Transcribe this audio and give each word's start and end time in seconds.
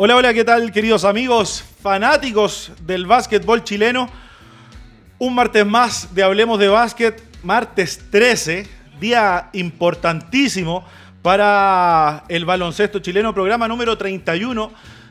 Hola, 0.00 0.14
hola, 0.14 0.32
¿qué 0.32 0.44
tal 0.44 0.70
queridos 0.70 1.04
amigos 1.04 1.64
fanáticos 1.82 2.70
del 2.82 3.04
básquetbol 3.04 3.64
chileno? 3.64 4.08
Un 5.18 5.34
martes 5.34 5.66
más 5.66 6.14
de 6.14 6.22
Hablemos 6.22 6.60
de 6.60 6.68
Básquet, 6.68 7.20
martes 7.42 8.04
13, 8.08 8.68
día 9.00 9.50
importantísimo 9.54 10.86
para 11.20 12.22
el 12.28 12.44
baloncesto 12.44 13.00
chileno, 13.00 13.34
programa 13.34 13.66
número 13.66 13.98
31 13.98 14.70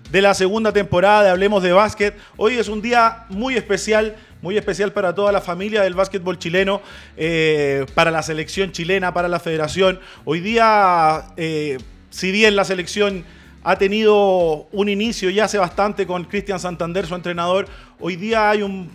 de 0.10 0.22
la 0.22 0.34
segunda 0.34 0.72
temporada 0.72 1.24
de 1.24 1.30
Hablemos 1.32 1.62
de 1.64 1.74
Básquet. 1.74 2.18
Hoy 2.38 2.54
es 2.54 2.70
un 2.70 2.82
día 2.82 3.26
muy 3.28 3.58
especial, 3.58 4.16
muy 4.42 4.58
especial 4.58 4.94
para 4.94 5.14
toda 5.14 5.34
la 5.34 5.42
familia 5.42 5.82
del 5.82 5.96
básquetbol 5.96 6.40
chileno, 6.40 6.82
eh, 7.18 7.86
para 7.94 8.10
la 8.10 8.24
selección 8.24 8.72
chilena, 8.72 9.14
para 9.14 9.28
la 9.28 9.42
federación. 9.42 10.00
Hoy 10.24 10.40
día, 10.40 11.26
eh, 11.36 11.78
si 12.10 12.32
bien 12.32 12.56
la 12.56 12.64
selección 12.64 13.26
ha 13.68 13.78
tenido 13.78 14.70
un 14.72 14.88
inicio 14.88 15.30
ya 15.30 15.44
hace 15.44 15.58
bastante 15.58 16.08
con 16.08 16.24
Cristian 16.24 16.58
Santander, 16.58 17.06
su 17.06 17.14
entrenador. 17.16 17.68
Hoy 18.00 18.16
día 18.16 18.50
hay 18.50 18.62
un, 18.62 18.90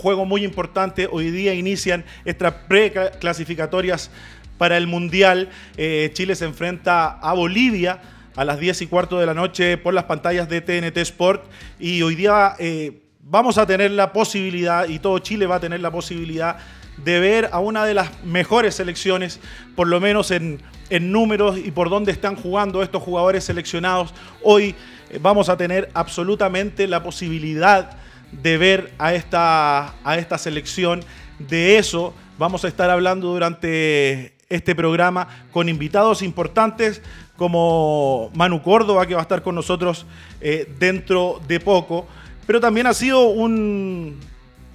juego 0.00 0.24
muy 0.24 0.44
importante. 0.44 1.06
Hoy 1.12 1.30
día 1.30 1.52
inician 1.52 2.02
estas 2.24 2.54
preclasificatorias 2.68 4.10
para 4.56 4.78
el 4.78 4.86
Mundial. 4.86 5.50
Eh, 5.76 6.10
Chile 6.14 6.36
se 6.36 6.46
enfrenta 6.46 7.18
a 7.18 7.34
Bolivia 7.34 8.00
a 8.34 8.46
las 8.46 8.58
10 8.58 8.80
y 8.80 8.86
cuarto 8.86 9.18
de 9.18 9.26
la 9.26 9.34
noche 9.34 9.76
por 9.76 9.92
las 9.92 10.04
pantallas 10.04 10.48
de 10.48 10.62
TNT 10.62 10.96
Sport. 10.96 11.44
Y 11.78 12.00
hoy 12.00 12.14
día 12.14 12.54
eh, 12.58 13.02
vamos 13.20 13.58
a 13.58 13.66
tener 13.66 13.90
la 13.90 14.14
posibilidad, 14.14 14.88
y 14.88 15.00
todo 15.00 15.18
Chile 15.18 15.46
va 15.46 15.56
a 15.56 15.60
tener 15.60 15.80
la 15.80 15.90
posibilidad 15.90 16.56
de 16.96 17.20
ver 17.20 17.48
a 17.52 17.60
una 17.60 17.84
de 17.84 17.94
las 17.94 18.24
mejores 18.24 18.74
selecciones, 18.74 19.40
por 19.74 19.88
lo 19.88 20.00
menos 20.00 20.30
en, 20.30 20.60
números 20.90 21.56
y 21.56 21.70
por 21.70 21.88
dónde 21.88 22.12
están 22.12 22.36
jugando 22.36 22.82
estos 22.82 23.02
jugadores 23.02 23.44
seleccionados. 23.44 24.12
Hoy 24.42 24.74
eh, 25.08 25.18
vamos 25.22 25.48
a 25.48 25.56
tener 25.56 25.90
absolutamente 25.94 26.86
la 26.86 27.02
posibilidad 27.02 27.96
de 28.30 28.58
ver 28.58 28.92
a 28.98 29.14
esta, 29.14 29.94
a 30.04 30.18
esta 30.18 30.36
selección. 30.36 31.02
De 31.38 31.78
eso 31.78 32.12
vamos 32.38 32.64
a 32.66 32.68
estar 32.68 32.90
hablando 32.90 33.28
durante 33.28 34.34
este 34.50 34.74
programa 34.74 35.28
con 35.50 35.70
invitados 35.70 36.20
importantes 36.20 37.00
como 37.36 38.30
Manu 38.34 38.62
Córdoba, 38.62 39.06
que 39.06 39.14
va 39.14 39.20
a 39.20 39.22
estar 39.22 39.42
con 39.42 39.54
nosotros 39.54 40.06
eh, 40.40 40.70
dentro 40.78 41.40
de 41.48 41.58
poco. 41.58 42.06
Pero 42.46 42.60
también 42.60 42.86
ha 42.86 42.94
sido 42.94 43.28
un, 43.28 44.20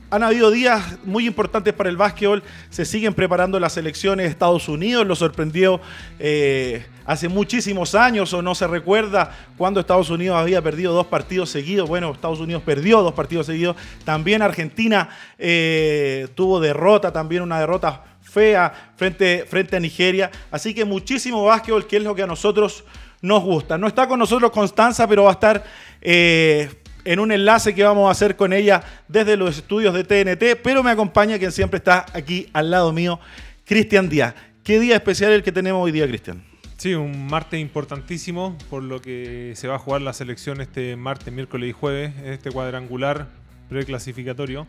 han 0.10 0.24
habido 0.24 0.52
días 0.52 0.98
muy 1.04 1.28
importantes 1.28 1.74
para 1.74 1.90
el 1.90 1.98
básquetbol. 1.98 2.42
Se 2.70 2.86
siguen 2.86 3.14
preparando 3.14 3.60
las 3.60 3.76
elecciones 3.78 4.26
de 4.26 4.32
Estados 4.32 4.70
Unidos. 4.70 5.06
Lo 5.06 5.16
sorprendió 5.16 5.82
eh, 6.18 6.86
hace 7.06 7.28
muchísimos 7.28 7.94
años, 7.94 8.34
o 8.34 8.42
no 8.42 8.56
se 8.56 8.68
recuerda 8.68 9.32
cuando 9.58 9.80
Estados 9.80 10.10
Unidos 10.10 10.38
había 10.38 10.62
perdido 10.62 10.94
dos 10.94 11.08
partidos 11.08 11.50
seguidos. 11.50 11.90
Bueno, 11.90 12.12
Estados 12.12 12.40
Unidos 12.40 12.64
perdió 12.64 13.02
dos 13.02 13.14
partidos 13.14 13.48
seguidos. 13.48 13.76
También 14.06 14.42
Argentina 14.42 15.10
eh, 15.38 16.28
tuvo 16.36 16.60
derrota, 16.60 17.12
también 17.12 17.42
una 17.42 17.60
derrota 17.60 18.04
fea 18.22 18.94
frente, 18.96 19.46
frente 19.50 19.76
a 19.76 19.80
Nigeria. 19.80 20.32
Así 20.52 20.74
que 20.74 20.86
muchísimo 20.86 21.44
básquetbol, 21.44 21.86
que 21.86 21.98
es 21.98 22.04
lo 22.04 22.16
que 22.16 22.24
a 22.24 22.28
nosotros 22.28 22.86
nos 23.22 23.44
gusta. 23.44 23.78
No 23.78 23.88
está 23.88 24.08
con 24.08 24.20
nosotros 24.20 24.52
Constanza, 24.52 25.06
pero 25.06 25.24
va 25.24 25.32
a 25.32 25.34
estar. 25.34 25.64
Eh, 26.02 26.70
en 27.08 27.20
un 27.20 27.32
enlace 27.32 27.74
que 27.74 27.86
vamos 27.86 28.10
a 28.10 28.12
hacer 28.12 28.36
con 28.36 28.52
ella 28.52 28.84
desde 29.08 29.38
los 29.38 29.58
estudios 29.58 29.94
de 29.94 30.04
TNT, 30.04 30.62
pero 30.62 30.84
me 30.84 30.92
acompaña 30.92 31.40
quien 31.40 31.54
siempre 31.54 31.78
está 31.78 32.06
aquí 32.12 32.50
al 32.52 32.70
lado 32.70 32.92
mío, 32.92 33.18
Cristian 33.64 34.10
Díaz. 34.10 34.36
¿Qué 34.62 34.78
día 34.78 34.98
especial 34.98 35.32
el 35.32 35.42
que 35.42 35.54
tenemos 35.54 35.82
hoy 35.82 35.94
día, 35.94 36.06
Cristian? 36.06 36.44
Sí, 36.76 36.96
un 36.96 37.28
martes 37.28 37.62
importantísimo, 37.62 38.58
por 38.70 38.84
lo 38.84 39.02
que 39.02 39.54
se 39.56 39.70
va 39.70 39.76
a 39.76 39.80
jugar 39.80 40.02
la 40.02 40.12
selección 40.12 40.60
este 40.60 40.98
martes, 40.98 41.34
miércoles 41.34 41.70
y 41.70 41.72
jueves, 41.72 42.14
en 42.18 42.34
este 42.34 42.52
cuadrangular 42.52 43.28
preclasificatorio. 43.70 44.68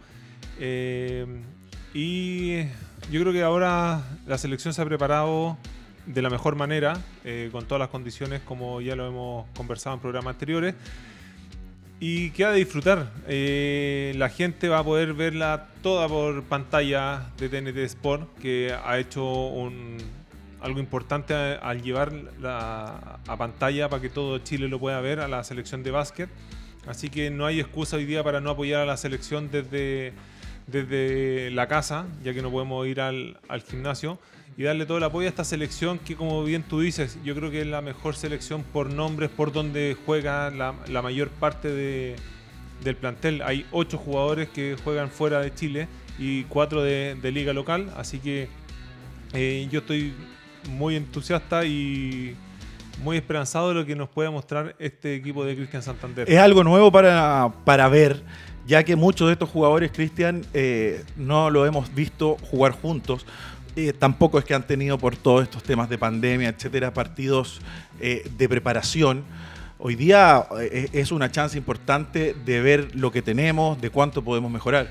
Eh, 0.61 1.27
y 1.93 2.63
yo 3.11 3.21
creo 3.21 3.33
que 3.33 3.43
ahora 3.43 4.05
la 4.29 4.39
selección 4.39 4.73
se 4.75 4.81
ha 4.81 4.85
preparado 4.85 5.59
de 6.07 6.23
la 6.23 6.31
mejor 6.31 6.55
manera, 6.55 7.03
eh, 7.25 7.49
con 7.51 7.67
todas 7.67 7.81
las 7.81 7.89
condiciones 7.89 8.43
como 8.43 8.81
ya 8.81 8.95
lo 8.95 9.09
hemos 9.09 9.47
conversado 9.57 9.97
en 9.97 10.01
programas 10.01 10.35
anteriores 10.35 10.77
y 12.01 12.31
queda 12.31 12.53
de 12.53 12.59
disfrutar. 12.59 13.11
Eh, 13.27 14.13
la 14.17 14.29
gente 14.29 14.69
va 14.69 14.81
a 14.81 14.85
poder 14.85 15.15
verla 15.15 15.69
toda 15.83 16.09
por 16.09 16.45
pantalla 16.45 17.31
de 17.39 17.49
TNT 17.49 17.79
Sport, 17.79 18.39
que 18.39 18.73
ha 18.85 18.99
hecho 18.99 19.51
algo 20.61 20.81
importante 20.81 21.35
al 21.35 21.83
llevar 21.83 22.13
a 22.45 23.37
pantalla 23.37 23.89
para 23.89 24.01
que 24.03 24.11
todo 24.11 24.39
Chile 24.39 24.69
lo 24.69 24.79
pueda 24.79 25.01
ver 25.01 25.21
a 25.21 25.29
la 25.29 25.43
selección 25.45 25.83
de 25.83 25.91
básquet. 25.91 26.31
Así 26.87 27.11
que 27.11 27.31
no 27.31 27.47
hay 27.47 27.61
excusa 27.61 27.97
hoy 27.97 28.07
día 28.07 28.23
para 28.23 28.41
no 28.41 28.51
apoyar 28.51 28.83
a 28.83 28.87
la 28.87 28.97
selección 28.97 29.51
desde, 29.51 30.13
desde 30.67 31.51
la 31.51 31.67
casa, 31.67 32.07
ya 32.23 32.33
que 32.33 32.43
no 32.43 32.51
podemos 32.51 32.87
ir 32.87 33.01
al, 33.01 33.39
al 33.49 33.63
gimnasio 33.63 34.19
y 34.59 34.65
darle 34.65 34.87
todo 34.87 34.99
el 34.99 35.05
apoyo 35.05 35.29
a 35.29 35.31
esta 35.31 35.45
selección 35.45 36.01
que, 36.01 36.17
como 36.17 36.43
bien 36.43 36.65
tú 36.65 36.81
dices, 36.81 37.17
yo 37.23 37.37
creo 37.37 37.49
que 37.49 37.61
es 37.61 37.67
la 37.69 37.81
mejor 37.81 38.17
selección 38.17 38.65
por 38.65 38.93
nombres, 38.93 39.31
por 39.31 39.53
donde 39.53 39.97
juega 40.05 40.51
la, 40.51 41.01
mayor 41.01 41.29
parte 41.29 41.69
del 42.83 42.97
plantel. 42.97 43.41
Hay 43.43 43.65
ocho 43.71 43.99
jugadores 43.99 44.49
que 44.49 44.77
juegan 44.83 45.11
fuera 45.11 45.39
de 45.41 45.55
Chile 45.55 45.87
y 46.19 46.43
cuatro 46.45 46.83
de, 46.83 47.17
liga 47.33 47.53
local, 47.53 47.93
así 47.97 48.19
que 48.19 48.49
eh, 49.33 49.69
yo 49.71 49.79
estoy 49.79 50.13
muy 50.71 50.97
entusiasta 50.97 51.65
y 51.65 52.35
muy 53.05 53.17
esperanzado 53.17 53.69
de 53.69 53.75
lo 53.77 53.87
que 53.87 53.95
nos 53.95 54.09
puede 54.09 54.29
mostrar 54.29 54.75
este 54.81 55.15
equipo 55.15 55.45
de 55.45 55.55
Cristian 55.55 55.85
Santander. 55.85 56.29
Es 56.29 56.39
algo 56.41 56.65
nuevo 56.65 56.91
para, 56.91 57.53
para 57.65 57.89
ver, 57.89 58.25
ya 58.67 58.83
que 58.83 58.97
muchos 58.97 59.29
de 59.29 59.35
estos 59.35 59.51
jugadores, 59.51 59.93
Cristian, 59.93 60.45
eh, 60.53 61.05
no 61.17 61.49
lo 61.49 61.65
hemos 61.65 61.95
visto 61.95 62.37
jugar 62.51 62.73
juntos. 62.73 63.25
Eh, 63.81 63.93
tampoco 63.93 64.41
es 64.41 64.45
que 64.45 64.55
han 64.55 64.67
tenido 64.67 64.99
por 64.99 65.15
todos 65.15 65.45
estos 65.45 65.63
temas 65.63 65.89
de 65.89 65.99
pandemia, 65.99 66.49
etcétera, 66.49 66.93
partidos 66.93 67.61
eh, 68.01 68.29
de 68.37 68.49
preparación. 68.49 69.23
Hoy 69.79 69.95
día 69.95 70.49
eh, 70.61 70.89
es 70.93 71.13
una 71.13 71.31
chance 71.31 71.57
importante 71.57 72.35
de 72.45 72.61
ver 72.61 72.97
lo 72.97 73.13
que 73.13 73.23
tenemos, 73.23 73.81
de 73.81 73.91
cuánto 73.91 74.25
podemos 74.25 74.51
mejorar. 74.51 74.91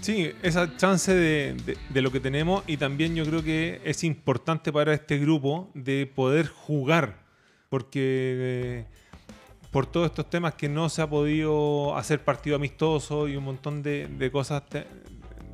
Sí, 0.00 0.30
esa 0.44 0.76
chance 0.76 1.12
de, 1.12 1.56
lo 1.92 2.12
que 2.12 2.20
tenemos 2.20 2.62
y 2.68 2.76
también 2.76 3.16
yo 3.16 3.24
creo 3.26 3.42
que 3.42 3.80
es 3.84 4.04
importante 4.04 4.72
para 4.72 4.94
este 4.94 5.18
grupo 5.18 5.72
de 5.74 6.06
poder 6.06 6.46
jugar, 6.46 7.16
porque 7.68 8.84
por 9.72 9.86
todos 9.86 10.06
estos 10.06 10.30
temas 10.30 10.54
que 10.54 10.68
no 10.68 10.88
se 10.88 11.02
ha 11.02 11.10
podido 11.10 11.96
hacer 11.96 12.22
partido 12.22 12.54
amistoso 12.54 13.26
y 13.26 13.34
un 13.34 13.42
montón 13.42 13.82
de, 13.82 14.30
cosas 14.30 14.62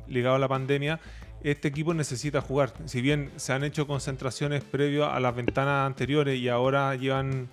ligadas 0.07 0.35
a 0.35 0.39
la 0.39 0.47
pandemia, 0.47 0.99
este 1.43 1.67
equipo 1.67 1.93
necesita 1.93 2.41
jugar. 2.41 2.73
Si 2.85 3.01
bien 3.01 3.31
se 3.35 3.53
han 3.53 3.63
hecho 3.63 3.87
concentraciones 3.87 4.63
previo 4.63 5.09
a 5.09 5.19
las 5.19 5.35
ventanas 5.35 5.87
anteriores 5.87 6.39
y 6.39 6.49
ahora 6.49 6.95
llevan 6.95 7.49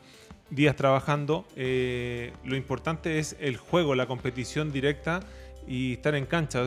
días 0.50 0.76
trabajando, 0.76 1.47
eh, 1.56 2.32
lo 2.44 2.56
importante 2.56 3.19
es 3.19 3.37
el 3.41 3.56
juego, 3.56 3.94
la 3.94 4.06
competición 4.06 4.72
directa 4.72 5.21
y 5.69 5.93
estar 5.93 6.15
en 6.15 6.27
cancha. 6.27 6.62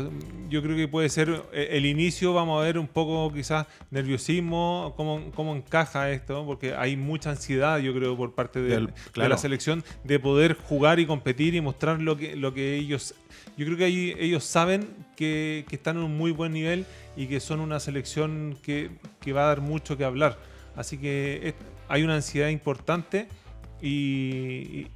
Yo 0.50 0.62
creo 0.62 0.78
que 0.78 0.88
puede 0.88 1.10
ser 1.10 1.44
eh, 1.52 1.70
el 1.72 1.86
inicio, 1.86 2.34
vamos 2.34 2.62
a 2.62 2.66
ver 2.66 2.78
un 2.78 2.88
poco 2.88 3.34
quizás 3.34 3.68
nerviosismo, 3.90 4.94
cómo, 4.96 5.32
cómo 5.34 5.56
encaja 5.56 6.12
esto, 6.12 6.46
porque 6.46 6.76
hay 6.76 6.96
mucha 6.96 7.32
ansiedad, 7.32 7.80
yo 7.80 7.94
creo, 7.94 8.16
por 8.16 8.34
parte 8.34 8.62
de, 8.62 8.88
la 9.16 9.38
selección 9.38 9.84
de 10.04 10.20
poder 10.20 10.56
jugar 10.56 11.00
y 11.00 11.06
competir 11.06 11.56
y 11.56 11.62
mostrar 11.62 12.00
lo 12.00 12.16
que, 12.18 12.36
lo 12.36 12.54
que 12.54 12.76
ellos... 12.76 13.16
Yo 13.58 13.66
creo 13.66 13.78
que 13.78 13.86
ahí 13.86 14.16
ellos 14.20 14.44
saben 14.44 14.88
que, 15.16 15.66
que 15.68 15.76
están 15.76 15.98
en 15.98 16.04
un 16.04 16.18
muy 16.18 16.32
buen 16.32 16.54
nivel 16.54 16.86
y 17.18 17.26
que 17.26 17.40
son 17.40 17.60
una 17.60 17.80
selección 17.80 18.58
que, 18.64 18.92
que 19.20 19.34
va 19.34 19.44
a 19.44 19.48
dar 19.48 19.62
mucho 19.62 19.98
que 19.98 20.06
hablar. 20.06 20.38
Así 20.76 20.98
que 20.98 21.54
hay 21.90 22.04
una 22.04 22.16
ansiedad 22.16 22.50
importante 22.50 23.28
y, 23.82 24.88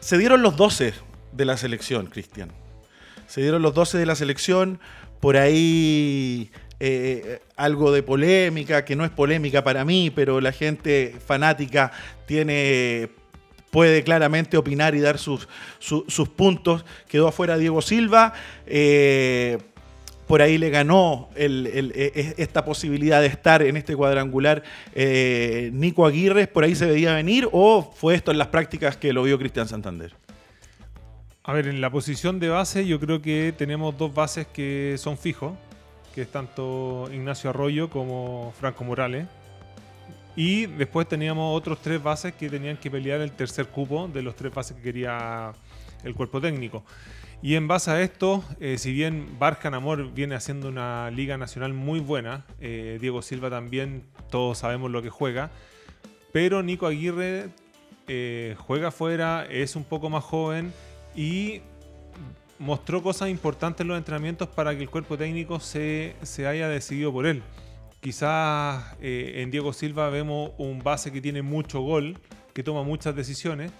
se 0.00 0.18
dieron 0.18 0.42
los 0.42 0.56
12 0.56 0.94
de 1.30 1.44
la 1.44 1.56
selección, 1.56 2.06
Cristian 2.06 2.50
se 3.28 3.40
dieron 3.40 3.62
los 3.62 3.74
12 3.74 3.98
de 3.98 4.06
la 4.06 4.16
selección, 4.16 4.80
por 5.20 5.36
ahí 5.36 6.50
eh, 6.80 7.40
algo 7.56 7.92
de 7.92 8.02
polémica, 8.02 8.84
que 8.84 8.96
no 8.96 9.04
es 9.04 9.10
polémica 9.10 9.62
para 9.62 9.84
mí, 9.84 10.10
pero 10.10 10.40
la 10.40 10.50
gente 10.50 11.14
fanática 11.24 11.92
tiene 12.26 13.10
puede 13.70 14.02
claramente 14.02 14.56
opinar 14.56 14.94
y 14.94 15.00
dar 15.00 15.18
sus, 15.18 15.48
sus, 15.78 16.28
puntos. 16.28 16.84
Quedó 17.06 17.28
afuera 17.28 17.58
Diego 17.58 17.82
Silva. 17.82 18.32
Eh, 18.66 19.58
por 20.26 20.42
ahí 20.42 20.58
le 20.58 20.70
ganó 20.70 21.30
e, 21.34 22.34
esta 22.36 22.64
posibilidad 22.64 23.20
de 23.20 23.28
estar 23.28 23.62
en 23.62 23.76
este 23.76 23.96
cuadrangular 23.96 24.62
eh, 24.94 25.70
Nico 25.72 26.06
Aguirre. 26.06 26.46
¿Por 26.46 26.64
ahí 26.64 26.74
se 26.74 26.86
veía 26.86 27.14
venir 27.14 27.48
o 27.50 27.94
fue 27.96 28.14
esto 28.14 28.30
en 28.30 28.38
las 28.38 28.48
prácticas 28.48 28.96
que 28.96 29.12
lo 29.12 29.22
vio 29.22 29.38
Cristian 29.38 29.68
Santander? 29.68 30.14
A 31.48 31.54
ver, 31.54 31.66
en 31.66 31.80
la 31.80 31.88
posición 31.88 32.40
de 32.40 32.50
base 32.50 32.86
yo 32.86 33.00
creo 33.00 33.22
que 33.22 33.54
tenemos 33.56 33.96
dos 33.96 34.12
bases 34.12 34.46
que 34.46 34.96
son 34.98 35.16
fijos, 35.16 35.54
que 36.14 36.20
es 36.20 36.30
tanto 36.30 37.08
Ignacio 37.10 37.48
Arroyo 37.48 37.88
como 37.88 38.52
Franco 38.60 38.84
Morales. 38.84 39.26
Y 40.36 40.66
después 40.66 41.08
teníamos 41.08 41.56
otros 41.56 41.80
tres 41.80 42.02
bases 42.02 42.34
que 42.34 42.50
tenían 42.50 42.76
que 42.76 42.90
pelear 42.90 43.22
el 43.22 43.32
tercer 43.32 43.68
cupo 43.68 44.08
de 44.08 44.20
los 44.20 44.36
tres 44.36 44.52
bases 44.52 44.76
que 44.76 44.82
quería 44.82 45.52
el 46.04 46.14
cuerpo 46.14 46.38
técnico. 46.38 46.84
Y 47.40 47.54
en 47.54 47.66
base 47.66 47.92
a 47.92 48.02
esto, 48.02 48.44
eh, 48.60 48.76
si 48.76 48.92
bien 48.92 49.38
Barjan 49.38 49.72
Amor 49.72 50.12
viene 50.12 50.34
haciendo 50.34 50.68
una 50.68 51.10
liga 51.10 51.38
nacional 51.38 51.72
muy 51.72 52.00
buena, 52.00 52.44
eh, 52.60 52.98
Diego 53.00 53.22
Silva 53.22 53.48
también, 53.48 54.04
todos 54.30 54.58
sabemos 54.58 54.90
lo 54.90 55.00
que 55.00 55.08
juega, 55.08 55.50
pero 56.30 56.62
Nico 56.62 56.86
Aguirre 56.86 57.48
eh, 58.06 58.54
juega 58.58 58.88
afuera, 58.88 59.46
es 59.48 59.76
un 59.76 59.84
poco 59.84 60.10
más 60.10 60.24
joven 60.24 60.74
y 61.18 61.62
mostró 62.60 63.02
cosas 63.02 63.28
importantes 63.28 63.80
en 63.80 63.88
los 63.88 63.98
entrenamientos 63.98 64.46
para 64.46 64.76
que 64.76 64.82
el 64.82 64.88
cuerpo 64.88 65.18
técnico 65.18 65.58
se, 65.58 66.14
haya 66.46 66.68
decidido 66.68 67.12
por 67.12 67.26
él. 67.26 67.42
Quizás 68.00 68.94
eh, 69.00 69.42
en 69.42 69.50
Diego 69.50 69.72
Silva 69.72 70.10
vemos 70.10 70.52
un 70.58 70.78
base 70.78 71.10
que 71.10 71.20
tiene 71.20 71.42
mucho 71.42 71.80
gol, 71.80 72.16
que 72.54 72.62
toma 72.62 72.84
muchas 72.84 73.16
decisiones. 73.16 73.72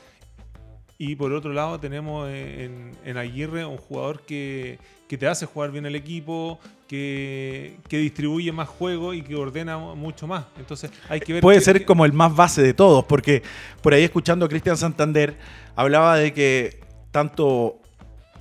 Y 1.01 1.15
por 1.15 1.33
otro 1.33 1.53
lado 1.53 1.79
tenemos 1.79 2.29
en, 2.29 3.17
Aguirre 3.17 3.65
un 3.65 3.77
jugador 3.77 4.23
que, 4.23 4.81
te 5.07 5.29
hace 5.29 5.47
jugar 5.47 5.71
bien 5.71 5.87
el 5.87 5.95
equipo, 5.95 6.59
que, 6.89 7.77
distribuye 7.89 8.51
más 8.51 8.69
juego 8.69 9.15
y 9.15 9.23
que 9.23 9.37
ordena 9.37 9.79
mucho 9.79 10.27
más. 10.27 10.47
Entonces 10.59 10.91
hay 11.09 11.21
que 11.21 11.35
ver... 11.35 11.43
Puede 11.43 11.61
ser 11.61 11.85
como 11.85 12.05
el 12.05 12.13
más 12.13 12.35
base 12.35 12.63
de 12.63 12.75
todos, 12.75 13.05
porque 13.05 13.45
por 13.81 13.95
ahí 13.95 14.03
escuchando 14.03 14.47
a 14.47 14.49
Cristian 14.49 14.77
Santander 14.77 15.37
hablaba 15.77 16.17
de 16.17 16.33
que 16.33 16.88
tanto 17.19 17.81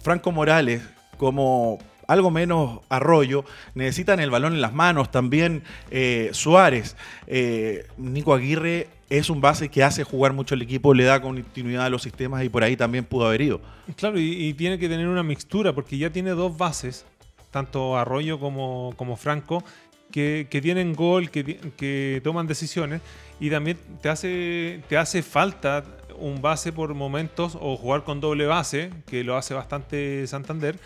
Franco 0.01 0.31
Morales 0.31 0.83
como 1.17 1.79
algo 2.07 2.29
menos 2.29 2.81
Arroyo, 2.89 3.43
necesitan 3.73 4.19
el 4.19 4.29
balón 4.29 4.53
en 4.53 4.61
las 4.61 4.71
manos, 4.71 5.09
también 5.09 5.63
eh, 5.89 6.29
Suárez. 6.31 6.95
Eh, 7.25 7.87
Nico 7.97 8.35
Aguirre 8.35 8.87
es 9.09 9.31
un 9.31 9.41
base 9.41 9.69
que 9.69 9.83
hace 9.83 10.03
jugar 10.03 10.33
mucho 10.33 10.53
el 10.53 10.61
equipo, 10.61 10.93
le 10.93 11.05
da 11.05 11.19
continuidad 11.23 11.85
a 11.85 11.89
los 11.89 12.03
sistemas 12.03 12.43
y 12.43 12.49
por 12.49 12.63
ahí 12.63 12.77
también 12.77 13.03
pudo 13.03 13.25
haber 13.25 13.41
ido. 13.41 13.61
Claro, 13.95 14.19
y, 14.19 14.53
tiene 14.53 14.77
que 14.77 14.87
tener 14.87 15.07
una 15.07 15.23
mixtura 15.23 15.73
porque 15.73 15.97
ya 15.97 16.11
tiene 16.11 16.29
dos 16.29 16.55
bases, 16.55 17.07
tanto 17.49 17.97
Arroyo 17.97 18.39
como, 18.39 18.93
como 18.95 19.17
Franco, 19.17 19.63
que, 20.11 20.47
tienen 20.61 20.93
gol, 20.93 21.31
que, 21.31 21.43
que, 21.75 22.21
toman 22.23 22.45
decisiones 22.45 23.01
y 23.39 23.49
también 23.49 23.79
te 24.03 24.09
hace, 24.09 24.83
te 24.87 24.97
hace 24.97 25.23
falta 25.23 25.83
un 26.19 26.41
base 26.41 26.71
por 26.71 26.93
momentos 26.93 27.57
o 27.59 27.77
jugar 27.77 28.03
con 28.03 28.19
doble 28.19 28.45
base, 28.45 28.91
que 29.05 29.23
lo 29.23 29.37
hace 29.37 29.53
bastante 29.53 30.25
Santander, 30.27 30.79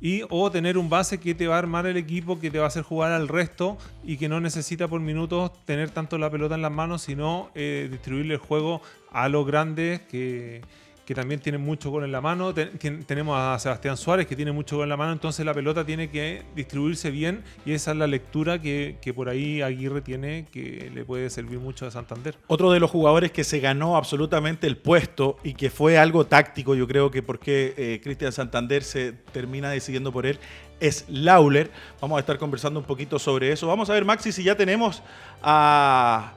y 0.00 0.22
o 0.28 0.50
tener 0.50 0.76
un 0.76 0.90
base 0.90 1.18
que 1.18 1.34
te 1.34 1.46
va 1.46 1.56
a 1.56 1.58
armar 1.58 1.86
el 1.86 1.96
equipo, 1.96 2.38
que 2.38 2.50
te 2.50 2.58
va 2.58 2.64
a 2.64 2.68
hacer 2.68 2.82
jugar 2.82 3.12
al 3.12 3.28
resto 3.28 3.78
y 4.02 4.16
que 4.18 4.28
no 4.28 4.40
necesita 4.40 4.86
por 4.86 5.00
minutos 5.00 5.52
tener 5.64 5.90
tanto 5.90 6.18
la 6.18 6.30
pelota 6.30 6.54
en 6.54 6.62
las 6.62 6.72
manos, 6.72 7.02
sino 7.02 7.50
eh, 7.54 7.88
distribuirle 7.90 8.34
el 8.34 8.40
juego 8.40 8.82
a 9.12 9.28
los 9.28 9.46
grandes 9.46 10.00
que 10.02 10.60
que 11.04 11.14
también 11.14 11.40
tiene 11.40 11.58
mucho 11.58 11.90
gol 11.90 12.04
en 12.04 12.12
la 12.12 12.20
mano. 12.20 12.54
tenemos 12.54 13.38
a 13.38 13.58
Sebastián 13.58 13.96
Suárez, 13.96 14.26
que 14.26 14.36
tiene 14.36 14.52
mucho 14.52 14.76
gol 14.76 14.84
en 14.84 14.90
la 14.90 14.96
mano. 14.96 15.12
Entonces 15.12 15.44
la 15.44 15.52
pelota 15.52 15.84
tiene 15.84 16.08
que 16.10 16.42
distribuirse 16.54 17.10
bien 17.10 17.42
y 17.66 17.72
esa 17.72 17.92
es 17.92 17.96
la 17.96 18.06
lectura 18.06 18.60
que, 18.60 19.12
por 19.14 19.28
ahí 19.28 19.62
Aguirre 19.62 20.00
tiene 20.00 20.46
que 20.50 20.90
le 20.92 21.04
puede 21.04 21.30
servir 21.30 21.58
mucho 21.58 21.86
a 21.86 21.90
Santander. 21.90 22.36
Otro 22.46 22.72
de 22.72 22.80
los 22.80 22.90
jugadores 22.90 23.32
que 23.32 23.44
se 23.44 23.60
ganó 23.60 23.96
absolutamente 23.96 24.66
el 24.66 24.76
puesto 24.76 25.36
y 25.44 25.54
que 25.54 25.70
fue 25.70 25.98
algo 25.98 26.26
táctico, 26.26 26.74
yo 26.74 26.88
creo 26.88 27.10
que 27.10 27.22
porque 27.22 27.74
eh, 27.76 28.00
Cristian 28.02 28.32
Santander 28.32 28.82
se 28.82 29.12
termina 29.12 29.70
decidiendo 29.70 30.12
por 30.12 30.26
él, 30.26 30.38
es 30.80 31.04
Lauler. 31.08 31.70
Vamos 32.00 32.16
a 32.16 32.20
estar 32.20 32.38
conversando 32.38 32.80
un 32.80 32.86
poquito 32.86 33.18
sobre 33.18 33.52
eso. 33.52 33.66
Vamos 33.66 33.90
a 33.90 33.92
ver, 33.92 34.04
Maxi, 34.04 34.32
si 34.32 34.42
ya 34.42 34.56
tenemos 34.56 35.02
a 35.42 36.32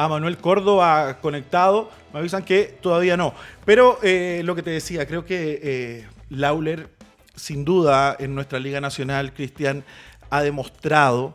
a 0.00 0.08
Manuel 0.08 0.38
Córdoba 0.38 1.18
conectado. 1.20 1.90
Me 2.14 2.20
avisan 2.20 2.42
que 2.42 2.64
todavía 2.80 3.18
no. 3.18 3.34
Pero 3.66 3.98
eh, 4.02 4.40
lo 4.46 4.54
que 4.54 4.62
te 4.62 4.70
decía, 4.70 5.06
creo 5.06 5.26
que 5.26 5.60
eh, 5.62 6.06
Lauler, 6.30 6.88
sin 7.34 7.66
duda, 7.66 8.16
en 8.18 8.34
nuestra 8.34 8.58
Liga 8.58 8.80
Nacional, 8.80 9.34
Cristian, 9.34 9.84
ha 10.30 10.40
demostrado 10.40 11.34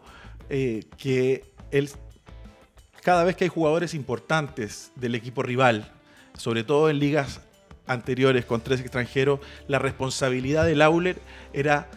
eh, 0.49 0.83
que 0.97 1.45
él, 1.69 1.91
cada 3.03 3.23
vez 3.23 3.35
que 3.35 3.43
hay 3.43 3.49
jugadores 3.49 3.93
importantes 3.93 4.91
del 4.95 5.13
equipo 5.13 5.43
rival, 5.43 5.91
sobre 6.35 6.63
todo 6.63 6.89
en 6.89 6.97
ligas 6.97 7.41
anteriores 7.85 8.45
con 8.45 8.61
tres 8.61 8.79
extranjeros, 8.79 9.41
la 9.67 9.77
responsabilidad 9.77 10.65
de 10.65 10.73
Lauler 10.73 11.19
era 11.53 11.87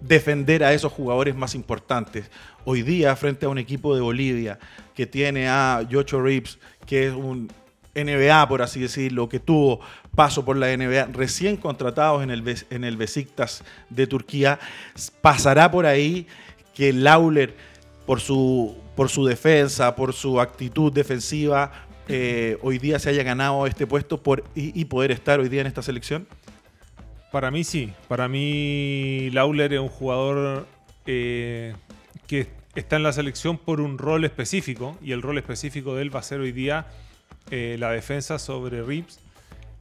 defender 0.00 0.64
a 0.64 0.72
esos 0.72 0.92
jugadores 0.92 1.34
más 1.34 1.54
importantes. 1.54 2.30
Hoy 2.64 2.82
día, 2.82 3.14
frente 3.16 3.46
a 3.46 3.48
un 3.48 3.58
equipo 3.58 3.94
de 3.94 4.00
Bolivia 4.00 4.58
que 4.94 5.06
tiene 5.06 5.48
a 5.48 5.82
Yocho 5.88 6.20
Reeves, 6.20 6.58
que 6.86 7.08
es 7.08 7.14
un 7.14 7.48
NBA, 7.94 8.48
por 8.48 8.62
así 8.62 8.80
decirlo, 8.80 9.28
que 9.28 9.40
tuvo 9.40 9.80
paso 10.14 10.44
por 10.44 10.56
la 10.56 10.74
NBA, 10.76 11.06
recién 11.12 11.56
contratados 11.56 12.22
en 12.22 12.30
el, 12.30 12.56
en 12.70 12.84
el 12.84 12.96
Besiktas 12.96 13.64
de 13.90 14.06
Turquía, 14.06 14.58
pasará 15.20 15.70
por 15.70 15.86
ahí 15.86 16.26
que 16.74 16.92
Lauler, 16.92 17.54
por 18.06 18.20
su, 18.20 18.76
por 18.96 19.08
su 19.08 19.24
defensa, 19.24 19.94
por 19.94 20.12
su 20.12 20.40
actitud 20.40 20.92
defensiva, 20.92 21.72
eh, 22.08 22.56
hoy 22.62 22.78
día 22.78 22.98
se 22.98 23.10
haya 23.10 23.22
ganado 23.22 23.66
este 23.66 23.86
puesto 23.86 24.22
y 24.54 24.84
poder 24.86 25.10
estar 25.10 25.40
hoy 25.40 25.48
día 25.48 25.60
en 25.60 25.66
esta 25.66 25.82
selección? 25.82 26.26
Para 27.30 27.50
mí 27.50 27.64
sí. 27.64 27.92
Para 28.08 28.28
mí 28.28 29.30
Lauler 29.32 29.74
es 29.74 29.80
un 29.80 29.88
jugador 29.88 30.66
eh, 31.06 31.74
que 32.26 32.48
está 32.74 32.96
en 32.96 33.02
la 33.02 33.12
selección 33.12 33.58
por 33.58 33.80
un 33.80 33.98
rol 33.98 34.24
específico 34.24 34.96
y 35.02 35.12
el 35.12 35.22
rol 35.22 35.38
específico 35.38 35.94
de 35.94 36.02
él 36.02 36.14
va 36.14 36.20
a 36.20 36.22
ser 36.22 36.40
hoy 36.40 36.52
día 36.52 36.86
eh, 37.50 37.76
la 37.78 37.90
defensa 37.90 38.38
sobre 38.38 38.82
Rips. 38.82 39.20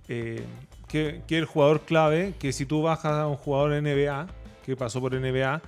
Eh, 0.09 0.43
que, 0.87 1.21
es 1.27 1.31
el 1.31 1.45
jugador 1.45 1.81
clave, 1.81 2.33
que 2.39 2.53
si 2.53 2.65
tú 2.65 2.81
bajas 2.81 3.13
a 3.13 3.27
un 3.27 3.35
jugador 3.35 3.81
NBA, 3.81 4.27
que 4.65 4.77
pasó 4.77 5.01
por 5.01 5.13
NBA, 5.13 5.61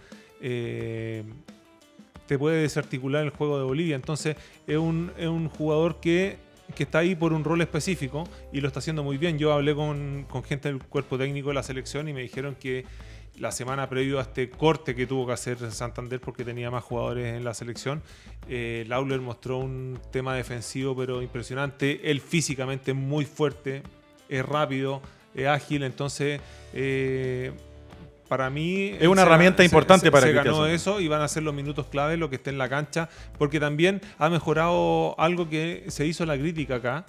te 2.29 2.37
puede 2.37 2.61
desarticular 2.61 3.23
el 3.23 3.31
juego 3.31 3.57
de 3.57 3.65
Bolivia. 3.65 3.95
Entonces 3.95 4.37
es 4.65 4.77
un, 4.77 5.11
es 5.17 5.27
un 5.27 5.49
jugador 5.49 5.99
que, 5.99 6.37
que, 6.75 6.83
está 6.83 6.99
ahí 6.99 7.15
por 7.15 7.33
un 7.33 7.43
rol 7.43 7.61
específico 7.61 8.23
y 8.51 8.61
lo 8.61 8.67
está 8.67 8.79
haciendo 8.79 9.03
muy 9.03 9.17
bien. 9.17 9.37
Yo 9.37 9.53
hablé 9.53 9.75
con, 9.75 10.25
con 10.29 10.43
gente 10.43 10.69
del 10.69 10.79
cuerpo 10.83 11.17
técnico 11.17 11.49
de 11.49 11.55
la 11.55 11.63
selección 11.63 12.07
y 12.07 12.13
me 12.13 12.21
dijeron 12.21 12.55
que 12.55 12.85
la 13.39 13.51
semana 13.51 13.87
previo 13.89 14.19
a 14.19 14.23
este 14.23 14.49
corte 14.49 14.95
que 14.95 15.07
tuvo 15.07 15.27
que 15.27 15.33
hacer 15.33 15.71
Santander 15.71 16.19
porque 16.19 16.43
tenía 16.43 16.69
más 16.69 16.83
jugadores 16.83 17.35
en 17.35 17.43
la 17.43 17.53
selección, 17.53 18.03
eh, 18.47 18.83
Lauler 18.87 19.21
mostró 19.21 19.59
un 19.59 19.99
tema 20.11 20.35
defensivo 20.35 20.95
pero 20.95 21.21
impresionante. 21.21 22.11
Él 22.11 22.19
físicamente 22.21 22.93
muy 22.93 23.25
fuerte, 23.25 23.83
es 24.27 24.45
rápido, 24.45 25.01
es 25.33 25.47
ágil, 25.47 25.83
entonces 25.83 26.41
eh, 26.73 27.53
para 28.29 28.49
mí 28.51 28.95
es 28.99 29.07
una 29.07 29.23
herramienta 29.23 29.63
importante 29.63 30.11
para 30.11 30.27
se 30.27 30.33
ganó 30.33 30.67
eso 30.67 31.01
y 31.01 31.07
van 31.07 31.21
a 31.21 31.27
ser 31.27 31.43
los 31.43 31.53
minutos 31.53 31.87
clave 31.87 32.15
lo 32.15 32.29
que 32.29 32.35
esté 32.35 32.51
en 32.51 32.59
la 32.59 32.69
cancha 32.69 33.09
porque 33.37 33.59
también 33.59 34.01
ha 34.19 34.29
mejorado 34.29 35.19
algo 35.19 35.49
que 35.49 35.85
se 35.87 36.05
hizo 36.05 36.25
la 36.25 36.37
crítica 36.37 36.75
acá. 36.75 37.05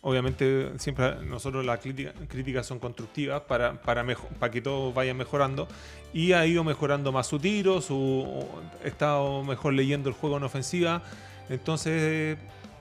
Obviamente 0.00 0.70
siempre 0.78 1.16
nosotros 1.26 1.66
las 1.66 1.80
críticas 1.80 2.66
son 2.66 2.78
constructivas 2.78 3.42
para, 3.42 3.74
para, 3.82 4.04
para 4.38 4.50
que 4.50 4.62
todo 4.62 4.92
vaya 4.92 5.12
mejorando 5.12 5.68
y 6.14 6.32
ha 6.32 6.46
ido 6.46 6.64
mejorando 6.64 7.12
más 7.12 7.26
su 7.26 7.38
tiro, 7.38 7.82
su, 7.82 8.46
ha 8.82 8.88
estado 8.88 9.44
mejor 9.44 9.74
leyendo 9.74 10.08
el 10.08 10.14
juego 10.14 10.38
en 10.38 10.44
ofensiva, 10.44 11.02
entonces 11.50 12.38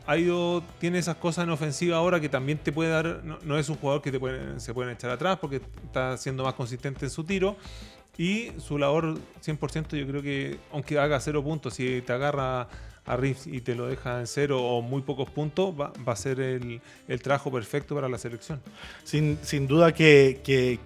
ha 0.08 0.18
ido, 0.18 0.64
tiene 0.80 0.98
esas 1.00 1.18
cosas 1.18 1.44
en 1.44 1.50
ofensiva 1.50 1.98
ahora 1.98 2.20
que 2.22 2.30
también 2.30 2.58
te 2.58 2.72
puede 2.72 2.90
dar, 2.90 3.22
no, 3.24 3.58
es 3.58 3.68
un 3.68 3.76
jugador 3.76 4.02
que 4.02 4.12
te 4.12 4.20
se 4.60 4.74
pueden 4.74 4.94
echar 4.94 5.12
atrás 5.12 5.38
porque 5.40 5.62
está 5.84 6.18
siendo 6.18 6.46
más 6.46 6.54
consistente 6.54 7.06
en 7.06 7.12
su 7.12 7.26
tiro 7.26 7.58
y 8.18 8.52
su 8.58 8.78
labor 8.78 9.20
100% 9.46 9.98
yo 9.98 10.08
creo 10.08 10.22
que 10.22 10.60
aunque 10.72 10.98
haga 10.98 11.20
cero 11.20 11.44
puntos, 11.44 11.74
si 11.74 12.02
te 12.02 12.14
agarra 12.14 12.70
a 13.08 13.16
Riff 13.16 13.48
y 13.48 13.62
te 13.62 13.76
lo 13.76 13.88
deja 13.88 14.20
en 14.20 14.28
cero 14.28 14.62
o 14.64 14.82
muy 14.82 15.02
pocos 15.02 15.30
puntos, 15.30 15.74
va, 15.80 15.94
a 16.06 16.16
ser 16.16 16.40
el, 16.40 16.82
trabajo 17.22 17.52
perfecto 17.52 17.96
para 17.96 18.10
la 18.10 18.18
selección. 18.18 18.62
Sin, 19.04 19.68
duda 19.68 19.94
que, 19.94 20.42
que, 20.44 20.80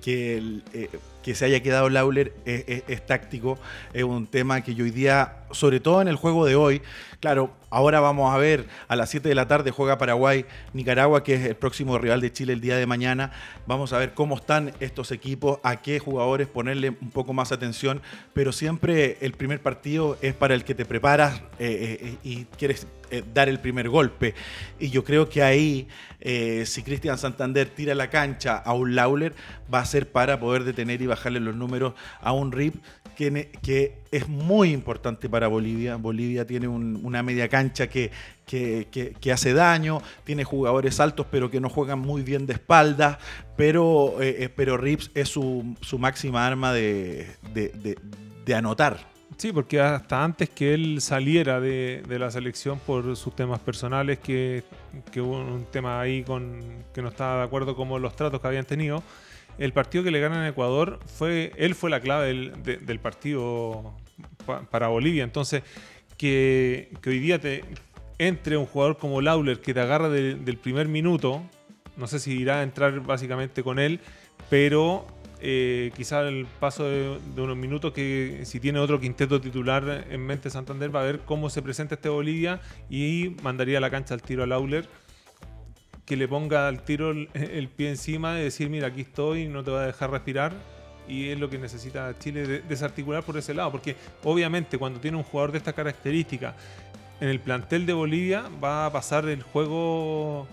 eh, 0.73 0.89
que, 1.23 1.35
se 1.35 1.45
haya 1.45 1.61
quedado 1.61 1.89
Lauler 1.89 2.33
es, 2.45 3.05
táctico, 3.05 3.57
es 3.93 4.03
un 4.03 4.27
tema 4.27 4.61
que 4.61 4.75
yo 4.75 4.83
hoy 4.83 4.91
día, 4.91 5.43
sobre 5.51 5.79
todo 5.79 6.01
en 6.01 6.07
el 6.07 6.15
juego 6.15 6.45
de 6.45 6.55
hoy, 6.55 6.81
claro, 7.19 7.51
Ahora 7.73 8.01
vamos 8.01 8.35
a 8.35 8.37
ver, 8.37 8.67
a 8.89 8.97
las 8.97 9.09
7 9.11 9.29
de 9.29 9.33
la 9.33 9.47
tarde 9.47 9.71
juega 9.71 9.97
Paraguay, 9.97 10.45
Nicaragua, 10.73 11.23
que 11.23 11.35
es 11.35 11.45
el 11.45 11.55
próximo 11.55 11.97
rival 11.97 12.19
de 12.19 12.33
Chile 12.33 12.51
el 12.51 12.59
día 12.59 12.75
de 12.75 12.85
mañana. 12.85 13.31
Vamos 13.65 13.93
a 13.93 13.97
ver 13.97 14.13
cómo 14.13 14.35
están 14.35 14.73
estos 14.81 15.09
equipos, 15.13 15.59
a 15.63 15.77
qué 15.77 15.97
jugadores 15.97 16.49
ponerle 16.49 16.89
un 16.89 17.11
poco 17.11 17.31
más 17.31 17.53
atención, 17.53 18.01
pero 18.33 18.51
siempre 18.51 19.17
el 19.21 19.31
primer 19.31 19.61
partido 19.61 20.17
es 20.21 20.33
para 20.33 20.53
el 20.53 20.65
que 20.65 20.75
te 20.75 20.83
preparas 20.83 21.39
eh, 21.39 21.39
eh, 21.59 21.97
eh, 22.01 22.17
y 22.23 22.43
quieres 22.57 22.87
dar 23.33 23.49
el 23.49 23.59
primer 23.59 23.89
golpe. 23.89 24.33
Y 24.79 24.89
yo 24.89 25.03
creo 25.03 25.29
que 25.29 25.43
ahí, 25.43 25.87
si 26.19 26.83
Cristian 26.83 27.17
Santander 27.17 27.69
tira 27.69 27.95
la 27.95 28.09
cancha 28.09 28.57
a 28.57 28.73
un 28.73 28.95
Lauler, 28.95 29.33
va 29.73 29.79
a 29.79 29.85
ser 29.85 30.11
para 30.11 30.39
poder 30.39 30.63
detener 30.63 31.01
y 31.01 31.07
bajarle 31.07 31.39
los 31.39 31.55
números 31.55 31.93
a 32.21 32.33
un 32.33 32.51
RIP 32.51 32.75
que, 33.61 34.01
es 34.11 34.27
muy 34.27 34.71
importante 34.71 35.29
para 35.29 35.47
Bolivia. 35.47 35.95
Bolivia 35.95 36.45
tiene 36.45 36.67
una 36.67 37.23
media 37.23 37.47
cancha 37.47 37.87
que, 37.87 38.11
que, 38.45 39.31
hace 39.31 39.53
daño, 39.53 40.01
tiene 40.23 40.43
jugadores 40.43 40.99
altos 40.99 41.27
pero 41.31 41.49
que 41.49 41.61
no 41.61 41.69
juegan 41.69 41.99
muy 41.99 42.21
bien 42.21 42.45
de 42.45 42.53
espalda, 42.53 43.19
pero, 43.55 44.21
eh, 44.21 44.43
eh, 44.43 44.49
pero 44.49 44.77
Rips 44.77 45.11
es 45.13 45.29
su, 45.29 45.75
máxima 45.97 46.45
arma 46.45 46.73
de, 46.73 47.27
anotar. 48.53 49.10
Sí, 49.41 49.51
porque 49.51 49.79
hasta 49.79 50.23
antes 50.23 50.51
que 50.51 50.75
él 50.75 51.01
saliera 51.01 51.59
de, 51.59 52.03
la 52.07 52.29
selección 52.29 52.77
por 52.77 53.15
sus 53.17 53.35
temas 53.35 53.59
personales, 53.59 54.19
que, 54.19 54.61
hubo 55.15 55.39
un 55.39 55.65
tema 55.65 55.99
ahí 55.99 56.21
con 56.23 56.61
que 56.93 57.01
no 57.01 57.07
estaba 57.07 57.37
de 57.37 57.43
acuerdo 57.45 57.75
con 57.75 57.99
los 58.03 58.15
tratos 58.15 58.39
que 58.39 58.47
habían 58.47 58.65
tenido, 58.65 59.01
el 59.57 59.73
partido 59.73 60.03
que 60.03 60.11
le 60.11 60.19
ganan 60.19 60.41
a 60.41 60.49
Ecuador 60.49 60.99
fue, 61.07 61.53
él 61.57 61.73
fue 61.73 61.89
la 61.89 62.01
clave 62.01 62.27
del, 62.27 62.99
partido 62.99 63.95
para 64.69 64.89
Bolivia. 64.89 65.23
Entonces, 65.23 65.63
que, 66.17 66.95
hoy 67.03 67.17
día 67.17 67.39
te 67.39 67.63
entre 68.19 68.57
un 68.57 68.67
jugador 68.67 68.99
como 68.99 69.21
Lauler 69.21 69.59
que 69.59 69.73
te 69.73 69.79
agarra 69.79 70.09
del 70.09 70.57
primer 70.61 70.87
minuto, 70.87 71.41
no 71.97 72.05
sé 72.05 72.19
si 72.19 72.39
irá 72.39 72.59
a 72.59 72.61
entrar 72.61 72.99
básicamente 72.99 73.63
con 73.63 73.79
él, 73.79 74.01
pero 74.51 75.07
eh, 75.41 75.91
quizá 75.95 76.21
el 76.27 76.45
paso 76.59 76.83
de, 76.85 77.17
unos 77.37 77.57
minutos 77.57 77.93
que 77.93 78.41
si 78.43 78.59
tiene 78.59 78.79
otro 78.79 78.99
quinteto 78.99 79.41
titular 79.41 80.05
en 80.09 80.25
mente 80.25 80.49
Santander 80.49 80.95
va 80.95 81.01
a 81.01 81.03
ver 81.03 81.21
cómo 81.21 81.49
se 81.49 81.61
presenta 81.61 81.95
este 81.95 82.09
Bolivia 82.09 82.61
y 82.89 83.35
mandaría 83.41 83.79
la 83.79 83.89
cancha 83.89 84.13
al 84.13 84.21
tiro 84.21 84.43
a 84.43 84.47
Lauler 84.47 84.87
que 86.05 86.17
le 86.17 86.27
ponga 86.27 86.67
al 86.67 86.83
tiro 86.83 87.11
el, 87.11 87.69
pie 87.69 87.89
encima 87.89 88.37
y 88.37 88.43
decir, 88.43 88.69
mira, 88.69 88.87
aquí 88.87 89.01
estoy, 89.01 89.47
no 89.47 89.63
te 89.63 89.71
voy 89.71 89.79
a 89.79 89.85
dejar 89.85 90.11
respirar. 90.11 90.51
Y 91.07 91.29
es 91.29 91.39
lo 91.39 91.49
que 91.49 91.57
necesita 91.57 92.13
Chile 92.19 92.63
desarticular 92.67 93.23
por 93.23 93.37
ese 93.37 93.53
lado, 93.53 93.71
porque 93.71 93.95
obviamente 94.23 94.77
cuando 94.77 94.99
tiene 94.99 95.15
un 95.15 95.23
jugador 95.23 95.53
de 95.53 95.59
esta 95.59 95.71
característica 95.71 96.53
en 97.21 97.29
el 97.29 97.39
plantel 97.39 97.85
de 97.85 97.93
Bolivia 97.93 98.43
va 98.61 98.87
a 98.87 98.91
pasar 98.91 99.25
el 99.29 99.41
juego 99.41 100.47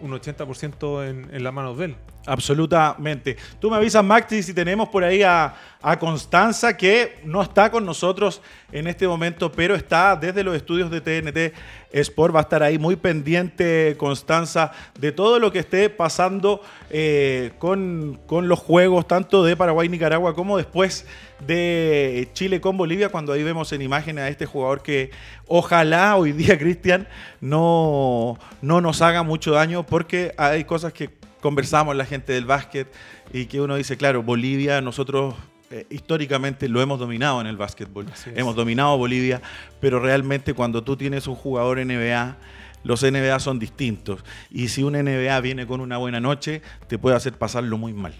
un 0.00 0.10
80% 0.10 1.08
en, 1.08 1.32
en 1.32 1.44
las 1.44 1.52
manos 1.52 1.78
de 1.78 1.84
él. 1.84 1.96
Absolutamente. 2.26 3.36
Tú 3.60 3.70
me 3.70 3.76
avisas, 3.76 4.02
Maxi, 4.02 4.42
si 4.42 4.54
tenemos 4.54 4.88
por 4.88 5.04
ahí 5.04 5.22
a, 5.22 5.54
Constanza, 6.00 6.74
que 6.78 7.18
no 7.24 7.42
está 7.42 7.70
con 7.70 7.84
nosotros 7.84 8.40
en 8.72 8.86
este 8.86 9.06
momento, 9.06 9.52
pero 9.52 9.74
está 9.74 10.16
desde 10.16 10.42
los 10.42 10.56
estudios 10.56 10.90
de 10.90 11.02
TNT 11.02 11.54
Sport. 11.92 12.34
Va 12.34 12.38
a 12.38 12.42
estar 12.44 12.62
ahí 12.62 12.78
muy 12.78 12.96
pendiente, 12.96 13.94
Constanza, 13.98 14.72
de 14.98 15.12
todo 15.12 15.38
lo 15.38 15.52
que 15.52 15.58
esté 15.58 15.90
pasando 15.90 16.62
eh, 16.88 17.52
con, 17.58 18.18
con, 18.26 18.48
los 18.48 18.60
juegos, 18.60 19.06
tanto 19.06 19.44
de 19.44 19.58
Paraguay 19.58 19.88
y 19.88 19.90
Nicaragua, 19.90 20.34
como 20.34 20.56
después 20.56 21.06
de 21.46 22.30
Chile 22.32 22.62
con 22.62 22.78
Bolivia, 22.78 23.10
cuando 23.10 23.34
ahí 23.34 23.42
vemos 23.42 23.70
en 23.74 23.82
imagen 23.82 24.18
a 24.18 24.28
este 24.28 24.46
jugador 24.46 24.82
que 24.82 25.10
ojalá 25.46 26.16
hoy 26.16 26.32
día, 26.32 26.58
Cristian, 26.58 27.06
no, 27.42 28.38
no 28.62 28.80
nos 28.80 29.02
haga 29.02 29.22
mucho 29.22 29.52
daño, 29.52 29.84
porque 29.84 30.32
hay 30.38 30.64
cosas 30.64 30.94
que 30.94 31.10
conversamos 31.44 31.94
la 31.94 32.06
gente 32.06 32.32
del 32.32 32.46
básquet 32.46 32.90
y 33.30 33.44
que 33.44 33.60
uno 33.60 33.76
dice, 33.76 33.98
claro, 33.98 34.22
Bolivia, 34.22 34.80
nosotros 34.80 35.34
eh, 35.70 35.86
históricamente 35.90 36.70
lo 36.70 36.80
hemos 36.80 36.98
dominado 36.98 37.38
en 37.42 37.46
el 37.46 37.58
básquetbol. 37.58 38.06
Hemos 38.34 38.56
dominado 38.56 38.96
Bolivia, 38.96 39.42
pero 39.78 40.00
realmente 40.00 40.54
cuando 40.54 40.82
tú 40.82 40.96
tienes 40.96 41.26
un 41.26 41.34
jugador 41.34 41.84
NBA, 41.84 42.38
los 42.82 43.02
NBA 43.02 43.38
son 43.40 43.58
distintos. 43.58 44.24
Y 44.50 44.68
si 44.68 44.84
un 44.84 44.94
NBA 44.94 45.38
viene 45.42 45.66
con 45.66 45.82
una 45.82 45.98
buena 45.98 46.18
noche, 46.18 46.62
te 46.88 46.98
puede 46.98 47.14
hacer 47.14 47.34
pasarlo 47.34 47.76
muy 47.76 47.92
mal. 47.92 48.14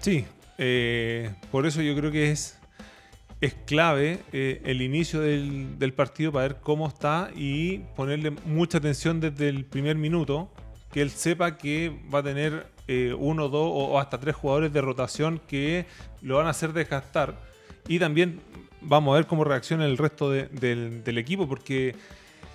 Sí, 0.00 0.24
eh, 0.58 1.34
por 1.52 1.66
eso 1.66 1.82
yo 1.82 1.94
creo 1.94 2.10
que 2.10 2.32
es, 2.32 2.58
es 3.40 3.54
clave 3.54 4.24
eh, 4.32 4.60
el 4.64 4.82
inicio 4.82 5.20
del, 5.20 5.78
del, 5.78 5.92
partido 5.92 6.32
para 6.32 6.48
ver 6.48 6.56
cómo 6.60 6.88
está 6.88 7.30
y 7.32 7.78
ponerle 7.94 8.32
mucha 8.44 8.78
atención 8.78 9.20
desde 9.20 9.50
el 9.50 9.64
primer 9.64 9.94
minuto 9.94 10.50
que 10.96 11.02
él 11.02 11.10
sepa 11.10 11.58
que 11.58 11.92
va 12.10 12.20
a 12.20 12.22
tener 12.22 12.68
eh, 12.88 13.14
uno, 13.18 13.50
dos 13.50 13.70
o 13.70 14.00
hasta 14.00 14.18
tres 14.18 14.34
jugadores 14.34 14.72
de 14.72 14.80
rotación 14.80 15.42
que 15.46 15.84
lo 16.22 16.38
van 16.38 16.46
a 16.46 16.50
hacer 16.50 16.72
desgastar. 16.72 17.34
Y 17.86 17.98
también 17.98 18.40
vamos 18.80 19.12
a 19.12 19.16
ver 19.16 19.26
cómo 19.26 19.44
reacciona 19.44 19.84
el 19.84 19.98
resto 19.98 20.30
del, 20.30 21.18
equipo, 21.18 21.46
porque, 21.46 21.94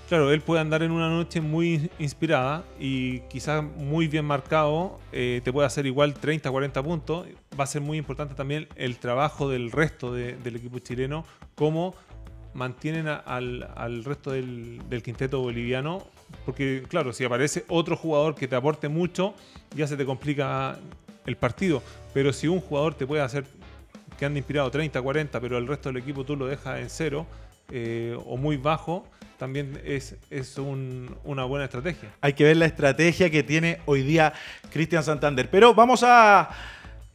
claro, 0.09 0.31
él 0.31 0.41
puede 0.41 0.59
andar 0.59 0.81
en 0.81 0.89
una 0.89 1.07
noche 1.07 1.39
muy 1.39 1.91
inspirada 1.99 2.63
y 2.79 3.19
quizás 3.29 3.63
muy 3.63 4.07
bien 4.07 4.25
marcado, 4.25 4.99
eh, 5.11 5.41
te 5.43 5.53
puede 5.53 5.67
hacer 5.67 5.85
igual 5.85 6.15
30, 6.15 6.49
40 6.49 6.81
puntos. 6.81 7.27
Va 7.59 7.65
a 7.65 7.67
ser 7.67 7.83
muy 7.83 7.99
importante 7.99 8.33
también 8.33 8.67
el 8.75 8.97
trabajo 8.97 9.49
del 9.49 9.71
resto 9.71 10.13
del 10.13 10.55
equipo 10.55 10.79
chileno, 10.79 11.25
cómo 11.53 11.93
mantienen 12.55 13.07
al, 13.07 14.03
resto 14.03 14.31
del, 14.31 14.81
quinteto 15.03 15.41
boliviano 15.41 16.07
porque, 16.45 16.83
claro, 16.87 17.13
si 17.13 17.23
aparece 17.23 17.65
otro 17.67 17.95
jugador 17.95 18.35
que 18.35 18.47
te 18.47 18.55
aporte 18.55 18.89
mucho, 18.89 19.33
ya 19.75 19.87
se 19.87 19.97
te 19.97 20.05
complica 20.05 20.77
el 21.25 21.37
partido. 21.37 21.81
Pero 22.13 22.33
si 22.33 22.47
un 22.47 22.59
jugador 22.59 22.95
te 22.95 23.05
puede 23.05 23.21
hacer 23.21 23.45
que 24.17 24.25
ande 24.25 24.39
inspirado 24.39 24.69
30, 24.69 25.01
40, 25.01 25.39
pero 25.39 25.57
el 25.57 25.67
resto 25.67 25.89
del 25.89 25.97
equipo 25.97 26.23
tú 26.23 26.35
lo 26.35 26.47
dejas 26.47 26.79
en 26.79 26.89
cero 26.89 27.25
eh, 27.69 28.17
o 28.25 28.37
muy 28.37 28.57
bajo, 28.57 29.05
también 29.37 29.81
es, 29.83 30.15
es 30.29 30.57
una 30.59 31.45
buena 31.45 31.65
estrategia. 31.65 32.09
Hay 32.21 32.33
que 32.33 32.43
ver 32.43 32.57
la 32.57 32.67
estrategia 32.67 33.31
que 33.31 33.41
tiene 33.41 33.79
hoy 33.85 34.03
día 34.03 34.33
Cristian 34.71 35.03
Santander. 35.03 35.49
Pero 35.49 35.73
vamos 35.73 36.03
a 36.05 36.49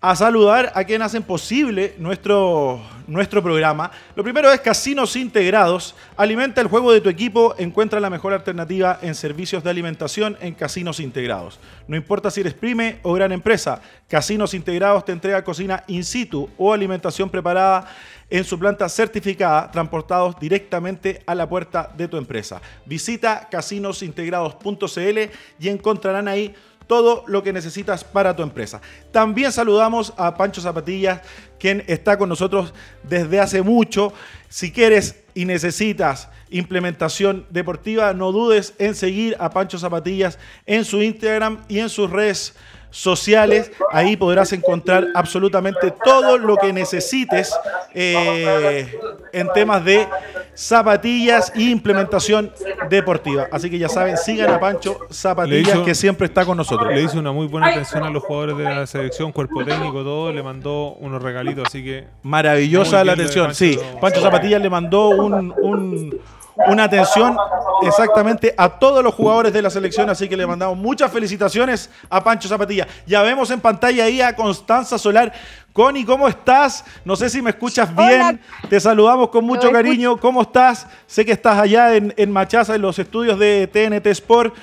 a 0.06 0.14
saludar 0.14 0.70
a 0.76 0.84
quienes 0.84 1.06
hacen 1.06 1.24
posible 1.24 1.96
nuestro, 1.98 2.80
nuestro 3.08 3.42
programa. 3.42 3.90
Lo 4.14 4.22
primero 4.22 4.52
es 4.52 4.60
Casinos 4.60 5.16
Integrados. 5.16 5.96
Alimenta 6.16 6.60
el 6.60 6.68
juego 6.68 6.92
de 6.92 7.00
tu 7.00 7.08
equipo. 7.08 7.56
Encuentra 7.58 7.98
la 7.98 8.08
mejor 8.08 8.32
alternativa 8.32 9.00
en 9.02 9.16
servicios 9.16 9.64
de 9.64 9.70
alimentación 9.70 10.38
en 10.40 10.54
Casinos 10.54 11.00
Integrados. 11.00 11.58
No 11.88 11.96
importa 11.96 12.30
si 12.30 12.40
eres 12.40 12.54
pyme 12.54 13.00
o 13.02 13.14
gran 13.14 13.32
empresa, 13.32 13.82
Casinos 14.06 14.54
Integrados 14.54 15.04
te 15.04 15.10
entrega 15.10 15.42
cocina 15.42 15.82
in 15.88 16.04
situ 16.04 16.48
o 16.56 16.72
alimentación 16.72 17.28
preparada 17.28 17.88
en 18.30 18.44
su 18.44 18.56
planta 18.60 18.88
certificada, 18.88 19.72
transportados 19.72 20.38
directamente 20.38 21.20
a 21.26 21.34
la 21.34 21.48
puerta 21.48 21.90
de 21.96 22.06
tu 22.06 22.16
empresa. 22.16 22.60
Visita 22.84 23.48
casinosintegrados.cl 23.50 25.18
y 25.58 25.68
encontrarán 25.68 26.28
ahí 26.28 26.54
todo 26.86 27.24
lo 27.26 27.42
que 27.42 27.52
necesitas 27.52 28.04
para 28.04 28.34
tu 28.34 28.42
empresa. 28.42 28.80
También 29.12 29.52
saludamos 29.52 30.12
a 30.16 30.36
Pancho 30.36 30.60
Zapatillas, 30.60 31.20
quien 31.58 31.84
está 31.86 32.16
con 32.16 32.28
nosotros 32.28 32.72
desde 33.02 33.40
hace 33.40 33.62
mucho. 33.62 34.12
Si 34.48 34.70
quieres 34.70 35.16
y 35.34 35.44
necesitas 35.44 36.28
implementación 36.50 37.46
deportiva, 37.50 38.12
no 38.12 38.32
dudes 38.32 38.74
en 38.78 38.94
seguir 38.94 39.36
a 39.38 39.50
Pancho 39.50 39.78
Zapatillas 39.78 40.38
en 40.64 40.84
su 40.84 41.02
Instagram 41.02 41.64
y 41.68 41.80
en 41.80 41.88
sus 41.88 42.10
redes 42.10 42.54
sociales. 42.90 43.70
Ahí 43.92 44.16
podrás 44.16 44.52
encontrar 44.52 45.08
absolutamente 45.14 45.92
todo 46.04 46.38
lo 46.38 46.56
que 46.56 46.72
necesites 46.72 47.54
eh, 47.94 48.86
en 49.32 49.48
temas 49.52 49.84
de 49.84 50.08
zapatillas 50.54 51.52
e 51.54 51.62
implementación 51.62 52.52
deportiva. 52.88 53.48
Así 53.52 53.70
que 53.70 53.78
ya 53.78 53.88
saben, 53.88 54.16
sigan 54.16 54.50
a 54.50 54.58
Pancho 54.58 54.98
Zapatillas, 55.10 55.78
que 55.80 55.94
siempre 55.94 56.26
está 56.26 56.44
con 56.44 56.56
nosotros. 56.56 56.92
Le 56.92 57.02
hizo 57.02 57.18
una 57.18 57.32
muy 57.32 57.46
buena 57.46 57.68
atención 57.68 58.04
a 58.04 58.10
los 58.10 58.22
jugadores 58.22 58.56
de 58.56 58.64
la 58.64 58.86
selección, 58.86 59.32
cuerpo 59.32 59.64
técnico, 59.64 60.02
todo. 60.02 60.32
Le 60.32 60.42
mandó 60.42 60.94
unos 60.94 61.22
regalitos, 61.22 61.66
así 61.66 61.84
que. 61.84 62.06
Maravillosa 62.22 63.04
la 63.04 63.12
atención. 63.12 63.54
Sí, 63.54 63.78
Pancho 64.00 64.20
Zapatillas 64.20 64.60
le 64.60 64.70
mandó 64.70 65.10
un 65.10 66.18
una 66.66 66.84
atención 66.84 67.36
exactamente 67.82 68.54
a 68.56 68.68
todos 68.68 69.02
los 69.02 69.14
jugadores 69.14 69.52
de 69.52 69.62
la 69.62 69.70
selección, 69.70 70.08
así 70.08 70.28
que 70.28 70.36
le 70.36 70.46
mandamos 70.46 70.76
muchas 70.76 71.10
felicitaciones 71.10 71.90
a 72.08 72.22
Pancho 72.22 72.48
Zapatilla. 72.48 72.86
Ya 73.06 73.22
vemos 73.22 73.50
en 73.50 73.60
pantalla 73.60 74.04
ahí 74.04 74.20
a 74.20 74.34
Constanza 74.34 74.98
Solar. 74.98 75.32
Connie, 75.72 76.04
¿cómo 76.04 76.26
estás? 76.26 76.84
No 77.04 77.16
sé 77.16 77.28
si 77.28 77.42
me 77.42 77.50
escuchas 77.50 77.94
bien. 77.94 78.40
Te 78.70 78.80
saludamos 78.80 79.28
con 79.28 79.44
mucho 79.44 79.70
cariño. 79.70 80.16
¿Cómo 80.16 80.42
estás? 80.42 80.86
Sé 81.06 81.24
que 81.24 81.32
estás 81.32 81.58
allá 81.58 81.94
en, 81.94 82.14
en 82.16 82.32
Machaza, 82.32 82.74
en 82.74 82.82
los 82.82 82.98
estudios 82.98 83.38
de 83.38 83.68
TNT 83.70 84.06
Sport. 84.06 84.54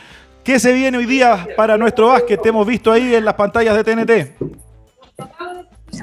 ¿Qué 0.44 0.60
se 0.60 0.74
viene 0.74 0.98
hoy 0.98 1.06
día 1.06 1.48
para 1.56 1.78
nuestro 1.78 2.08
básquet? 2.08 2.42
Te 2.42 2.50
hemos 2.50 2.66
visto 2.66 2.92
ahí 2.92 3.14
en 3.14 3.24
las 3.24 3.36
pantallas 3.36 3.76
de 3.76 3.84
TNT. 3.84 4.54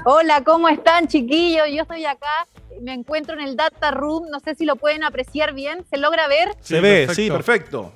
Hola, 0.04 0.42
¿cómo 0.44 0.68
están 0.68 1.09
chiquillos? 1.09 1.66
Yo 1.75 1.82
estoy 1.82 2.04
acá 2.04 2.47
me 2.80 2.94
encuentro 2.94 3.34
en 3.34 3.40
el 3.40 3.56
data 3.56 3.90
room, 3.90 4.28
no 4.30 4.40
sé 4.40 4.54
si 4.54 4.64
lo 4.64 4.76
pueden 4.76 5.04
apreciar 5.04 5.54
bien, 5.54 5.84
¿se 5.90 5.99
logra 5.99 6.28
ver? 6.28 6.54
Se 6.60 6.80
ve, 6.80 7.08
sí, 7.14 7.30
perfecto. 7.30 7.92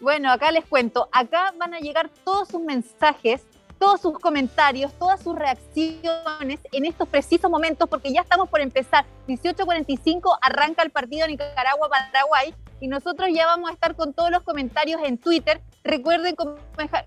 Bueno, 0.00 0.32
acá 0.32 0.50
les 0.50 0.64
cuento, 0.64 1.08
acá 1.12 1.54
van 1.58 1.74
a 1.74 1.78
llegar 1.78 2.10
todos 2.24 2.48
sus 2.48 2.60
mensajes, 2.60 3.42
todos 3.78 4.00
sus 4.00 4.18
comentarios, 4.18 4.92
todas 4.98 5.22
sus 5.22 5.36
reacciones 5.36 6.60
en 6.72 6.86
estos 6.86 7.08
precisos 7.08 7.50
momentos, 7.50 7.88
porque 7.88 8.12
ya 8.12 8.22
estamos 8.22 8.48
por 8.48 8.60
empezar. 8.60 9.04
18.45 9.28 10.38
arranca 10.40 10.82
el 10.82 10.90
partido 10.90 11.26
Nicaragua-Paraguay 11.26 12.54
y 12.80 12.88
nosotros 12.88 13.28
ya 13.32 13.46
vamos 13.46 13.70
a 13.70 13.74
estar 13.74 13.94
con 13.94 14.12
todos 14.12 14.30
los 14.30 14.42
comentarios 14.42 15.00
en 15.04 15.18
Twitter. 15.18 15.60
Recuerden 15.84 16.34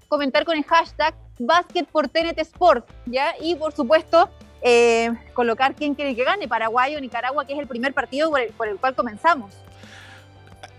comentar 0.07 0.45
con 0.45 0.57
el 0.57 0.63
hashtag 0.63 1.15
Basket 1.39 1.83
por 1.85 2.07
TNT 2.07 2.39
Sport, 2.39 2.89
¿ya? 3.05 3.33
Y 3.41 3.55
por 3.55 3.73
supuesto, 3.73 4.29
eh, 4.67 5.13
colocar 5.33 5.75
quién 5.75 5.93
quiere 5.93 6.15
que 6.15 6.23
gane, 6.23 6.47
Paraguay 6.47 6.95
o 6.95 6.99
Nicaragua, 6.99 7.45
que 7.45 7.53
es 7.53 7.59
el 7.59 7.67
primer 7.67 7.93
partido 7.93 8.31
por 8.57 8.67
el, 8.67 8.77
cual 8.77 8.95
comenzamos. 8.95 9.53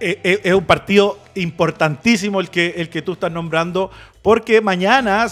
Eh, 0.00 0.18
eh, 0.24 0.40
es 0.42 0.52
un 0.52 0.64
partido 0.64 1.20
importantísimo 1.36 2.40
el 2.40 2.50
que, 2.50 2.74
el 2.78 2.90
que 2.90 3.00
tú 3.00 3.12
estás 3.12 3.30
nombrando, 3.30 3.92
porque 4.22 4.60
mañana, 4.60 5.28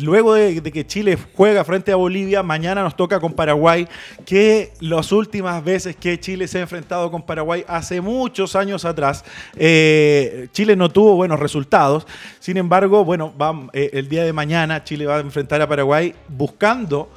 luego 0.00 0.32
de, 0.32 0.62
que 0.62 0.86
Chile 0.86 1.18
juega 1.34 1.64
frente 1.64 1.92
a 1.92 1.96
Bolivia, 1.96 2.42
mañana 2.42 2.82
nos 2.82 2.96
toca 2.96 3.20
con 3.20 3.34
Paraguay, 3.34 3.86
que 4.24 4.72
las 4.80 5.12
últimas 5.12 5.62
veces 5.62 5.94
que 5.94 6.18
Chile 6.18 6.48
se 6.48 6.56
ha 6.56 6.62
enfrentado 6.62 7.10
con 7.10 7.20
Paraguay, 7.20 7.62
hace 7.68 8.00
muchos 8.00 8.56
años 8.56 8.86
atrás, 8.86 9.22
Chile 9.52 10.76
no 10.76 10.88
tuvo 10.88 11.14
buenos 11.14 11.38
resultados. 11.38 12.06
Sin 12.40 12.56
embargo, 12.56 13.04
bueno, 13.04 13.34
el 13.74 14.08
día 14.08 14.24
de 14.24 14.32
mañana 14.32 14.82
Chile 14.82 15.04
va 15.04 15.16
a 15.16 15.20
enfrentar 15.20 15.60
a 15.60 15.68
Paraguay 15.68 16.14
buscando 16.26 17.10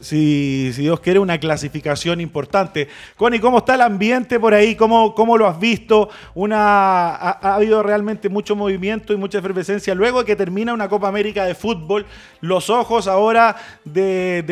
si, 0.00 0.70
Dios 0.72 1.00
quiere, 1.00 1.18
una 1.18 1.38
clasificación 1.38 2.20
importante. 2.20 2.88
Connie, 3.16 3.40
¿cómo 3.40 3.58
está 3.58 3.74
el 3.74 3.82
ambiente 3.82 4.38
por 4.38 4.54
ahí? 4.54 4.74
¿Cómo, 4.74 5.14
cómo 5.14 5.36
lo 5.36 5.46
has 5.46 5.58
visto? 5.58 6.08
Una, 6.34 7.14
ha, 7.14 7.54
habido 7.54 7.82
realmente 7.82 8.28
mucho 8.28 8.56
movimiento 8.56 9.12
y 9.12 9.16
mucha 9.16 9.38
efervescencia. 9.38 9.94
Luego 9.94 10.20
de 10.20 10.26
que 10.26 10.36
termina 10.36 10.72
una 10.72 10.88
Copa 10.88 11.08
América 11.08 11.44
de 11.44 11.54
fútbol, 11.54 12.06
los 12.40 12.70
ojos 12.70 13.06
ahora 13.08 13.56
de, 13.84 14.42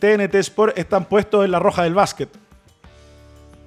TNT, 0.00 0.34
Sport 0.36 0.78
están 0.78 1.04
puestos 1.04 1.44
en 1.44 1.50
la 1.50 1.58
roja 1.58 1.82
del 1.82 1.94
básquet. 1.94 2.28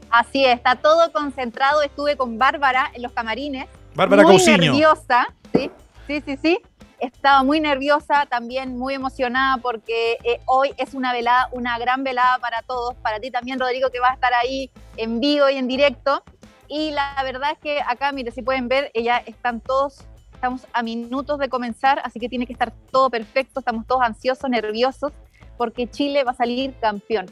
Así 0.10 0.46
es, 0.46 0.56
está 0.56 0.76
todo 0.76 1.12
concentrado. 1.12 1.82
Estuve 1.82 2.15
con 2.15 2.38
Bárbara 2.38 2.91
en 2.94 3.02
los 3.02 3.12
camarines. 3.12 3.68
Bárbara 3.94 4.24
Muy 4.24 4.44
nerviosa, 4.44 5.28
sí, 5.54 5.70
sí, 6.08 6.22
sí, 6.26 6.38
sí 6.41 6.60
estaba 7.06 7.44
muy 7.44 7.60
nerviosa, 7.60 8.26
también 8.26 8.78
muy 8.78 8.94
emocionada 8.94 9.58
porque 9.58 10.18
eh, 10.24 10.41
hoy 10.46 10.74
es 10.78 10.94
una 10.94 11.13
velada, 11.13 11.50
una 11.52 11.78
gran 11.80 12.04
velada 12.04 12.39
para 12.39 12.62
todos, 12.62 12.96
para 12.96 13.20
ti 13.20 13.32
también, 13.32 13.60
Rodrigo, 13.60 13.89
que 13.89 14.00
va 14.00 14.12
a 14.12 14.13
estar 14.13 14.34
ahí 14.34 14.70
en 14.98 15.20
vivo 15.20 15.50
y 15.50 15.56
en 15.56 15.68
directo. 15.68 16.24
Y 16.68 16.91
la 16.91 17.15
verdad 17.24 17.52
es 17.52 17.60
que 17.60 17.82
acá, 17.82 18.12
mire, 18.12 18.32
si 18.32 18.41
pueden 18.41 18.68
ver, 18.68 18.91
ella 18.94 19.22
están 19.26 19.62
todos, 19.62 20.04
estamos 20.34 20.68
a 20.74 20.84
minutos 20.84 21.39
de 21.39 21.50
comenzar, 21.50 22.02
así 22.04 22.20
que 22.20 22.30
tiene 22.30 22.48
que 22.48 22.54
estar 22.54 22.74
todo 22.91 23.10
perfecto, 23.10 23.60
estamos 23.60 23.86
todos 23.86 24.02
ansiosos, 24.02 24.50
nerviosos, 24.50 25.13
porque 25.58 25.88
Chile 25.88 26.24
va 26.24 26.32
a 26.32 26.36
salir 26.36 26.74
campeón. 26.80 27.28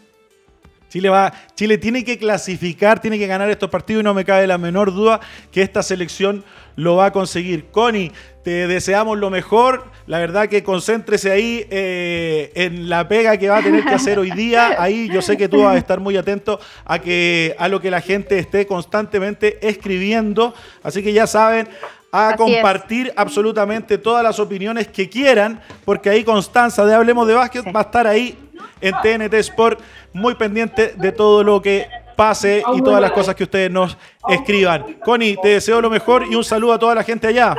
Chile, 0.93 1.09
va, 1.09 1.33
Chile 1.55 1.79
tiene 1.79 2.03
que 2.03 2.19
clasificar, 2.19 2.99
tiene 3.01 3.17
que 3.17 3.25
ganar 3.25 3.49
estos 3.49 3.67
partidos 3.71 4.01
y 4.01 4.03
no 4.03 4.13
me 4.13 4.25
cabe 4.25 4.45
la 4.45 4.59
menor 4.59 4.93
duda 4.93 5.19
que 5.51 5.63
esta 5.63 5.81
selección 5.81 6.43
lo 6.75 6.97
va 6.97 7.07
a 7.07 7.11
conseguir. 7.11 7.71
Connie, 7.71 8.11
te 8.43 8.67
deseamos 8.67 9.17
lo 9.17 9.31
mejor. 9.31 9.85
La 10.05 10.19
verdad 10.19 10.47
que 10.49 10.61
concéntrese 10.61 11.31
ahí 11.31 11.65
eh, 11.71 12.51
en 12.53 12.89
la 12.89 13.07
pega 13.07 13.37
que 13.37 13.49
va 13.49 13.57
a 13.57 13.63
tener 13.63 13.83
que 13.83 13.95
hacer 13.95 14.19
hoy 14.19 14.29
día. 14.29 14.75
Ahí 14.77 15.09
yo 15.11 15.23
sé 15.23 15.35
que 15.35 15.49
tú 15.49 15.63
vas 15.63 15.73
a 15.73 15.79
estar 15.79 15.99
muy 15.99 16.15
atento 16.15 16.59
a, 16.85 16.99
que, 16.99 17.55
a 17.57 17.69
lo 17.69 17.81
que 17.81 17.89
la 17.89 17.99
gente 17.99 18.37
esté 18.37 18.67
constantemente 18.67 19.67
escribiendo. 19.67 20.53
Así 20.83 21.01
que 21.01 21.11
ya 21.11 21.25
saben, 21.25 21.67
a 22.11 22.35
compartir 22.37 23.11
absolutamente 23.15 23.97
todas 23.97 24.23
las 24.23 24.37
opiniones 24.37 24.89
que 24.89 25.09
quieran, 25.09 25.59
porque 25.85 26.11
ahí 26.11 26.23
Constanza 26.23 26.85
de 26.85 26.93
Hablemos 26.93 27.27
de 27.27 27.33
Básquet 27.33 27.65
va 27.75 27.79
a 27.79 27.83
estar 27.83 28.05
ahí 28.05 28.37
en 28.83 28.93
TNT 29.01 29.33
Sport, 29.35 29.79
muy 30.13 30.35
pendiente 30.35 30.93
de 30.95 31.11
todo 31.11 31.43
lo 31.43 31.61
que 31.61 31.87
pase 32.15 32.63
y 32.75 32.81
todas 32.81 33.01
las 33.01 33.11
cosas 33.11 33.35
que 33.35 33.43
ustedes 33.43 33.71
nos 33.71 33.97
escriban. 34.29 34.99
Connie, 35.03 35.37
te 35.41 35.49
deseo 35.49 35.81
lo 35.81 35.89
mejor 35.89 36.25
y 36.29 36.35
un 36.35 36.43
saludo 36.43 36.73
a 36.73 36.79
toda 36.79 36.95
la 36.95 37.03
gente 37.03 37.27
allá. 37.27 37.55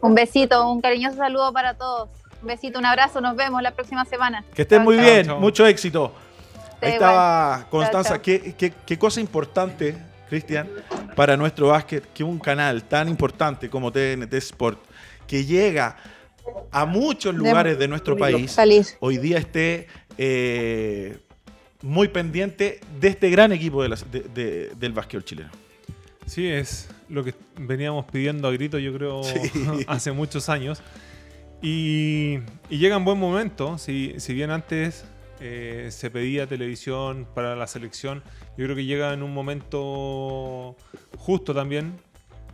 Un 0.00 0.14
besito, 0.14 0.70
un 0.70 0.80
cariñoso 0.80 1.16
saludo 1.16 1.52
para 1.52 1.74
todos. 1.74 2.08
Un 2.40 2.48
besito, 2.48 2.78
un 2.78 2.86
abrazo, 2.86 3.20
nos 3.20 3.36
vemos 3.36 3.62
la 3.62 3.70
próxima 3.70 4.04
semana. 4.04 4.44
Que 4.54 4.62
estén 4.62 4.82
muy 4.82 4.96
bien, 4.96 5.28
mucho 5.38 5.66
éxito. 5.66 6.12
Ahí 6.80 6.92
estaba 6.92 7.66
Constanza. 7.70 8.20
Qué, 8.20 8.54
qué, 8.84 8.98
cosa 8.98 9.20
importante, 9.20 9.96
Cristian, 10.28 10.68
para 11.14 11.36
nuestro 11.36 11.68
básquet, 11.68 12.12
que 12.12 12.24
un 12.24 12.38
canal 12.38 12.82
tan 12.84 13.08
importante 13.08 13.70
como 13.70 13.92
TNT 13.92 14.34
Sport, 14.34 14.80
que 15.26 15.44
llega 15.44 15.96
a 16.72 16.84
muchos 16.84 17.32
lugares 17.34 17.78
de, 17.78 17.86
nuestro 17.86 18.16
país, 18.16 18.58
hoy 18.98 19.18
día 19.18 19.38
esté 19.38 19.86
eh, 20.18 21.18
muy 21.82 22.08
pendiente 22.08 22.80
de 23.00 23.08
este 23.08 23.30
gran 23.30 23.52
equipo 23.52 23.82
del 23.82 24.92
básquet 24.92 25.24
chileno. 25.24 25.50
Sí, 26.26 26.46
es 26.46 26.88
lo 27.08 27.24
que 27.24 27.34
veníamos 27.58 28.06
pidiendo 28.06 28.48
a 28.48 28.52
grito, 28.52 28.78
yo 28.78 28.92
creo, 28.94 29.22
hace 29.86 30.12
muchos 30.12 30.48
años. 30.48 30.82
Y, 31.60 32.38
llega 32.68 32.96
en 32.96 33.04
buen 33.04 33.18
momento, 33.18 33.78
si, 33.78 34.14
si 34.18 34.34
bien 34.34 34.50
antes 34.50 35.04
eh, 35.40 35.88
se 35.90 36.10
pedía 36.10 36.46
televisión 36.46 37.26
para 37.34 37.54
la 37.56 37.66
selección, 37.66 38.22
yo 38.56 38.64
creo 38.64 38.76
que 38.76 38.84
llega 38.84 39.12
en 39.12 39.22
un 39.22 39.32
momento 39.32 40.76
justo 41.16 41.54
también, 41.54 41.94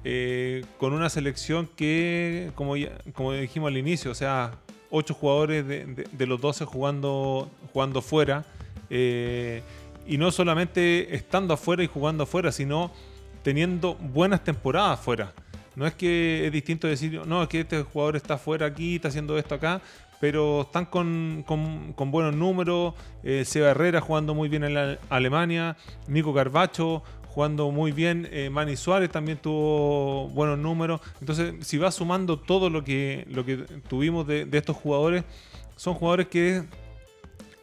eh, 0.05 0.65
con 0.79 0.93
una 0.93 1.09
selección 1.09 1.69
que, 1.77 2.53
como, 2.55 2.75
como 3.15 3.33
dijimos 3.33 3.69
al 3.69 3.77
inicio, 3.77 4.11
o 4.11 4.15
sea, 4.15 4.53
ocho 4.91 5.15
jugadores 5.15 5.67
de, 5.67 6.27
los 6.27 6.41
12 6.41 6.65
jugando, 6.65 7.51
jugando 7.73 8.03
fuera, 8.03 8.45
eh, 8.91 9.63
y 10.07 10.19
no 10.19 10.31
solamente 10.31 11.15
estando 11.15 11.55
afuera 11.55 11.83
y 11.83 11.87
jugando 11.87 12.25
afuera, 12.25 12.51
sino 12.53 12.91
teniendo 13.43 13.95
buenas 13.95 14.43
temporadas 14.43 15.01
fuera. 15.01 15.33
No 15.77 15.87
es 15.87 15.95
que 15.95 16.47
es 16.47 16.53
distinto 16.53 16.89
decir, 16.89 17.25
no, 17.27 17.43
es 17.43 17.49
que 17.49 17.61
este 17.61 17.83
jugador 17.83 18.17
está 18.17 18.37
fuera 18.39 18.67
aquí, 18.67 18.97
está 18.97 19.09
haciendo 19.09 19.39
esto 19.39 19.55
acá, 19.55 19.81
pero 20.21 20.63
están 20.63 20.87
con, 20.87 21.45
buenos 21.97 22.35
números. 22.35 22.95
Eh, 23.23 23.45
Seba 23.45 23.71
Herrera 23.71 24.01
jugando 24.01 24.35
muy 24.35 24.49
bien 24.49 24.65
en 24.65 24.99
Alemania, 25.09 25.77
Nico 26.09 26.35
Carbacho 26.35 27.03
jugando 27.39 27.71
muy 27.71 27.93
bien. 27.93 28.29
Eh, 28.33 28.51
Manny 28.51 28.77
Suárez 28.77 29.11
también 29.11 29.39
tuvo 29.39 30.27
buenos 30.31 30.59
números. 30.59 31.01
Entonces, 31.21 31.55
si 31.61 31.79
vas 31.79 31.95
sumando 31.95 32.37
todo 32.37 32.69
lo 32.69 32.83
que, 32.83 33.29
lo 33.31 33.45
que 33.45 33.59
tuvimos 33.89 34.27
de, 34.27 34.49
estos 34.51 34.75
jugadores, 34.75 35.23
son 35.77 35.95
jugadores 35.95 36.27
que 36.27 36.65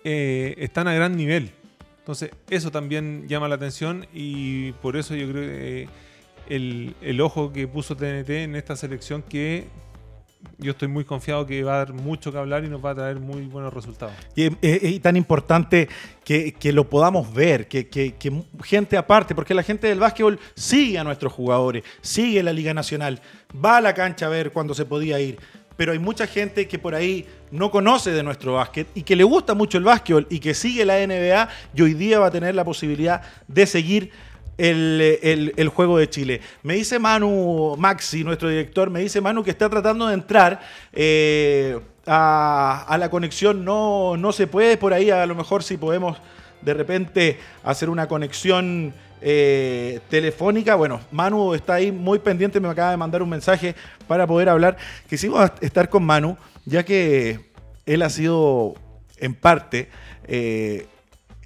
eh, 0.06 0.56
están 0.60 0.88
a 0.88 0.94
gran 0.94 1.18
nivel. 1.18 1.52
Entonces, 2.00 2.32
eso 2.50 2.72
también 2.72 3.28
llama 3.28 3.50
la 3.50 3.56
atención 3.56 4.08
y 4.14 4.72
por 4.82 4.96
eso 4.96 5.14
yo 5.14 5.30
creo 5.30 5.44
que 5.44 5.90
el, 6.48 6.96
el 7.02 7.20
ojo 7.20 7.52
que 7.52 7.68
puso 7.68 7.98
TNT 7.98 8.30
en 8.30 8.56
esta 8.56 8.78
selección 8.78 9.24
que 9.24 9.68
yo 10.58 10.72
estoy 10.72 10.88
muy 10.88 11.04
confiado 11.04 11.46
que 11.46 11.64
va 11.64 11.76
a 11.76 11.78
dar 11.78 11.94
mucho 11.94 12.32
que 12.32 12.38
hablar 12.38 12.64
y 12.64 12.70
nos 12.70 12.84
va 12.84 12.92
a 12.92 12.96
traer 12.96 13.20
muy 13.20 13.42
buenos 13.44 13.74
resultados. 13.74 14.14
Y 14.36 15.00
tan 15.00 15.16
importante 15.16 15.88
que, 16.24 16.72
lo 16.74 16.90
podamos 16.90 17.34
ver, 17.34 17.68
que, 17.68 18.16
gente 18.64 18.98
aparte, 18.98 19.36
porque 19.36 19.54
la 19.54 19.64
gente 19.64 19.88
del 19.88 20.00
básquetbol 20.00 20.40
sigue 20.56 20.98
a 20.98 21.04
nuestros 21.04 21.34
jugadores, 21.34 21.84
sigue 22.02 22.42
la 22.44 22.54
Liga 22.54 22.74
Nacional, 22.74 23.22
va 23.64 23.78
a 23.78 23.82
la 23.82 23.94
cancha 23.94 24.26
a 24.28 24.30
ver 24.30 24.52
cuando 24.52 24.74
se 24.74 24.86
podía 24.86 25.20
ir. 25.20 25.40
Pero 25.78 25.92
hay 25.92 26.00
mucha 26.00 26.26
gente 26.26 26.68
que 26.68 26.80
por 26.80 26.96
ahí 26.96 27.26
no 27.52 27.70
conoce 27.70 28.12
de 28.12 28.24
nuestro 28.24 28.54
básquet 28.54 28.88
y 28.96 29.04
que 29.04 29.16
le 29.16 29.26
gusta 29.26 29.54
mucho 29.54 29.78
el 29.78 29.84
básquetbol 29.84 30.26
y 30.30 30.40
que 30.40 30.54
sigue 30.54 30.86
la 30.86 31.06
NBA 31.06 31.50
y 31.76 31.82
hoy 31.82 31.94
día 31.94 32.20
va 32.20 32.28
a 32.28 32.32
tener 32.32 32.56
la 32.56 32.64
posibilidad 32.64 33.22
de 33.48 33.68
seguir 33.68 34.12
el, 34.58 35.72
juego 35.74 35.98
de 35.98 36.10
Chile. 36.10 36.42
Me 36.64 36.76
dice 36.76 37.00
Manu 37.00 37.76
Maxi, 37.78 38.24
nuestro 38.24 38.50
director, 38.50 38.90
me 38.90 39.02
dice 39.02 39.22
Manu 39.22 39.44
que 39.44 39.52
está 39.52 39.70
tratando 39.70 40.08
de 40.08 40.14
entrar 40.14 40.62
eh, 40.94 41.80
a, 42.06 42.96
la 43.00 43.10
conexión. 43.10 43.66
No, 43.66 44.18
no 44.18 44.32
se 44.32 44.48
puede 44.48 44.78
por 44.78 44.94
ahí, 44.94 45.10
a 45.10 45.26
lo 45.26 45.36
mejor 45.36 45.64
si 45.64 45.78
podemos 45.78 46.18
de 46.62 46.74
repente 46.74 47.40
hacer 47.64 47.90
una 47.90 48.08
conexión 48.08 48.94
eh, 49.22 50.00
telefónica. 50.10 50.76
Bueno, 50.76 51.02
Manu 51.12 51.54
está 51.54 51.76
ahí 51.76 51.92
muy 51.92 52.20
pendiente, 52.20 52.60
me 52.60 52.70
acaba 52.70 52.92
de 52.92 52.98
mandar 52.98 53.22
un 53.22 53.30
mensaje 53.30 53.76
para 54.08 54.26
poder 54.28 54.50
hablar. 54.50 54.78
Quisimos 55.10 55.52
estar 55.62 55.90
con 55.90 56.04
Manu, 56.04 56.38
ya 56.66 56.84
que 56.84 57.40
él 57.86 58.02
ha 58.02 58.10
sido 58.10 58.76
en 59.18 59.34
parte 59.34 59.90
eh, 60.28 60.88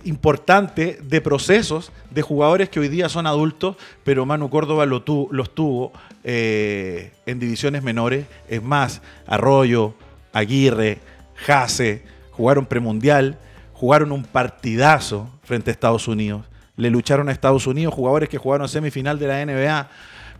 importante 0.03 0.99
de 1.01 1.21
procesos 1.21 1.91
de 2.09 2.21
jugadores 2.21 2.69
que 2.69 2.79
hoy 2.79 2.87
día 2.87 3.09
son 3.09 3.27
adultos, 3.27 3.75
pero 4.03 4.25
Manu 4.25 4.49
Córdoba 4.49 4.85
los 4.85 5.03
tuvo 5.03 5.91
eh, 6.23 7.11
en 7.25 7.39
divisiones 7.39 7.83
menores. 7.83 8.25
Es 8.47 8.63
más, 8.63 9.01
Arroyo, 9.27 9.93
Aguirre, 10.33 10.99
Jase, 11.35 12.03
jugaron 12.31 12.65
premundial, 12.65 13.37
jugaron 13.73 14.11
un 14.11 14.23
partidazo 14.23 15.29
frente 15.43 15.71
a 15.71 15.73
Estados 15.73 16.07
Unidos. 16.07 16.45
Le 16.75 16.89
lucharon 16.89 17.29
a 17.29 17.31
Estados 17.31 17.67
Unidos 17.67 17.93
jugadores 17.93 18.29
que 18.29 18.37
jugaron 18.37 18.69
semifinal 18.69 19.19
de 19.19 19.27
la 19.27 19.45
NBA, 19.45 19.89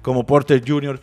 como 0.02 0.26
Porter 0.26 0.64
Jr., 0.66 1.00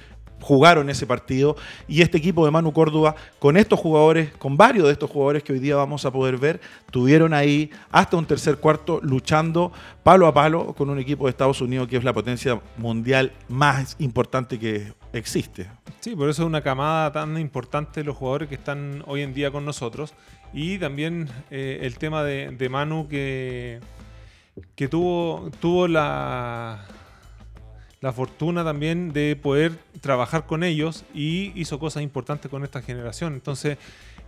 jugaron 0.47 0.89
ese 0.89 1.07
partido 1.07 1.57
y 1.89 2.03
este 2.03 2.19
equipo 2.19 2.45
de 2.45 2.53
Manu 2.53 2.73
Córdoba 2.73 3.17
con 3.41 3.57
estos 3.57 3.81
jugadores, 3.81 4.31
con 4.39 4.57
varios 4.57 4.87
de 4.87 4.93
estos 4.93 5.11
jugadores 5.11 5.43
que 5.43 5.53
hoy 5.53 5.59
día 5.59 5.75
vamos 5.75 6.05
a 6.05 6.13
poder 6.13 6.39
ver, 6.39 6.61
tuvieron 6.93 7.35
ahí 7.35 7.69
hasta 7.91 8.17
un 8.17 8.27
tercer 8.27 8.59
cuarto 8.59 9.01
luchando 9.03 9.73
palo 10.05 10.29
a 10.29 10.33
palo 10.33 10.73
con 10.75 10.89
un 10.89 11.01
equipo 11.01 11.25
de 11.25 11.31
Estados 11.31 11.61
Unidos 11.61 11.89
que 11.89 11.97
es 11.97 12.05
la 12.05 12.13
potencia 12.13 12.61
mundial 12.77 13.33
más 13.49 13.97
importante 13.99 14.57
que 14.57 14.93
existe. 15.13 15.69
Sí, 15.99 16.15
por 16.15 16.29
eso 16.29 16.43
es 16.43 16.47
una 16.47 16.63
camada 16.63 17.11
tan 17.11 17.37
importante 17.39 18.05
los 18.05 18.17
jugadores 18.17 18.49
que 18.49 18.55
están 18.55 19.03
hoy 19.09 19.23
en 19.23 19.35
día 19.35 19.51
con 19.51 19.65
nosotros 19.65 20.15
y 20.53 20.79
también 20.79 21.29
eh, 21.51 21.81
el 21.83 21.99
tema 21.99 22.23
de, 22.23 22.53
de 22.53 22.69
Manu 22.69 23.09
que, 23.09 23.81
que 24.77 24.87
tuvo, 24.87 25.51
tuvo 25.61 25.89
la 25.89 26.87
la 28.01 28.13
fortuna 28.13 28.65
también 28.65 29.13
de 29.13 29.37
poder 29.41 29.73
trabajar 30.01 30.47
con 30.47 30.63
ellos 30.63 31.05
y 31.15 31.53
hizo 31.59 31.79
cosas 31.79 32.03
importantes 32.03 32.51
con 32.51 32.63
esta 32.63 32.83
generación. 32.83 33.35
Entonces, 33.35 33.79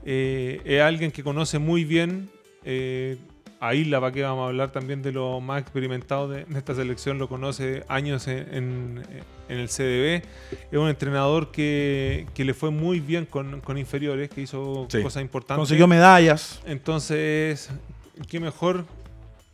eh, 0.05 0.61
es 0.65 0.81
alguien 0.81 1.11
que 1.11 1.23
conoce 1.23 1.59
muy 1.59 1.85
bien 1.85 2.31
eh, 2.65 3.19
a 3.61 3.75
Isla, 3.75 4.01
para 4.01 4.13
que 4.13 4.23
vamos 4.23 4.45
a 4.45 4.49
hablar 4.49 4.71
también 4.71 5.03
de 5.03 5.13
lo 5.13 5.41
más 5.41 5.61
experimentado 5.61 6.29
de, 6.29 6.47
esta 6.55 6.75
selección, 6.75 7.19
lo 7.19 7.29
conoce 7.29 7.85
años 7.89 8.29
en, 8.29 9.03
el 9.49 9.69
CDB. 9.69 10.23
Es 10.71 10.79
un 10.79 10.89
entrenador 10.89 11.51
que, 11.51 12.27
le 12.37 12.55
fue 12.55 12.71
muy 12.71 13.01
bien 13.01 13.27
con, 13.27 13.61
inferiores, 13.77 14.31
que 14.31 14.43
hizo 14.43 14.87
cosas 15.03 15.23
importantes. 15.23 15.59
Consiguió 15.59 15.87
medallas. 15.89 16.63
Entonces, 16.67 17.71
qué 18.29 18.41
mejor 18.41 18.85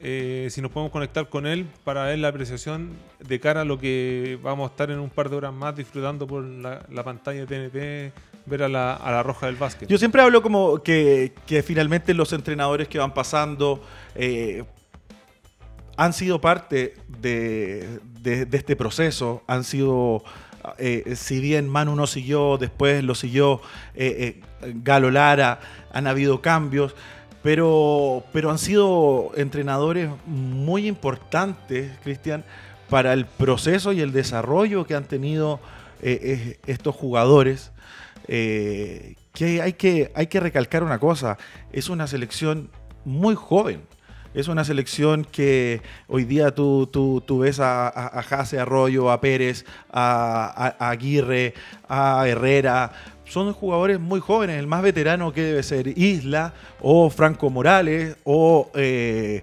eh, 0.07 0.49
si 0.51 0.61
nos 0.61 0.71
podemos 0.71 0.93
conectar 0.93 1.31
con 1.31 1.47
él 1.47 1.67
para 1.83 2.05
ver 2.05 2.19
la 2.19 2.29
apreciación 2.29 2.91
de 3.27 3.41
cara 3.41 3.63
a 3.63 3.65
lo 3.65 3.79
que 3.79 4.39
vamos 4.43 4.69
a 4.69 4.71
estar 4.71 4.91
en 4.91 4.99
un 4.99 5.09
par 5.09 5.31
de 5.31 5.37
horas 5.37 5.55
más 5.55 5.75
disfrutando 5.75 6.27
por 6.27 6.45
la, 6.45 7.03
pantalla 7.03 7.47
de 7.47 7.71
TNT, 8.11 8.15
ver 8.45 8.65
a 8.65 8.69
la, 8.69 9.23
roja 9.23 9.47
del 9.47 9.57
básquet. 9.57 9.89
Yo 9.89 9.97
siempre 9.97 10.21
hablo 10.21 10.43
como 10.43 10.83
que, 10.83 11.33
finalmente 11.65 12.13
los 12.13 12.35
entrenadores 12.35 12.87
que 12.87 12.99
van 12.99 13.15
pasando 13.15 13.83
eh, 14.15 14.65
han 15.97 16.13
sido 16.13 16.39
parte 16.39 16.97
de, 17.09 17.99
este 18.53 18.77
proceso, 18.77 19.43
han 19.47 19.65
sido... 19.65 20.23
Eh, 20.79 21.15
si 21.17 21.41
bien 21.41 21.67
Manu 21.67 21.97
no 21.97 22.07
siguió, 22.07 22.59
después 22.59 23.03
lo 23.05 23.15
siguió 23.15 23.63
Galo 24.63 25.11
Lara, 25.11 25.61
han 25.93 26.07
habido 26.07 26.43
cambios, 26.43 26.95
pero, 27.45 28.25
pero 28.33 28.51
han 28.51 28.57
sido 28.57 29.33
entrenadores 29.37 30.09
muy 30.25 30.87
importantes, 30.87 31.93
Cristian, 32.03 32.43
para 32.89 33.13
el 33.13 33.27
proceso 33.27 33.93
y 33.93 34.01
el 34.01 34.13
desarrollo 34.13 34.87
que 34.87 34.95
han 34.95 35.05
tenido 35.05 35.61
eh, 36.01 36.59
estos 36.67 36.97
jugadores. 36.97 37.71
Eh, 38.29 39.17
que, 39.35 39.61
hay 39.61 39.75
que 39.75 40.11
hay 40.15 40.29
que 40.29 40.41
recalcar 40.41 40.83
una 40.83 40.99
cosa, 40.99 41.37
es 41.71 41.91
una 41.91 42.07
selección 42.07 42.71
muy 43.05 43.35
joven. 43.35 43.83
Es 44.33 44.49
una 44.49 44.65
selección 44.65 45.25
que 45.25 45.81
hoy 46.09 46.25
día 46.25 46.53
tú, 46.53 46.91
tú, 46.91 47.39
ves 47.39 47.61
a, 47.61 47.87
a, 47.87 48.23
Jase 48.23 48.59
Arroyo, 48.59 49.13
a 49.13 49.21
Pérez, 49.21 49.65
a, 49.93 50.75
a 50.77 50.91
Aguirre, 50.91 51.55
a 51.89 52.27
Herrera, 52.27 52.91
son 53.25 53.53
jugadores 53.53 54.01
muy 54.01 54.21
jóvenes. 54.21 54.59
El 54.59 54.67
más 54.67 54.83
veterano 54.83 55.33
que 55.33 55.43
debe 55.43 55.63
ser 55.63 55.97
Isla 55.99 56.55
o 56.81 57.11
Franco 57.11 57.51
Morales 57.51 58.17
o 58.25 58.71
eh, 58.75 59.43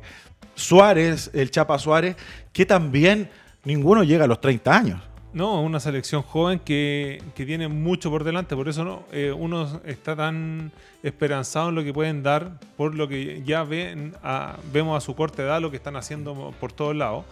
Suárez, 0.55 1.31
el 1.33 1.51
Chapa 1.51 1.79
Suárez, 1.79 2.15
que 2.53 2.65
también 2.65 3.29
ninguno 3.63 4.03
llega 4.03 4.25
a 4.25 4.27
los 4.27 4.41
30 4.41 4.75
años. 4.75 5.01
No, 5.33 5.61
una 5.61 5.79
selección 5.79 6.23
joven 6.23 6.59
que, 6.59 7.23
tiene 7.35 7.69
mucho 7.69 8.09
por 8.09 8.25
delante, 8.25 8.53
por 8.53 8.67
eso 8.67 8.83
no, 8.83 9.03
eh, 9.13 9.31
uno 9.31 9.79
está 9.85 10.13
tan 10.13 10.73
esperanzado 11.03 11.69
en 11.69 11.75
lo 11.75 11.83
que 11.85 11.93
pueden 11.93 12.21
dar, 12.21 12.59
por 12.75 12.95
lo 12.95 13.07
que 13.07 13.41
ya 13.45 13.63
ven 13.63 14.13
vemos 14.73 14.97
a 14.97 15.05
su 15.05 15.15
corta 15.15 15.43
edad 15.43 15.61
lo 15.61 15.71
que 15.71 15.77
están 15.77 15.95
haciendo 15.95 16.53
por 16.59 16.73
todos 16.73 16.95
lados. 16.95 17.23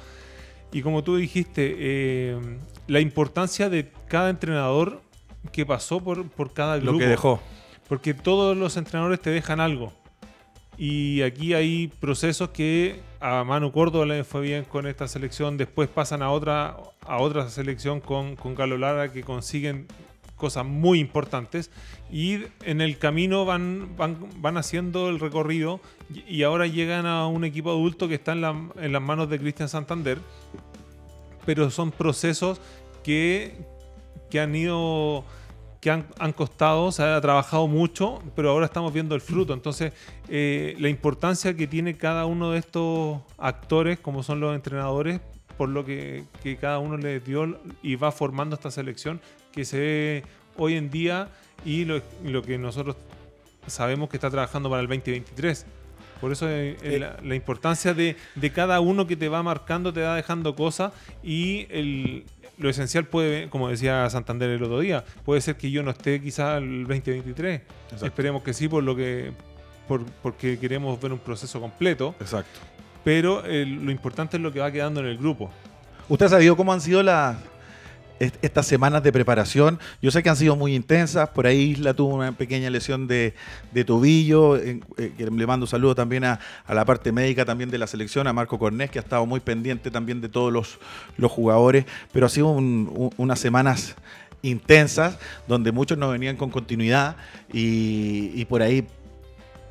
Y 0.71 0.81
como 0.81 1.03
tú 1.03 1.17
dijiste, 1.17 1.75
eh, 1.77 2.39
la 2.87 3.01
importancia 3.01 3.69
de 3.69 3.91
cada 4.07 4.29
entrenador 4.29 5.01
que 5.51 5.65
pasó 5.65 5.99
por, 5.99 6.29
por 6.29 6.53
cada 6.53 6.77
grupo. 6.77 6.93
Lo 6.93 6.99
que 6.99 7.07
dejó. 7.07 7.41
Porque 7.87 8.13
todos 8.13 8.55
los 8.55 8.77
entrenadores 8.77 9.19
te 9.19 9.29
dejan 9.29 9.59
algo. 9.59 9.93
Y 10.77 11.23
aquí 11.23 11.53
hay 11.53 11.89
procesos 11.99 12.49
que 12.49 13.01
a 13.19 13.43
Manu 13.43 13.71
Córdoba 13.71 14.05
le 14.05 14.23
fue 14.23 14.41
bien 14.41 14.63
con 14.63 14.87
esta 14.87 15.07
selección, 15.09 15.57
después 15.57 15.89
pasan 15.89 16.21
a 16.21 16.31
otra, 16.31 16.77
a 17.01 17.17
otra 17.17 17.49
selección 17.49 17.99
con, 17.99 18.37
con 18.37 18.55
Carlos 18.55 18.79
Lara 18.79 19.11
que 19.11 19.23
consiguen 19.23 19.87
cosas 20.37 20.65
muy 20.65 20.99
importantes 20.99 21.69
y 22.09 22.45
en 22.63 22.79
el 22.79 22.97
camino 22.97 23.43
van, 23.43 23.97
van, 23.97 24.17
van 24.37 24.55
haciendo 24.55 25.09
el 25.09 25.19
recorrido 25.19 25.81
y 26.27 26.43
ahora 26.43 26.65
llegan 26.65 27.05
a 27.05 27.27
un 27.27 27.43
equipo 27.43 27.71
adulto 27.71 28.07
que 28.07 28.15
está 28.15 28.31
en, 28.31 28.71
en 28.79 28.93
las 28.93 29.01
manos 29.01 29.29
de 29.29 29.37
Cristian 29.37 29.67
Santander, 29.67 30.17
pero 31.45 31.69
son 31.69 31.91
procesos 31.91 32.61
que, 33.03 33.57
que 34.29 34.39
han 34.39 34.55
ido 34.55 35.25
que 35.81 35.91
han, 35.91 36.33
costado, 36.33 36.91
se 36.91 37.03
ha 37.03 37.21
trabajado 37.21 37.67
mucho, 37.67 38.21
pero 38.35 38.49
ahora 38.49 38.65
estamos 38.65 38.91
viendo 38.91 39.15
el 39.15 39.21
fruto. 39.21 39.53
Entonces, 39.53 39.93
eh, 40.27 40.75
la 40.77 40.89
importancia 40.89 41.55
que 41.55 41.67
tiene 41.67 41.95
cada 41.95 42.25
uno 42.25 42.51
de 42.51 42.59
estos 42.59 43.21
actores, 43.37 43.97
como 43.99 44.21
son 44.21 44.41
los 44.41 44.53
entrenadores, 44.55 45.21
por 45.57 45.69
lo 45.69 45.85
que, 45.85 46.25
cada 46.59 46.79
uno 46.79 46.97
les 46.97 47.23
dio 47.23 47.59
y 47.81 47.95
va 47.95 48.11
formando 48.11 48.55
esta 48.55 48.71
selección 48.71 49.21
que 49.51 49.63
se 49.65 49.79
ve 49.79 50.23
hoy 50.57 50.75
en 50.75 50.89
día 50.89 51.29
y 51.63 51.85
lo, 51.85 52.01
lo 52.25 52.41
que 52.41 52.57
nosotros 52.57 52.97
sabemos 53.67 54.09
que 54.09 54.17
está 54.17 54.29
trabajando 54.29 54.69
para 54.69 54.81
el 54.81 54.87
2023. 54.87 55.65
Por 56.19 56.33
eso 56.33 56.49
eh, 56.49 56.75
eh, 56.81 56.99
la, 56.99 57.17
la, 57.23 57.35
importancia 57.35 57.93
de, 57.93 58.17
de, 58.35 58.51
cada 58.51 58.81
uno 58.81 59.07
que 59.07 59.15
te 59.15 59.29
va 59.29 59.41
marcando, 59.41 59.93
te 59.93 60.01
va 60.01 60.15
dejando 60.15 60.53
cosas 60.53 60.91
y 61.23 61.65
el, 61.69 62.25
lo 62.59 62.69
esencial 62.69 63.05
puede, 63.05 63.49
como 63.49 63.69
decía 63.69 64.09
Santander 64.09 64.49
el 64.49 64.61
otro 64.61 64.79
día, 64.79 65.03
puede 65.23 65.41
ser 65.41 65.55
que 65.55 65.71
yo 65.71 65.81
no 65.81 65.91
esté 65.91 66.21
quizá 66.21 66.57
el 66.57 66.85
2023. 66.85 67.61
Esperemos 68.03 68.43
que 68.43 68.53
sí, 68.53 68.67
por 68.67 68.83
lo 68.83 68.95
que 68.95 69.31
por, 69.87 70.05
porque 70.21 70.59
queremos 70.59 70.99
ver 71.01 71.11
un 71.13 71.19
proceso 71.19 71.59
completo. 71.59 72.13
Exacto. 72.19 72.59
Pero 73.03 73.41
lo 73.45 73.91
importante 73.91 74.37
es 74.37 74.43
lo 74.43 74.51
que 74.51 74.59
va 74.59 74.71
quedando 74.71 74.99
en 74.99 75.07
el 75.07 75.17
grupo. 75.17 75.49
¿Usted 76.09 76.25
ha 76.25 76.29
sabido 76.29 76.57
cómo 76.57 76.73
han 76.73 76.81
sido 76.81 77.01
las 77.01 77.37
estas 78.19 78.65
semanas 78.65 79.03
de 79.03 79.11
preparación. 79.11 79.79
Yo 80.01 80.11
sé 80.11 80.21
que 80.23 80.29
han 80.29 80.35
sido 80.35 80.55
muy 80.55 80.75
intensas. 80.75 81.29
Por 81.29 81.47
ahí 81.47 81.71
Isla 81.71 81.93
tuvo 81.93 82.15
una 82.15 82.31
pequeña 82.33 82.69
lesión 82.69 83.07
de, 83.07 83.33
tobillo. 83.85 84.57
Eh, 84.57 84.81
le 85.17 85.47
mando 85.47 85.65
un 85.65 85.67
saludo 85.69 85.95
también 85.95 86.25
a, 86.25 86.39
la 86.67 86.85
parte 86.85 87.11
médica 87.11 87.45
también 87.45 87.69
de 87.69 87.77
la 87.77 87.87
selección, 87.87 88.27
a 88.27 88.33
Marco 88.33 88.59
Cornés, 88.59 88.91
que 88.91 88.99
ha 88.99 89.01
estado 89.01 89.25
muy 89.25 89.39
pendiente 89.39 89.91
también 89.91 90.21
de 90.21 90.29
todos 90.29 90.51
los, 90.51 90.79
los 91.17 91.31
jugadores. 91.31 91.85
Pero 92.11 92.25
ha 92.25 92.29
sido 92.29 92.47
unas 92.49 93.39
semanas 93.39 93.95
intensas 94.41 95.17
donde 95.47 95.71
muchos 95.71 95.97
no 95.97 96.09
venían 96.09 96.37
con 96.37 96.49
continuidad 96.49 97.17
y, 97.51 98.31
y 98.35 98.45
por 98.45 98.61
ahí 98.61 98.87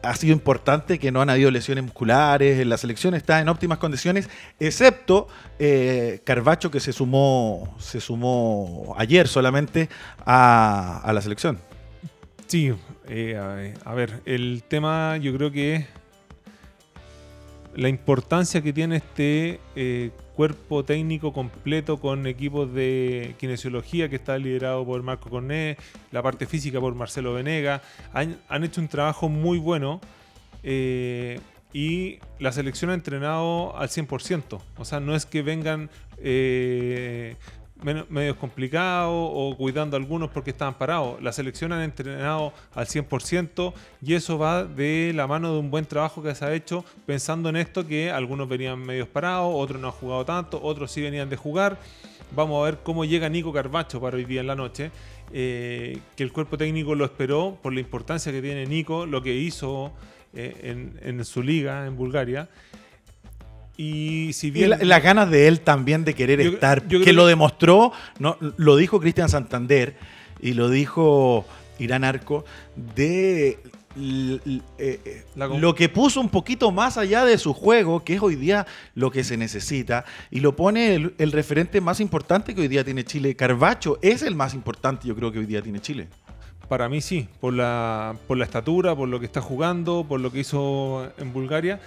ha 0.03 0.15
sido 0.15 0.33
importante 0.33 0.99
que 0.99 1.11
no 1.11 1.21
han 1.21 1.31
habido 1.31 1.51
lesiones 1.51 1.85
musculares, 1.85 2.65
la 2.67 2.77
selección 2.77 3.15
está 3.15 3.41
en 3.41 3.49
óptimas 3.49 3.79
condiciones, 3.79 4.29
excepto 4.61 5.29
eh, 5.59 6.21
Carvacho 6.25 6.71
que 6.71 6.81
se 6.81 6.93
sumó, 6.93 7.77
se 7.79 8.01
sumó 8.01 8.95
ayer 8.97 9.29
solamente 9.29 9.89
a, 10.25 11.11
la 11.13 11.21
selección. 11.21 11.59
Sí, 12.47 12.73
eh, 13.09 13.75
a, 13.85 13.95
ver, 13.95 14.23
el 14.25 14.63
tema 14.67 15.17
yo 15.19 15.35
creo 15.37 15.51
que 15.51 15.87
la 17.79 17.89
importancia 17.89 18.61
que 18.61 18.73
tiene 18.73 18.97
este 18.97 19.61
eh, 19.77 20.11
cuerpo 20.35 20.85
técnico 20.85 21.33
completo 21.33 21.99
con 21.99 22.27
equipos 22.27 22.75
de 22.75 23.37
kinesiología 23.39 24.09
que 24.09 24.17
está 24.17 24.37
liderado 24.37 24.85
por 24.85 25.01
Marco 25.05 25.31
Corné, 25.31 25.77
la 26.11 26.21
parte 26.21 26.47
física 26.47 26.81
por 26.81 26.97
Marcelo 26.97 27.35
Venega. 27.35 27.81
Han, 28.13 28.65
hecho 28.65 28.81
un 28.81 28.89
trabajo 28.89 29.29
muy 29.29 29.59
bueno 29.59 30.01
eh, 30.65 31.39
y 31.73 32.19
la 32.41 32.51
selección 32.51 32.91
ha 32.91 32.95
entrenado 32.95 33.79
al 33.79 33.89
100%. 33.91 34.61
O 34.77 34.85
sea, 34.85 34.99
no 34.99 35.15
es 35.15 35.25
que 35.25 35.43
vengan 35.43 35.89
eh, 36.21 37.37
medios 37.83 38.37
complicados 38.37 39.13
o 39.13 39.55
cuidando 39.57 39.97
a 39.97 40.01
algunos 40.01 40.31
porque 40.31 40.51
estaban 40.51 40.75
parados. 40.75 41.23
La 41.23 41.33
selección 41.33 41.73
han 41.73 41.83
entrenado 41.83 42.53
al 42.75 42.87
100% 42.87 43.73
y 44.03 44.15
eso 44.15 44.39
va 44.39 44.65
de 44.65 45.13
la 45.15 45.27
mano 45.27 45.53
de 45.53 45.59
un 45.61 45.71
buen 45.71 45.85
trabajo 45.85 46.23
que 46.23 46.35
se 46.35 46.45
ha 46.45 46.53
hecho 46.55 46.85
pensando 47.07 47.49
en 47.49 47.57
esto 47.57 47.87
que 47.87 48.11
algunos 48.11 48.49
venían 48.49 48.81
medios 48.81 49.09
parados, 49.09 49.53
otros 49.55 49.81
no 49.81 49.89
han 49.89 49.93
jugado 49.93 50.25
tanto, 50.25 50.61
otros 50.63 50.91
sí 50.91 51.01
venían 51.01 51.29
de 51.29 51.37
jugar. 51.37 51.79
Vamos 52.35 52.61
a 52.61 52.65
ver 52.71 52.79
cómo 52.83 53.05
llega 53.05 53.29
Nico 53.29 53.53
Carbacho 53.53 54.01
para 54.01 54.17
hoy 54.17 54.25
día 54.25 54.41
en 54.41 54.47
la 54.49 54.57
noche. 54.57 54.91
Eh, 55.31 55.99
que 56.17 56.23
el 56.23 56.33
cuerpo 56.33 56.57
técnico 56.57 56.95
lo 56.95 57.05
esperó 57.05 57.59
por 57.63 57.75
la 57.75 57.81
importancia 57.81 58.33
que 58.33 58.41
tiene 58.41 58.65
Nico, 58.67 59.05
lo 59.05 59.23
que 59.23 59.35
hizo 59.35 59.93
eh, 60.33 60.95
en 61.03 61.25
su 61.25 61.43
liga 61.43 61.87
en 61.87 61.97
Bulgaria. 61.97 62.49
Y 63.81 64.33
si 64.33 64.51
bien. 64.51 64.77
las 64.81 65.03
ganas 65.05 65.31
de 65.31 65.47
él 65.47 65.61
también 65.61 66.05
de 66.05 66.15
querer 66.15 66.41
estar, 66.41 66.83
que 66.83 67.13
lo 67.13 67.27
demostró, 67.27 67.93
no, 68.19 68.37
lo 68.57 68.75
dijo 68.75 68.99
Cristian 68.99 69.29
Santander 69.29 69.95
y 70.43 70.55
lo 70.55 70.69
dijo 70.69 71.47
Irán 71.79 72.03
Arco, 72.03 72.45
de 72.75 73.61
eh, 73.97 75.25
lo 75.37 75.77
que 75.77 75.89
puso 75.89 76.21
un 76.21 76.29
poquito 76.29 76.73
más 76.73 76.97
allá 76.97 77.25
de 77.25 77.39
su 77.39 77.55
juego, 77.55 78.03
que 78.03 78.17
es 78.17 78.21
hoy 78.21 78.35
día 78.35 78.67
lo 78.97 79.13
que 79.13 79.23
se 79.23 79.37
necesita, 79.37 80.05
y 80.33 80.41
lo 80.41 80.57
pone 80.57 80.97
el, 80.97 81.15
el 81.19 81.31
referente 81.31 81.81
más 81.81 82.01
importante 82.01 82.57
que 82.57 82.63
hoy 82.63 82.69
día 82.69 82.83
tiene 82.83 83.05
Chile. 83.05 83.37
Carvacho 83.37 84.01
es 84.03 84.23
el 84.23 84.35
más 84.35 84.55
importante, 84.55 85.07
yo 85.07 85.15
creo 85.15 85.31
que 85.31 85.39
hoy 85.39 85.47
día 85.47 85.63
tiene 85.63 85.79
Chile. 85.79 86.09
Para 86.69 86.91
mí 86.91 87.01
sí, 87.01 87.29
por 87.41 87.55
la, 87.55 88.15
por 88.27 88.37
la 88.37 88.45
estatura, 88.45 88.95
por 88.95 89.09
lo 89.09 89.19
que 89.21 89.27
está 89.27 89.41
jugando, 89.41 90.05
por 90.07 90.21
lo 90.21 90.31
que 90.31 90.41
hizo 90.41 91.11
en 91.17 91.33
Bulgaria. 91.33 91.81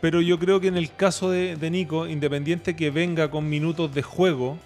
Pero 0.00 0.22
yo 0.22 0.38
creo 0.38 0.58
que 0.58 0.68
en 0.68 0.78
el 0.78 0.94
caso 0.94 1.30
de, 1.30 1.70
Nico, 1.70 2.06
independiente 2.06 2.74
que 2.74 2.90
venga 2.90 3.30
con 3.30 3.50
minutos 3.50 3.94
de 3.94 4.02
juego, 4.02 4.56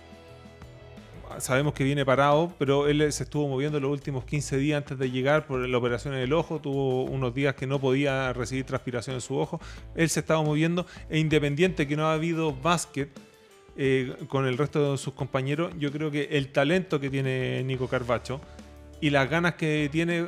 sabemos 1.39 1.75
que 1.75 1.83
viene 1.83 2.05
parado, 2.05 2.53
pero 2.59 2.87
él 2.87 3.13
se 3.13 3.25
estuvo 3.25 3.49
moviendo 3.49 3.81
los 3.81 3.91
últimos 3.91 4.25
15 4.25 4.57
días 4.57 4.79
antes 4.79 4.99
de 4.99 5.11
llegar 5.11 5.49
por 5.49 5.69
la 5.69 5.77
operación 5.77 6.15
en 6.15 6.21
el 6.21 6.33
ojo, 6.33 6.61
tuvo 6.61 7.03
unos 7.03 7.35
días 7.35 7.57
que 7.57 7.67
no 7.67 7.81
podía 7.81 8.33
recibir 8.33 8.65
transpiración 8.65 9.17
en 9.17 9.21
su 9.21 9.37
ojo, 9.37 9.61
él 9.97 10.09
se 10.09 10.21
estaba 10.21 10.43
moviendo, 10.43 10.87
e 11.11 11.19
independiente 11.19 11.89
que 11.89 11.97
no 11.97 12.07
ha 12.07 12.15
habido 12.15 12.55
básquet 12.55 13.11
eh, 13.77 14.15
con 14.29 14.47
el 14.47 14.57
resto 14.57 14.93
de 14.93 14.99
sus 14.99 15.13
compañeros, 15.13 15.75
yo 15.79 15.93
creo 15.93 16.11
que 16.11 16.29
el 16.33 16.53
talento 16.53 17.01
que 17.01 17.11
tiene 17.11 17.63
Nico 17.65 17.89
Carvacho 17.89 18.41
y 19.01 19.11
las 19.11 19.29
ganas 19.29 19.55
que 19.55 19.89
tiene 19.91 20.27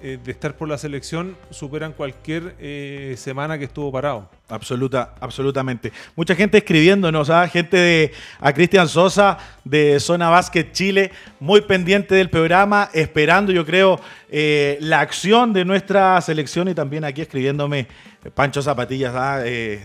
eh, 0.00 0.18
de 0.22 0.30
estar 0.30 0.56
por 0.56 0.68
la 0.68 0.78
selección 0.78 1.36
superan 1.50 1.92
cualquier 1.92 2.54
eh, 2.58 3.14
semana 3.18 3.58
que 3.58 3.64
estuvo 3.64 3.90
parado. 3.90 4.28
Absoluta, 4.50 5.14
absolutamente. 5.20 5.92
Mucha 6.16 6.34
gente 6.34 6.56
escribiéndonos, 6.56 7.28
¿ah? 7.28 7.46
gente 7.48 7.76
de 7.76 8.12
a 8.40 8.50
Cristian 8.54 8.88
Sosa 8.88 9.36
de 9.62 10.00
Zona 10.00 10.30
Básquet 10.30 10.72
Chile, 10.72 11.10
muy 11.38 11.60
pendiente 11.60 12.14
del 12.14 12.30
programa, 12.30 12.88
esperando, 12.94 13.52
yo 13.52 13.66
creo, 13.66 14.00
eh, 14.30 14.78
la 14.80 15.00
acción 15.00 15.52
de 15.52 15.66
nuestra 15.66 16.18
selección 16.22 16.66
y 16.68 16.74
también 16.74 17.04
aquí 17.04 17.20
escribiéndome 17.20 17.88
Pancho 18.34 18.62
Zapatillas, 18.62 19.12
¿ah? 19.14 19.42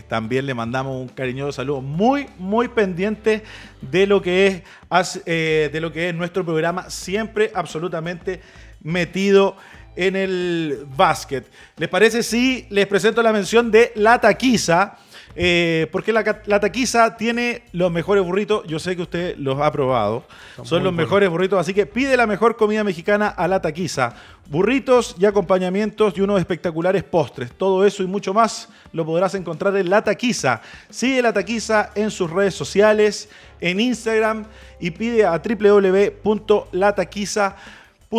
también 0.08 0.46
le 0.46 0.54
mandamos 0.54 0.96
un 0.98 1.08
cariñoso 1.08 1.52
saludo, 1.52 1.82
muy, 1.82 2.26
muy 2.38 2.68
pendiente 2.68 3.42
de 3.82 4.06
lo 4.06 4.22
que 4.22 4.46
es, 4.46 5.24
de 5.24 5.78
lo 5.78 5.92
que 5.92 6.08
es 6.08 6.14
nuestro 6.14 6.42
programa, 6.42 6.88
siempre 6.88 7.52
absolutamente 7.54 8.40
metido 8.82 9.56
en 9.96 10.16
el 10.16 10.86
básquet. 10.96 11.46
¿Les 11.76 11.88
parece 11.88 12.22
si 12.22 12.66
les 12.70 12.86
presento 12.86 13.22
la 13.22 13.32
mención 13.32 13.70
de 13.70 13.92
La 13.96 14.20
Taquiza? 14.20 14.98
Eh, 15.36 15.88
porque 15.90 16.12
la, 16.12 16.42
la, 16.46 16.60
taquiza 16.60 17.16
tiene 17.16 17.64
los 17.72 17.90
mejores 17.90 18.22
burritos. 18.22 18.64
Yo 18.66 18.78
sé 18.78 18.94
que 18.94 19.02
usted 19.02 19.36
los 19.36 19.60
ha 19.60 19.72
probado. 19.72 20.24
Son, 20.62 20.84
los 20.84 20.92
mejores 20.92 21.28
burritos. 21.28 21.58
Así 21.58 21.74
que 21.74 21.86
pide 21.86 22.16
la 22.16 22.28
mejor 22.28 22.56
comida 22.56 22.84
mexicana 22.84 23.26
a 23.28 23.48
la 23.48 23.60
taquiza. 23.60 24.14
Burritos 24.46 25.16
y 25.18 25.24
acompañamientos 25.24 26.16
y 26.16 26.20
unos 26.20 26.38
espectaculares 26.38 27.02
postres. 27.02 27.50
Todo 27.50 27.84
eso 27.84 28.04
y 28.04 28.06
mucho 28.06 28.32
más 28.32 28.68
lo 28.92 29.04
podrás 29.04 29.34
encontrar 29.34 29.76
en 29.76 29.90
La 29.90 30.04
Taquiza. 30.04 30.60
Sigue 30.90 31.22
La 31.22 31.32
Taquiza 31.32 31.90
en 31.94 32.10
sus 32.10 32.30
redes 32.30 32.54
sociales, 32.54 33.30
en 33.60 33.80
Instagram 33.80 34.44
y 34.78 34.90
pide 34.90 35.24
a 35.24 35.40
www.lataquiza.com 35.42 37.54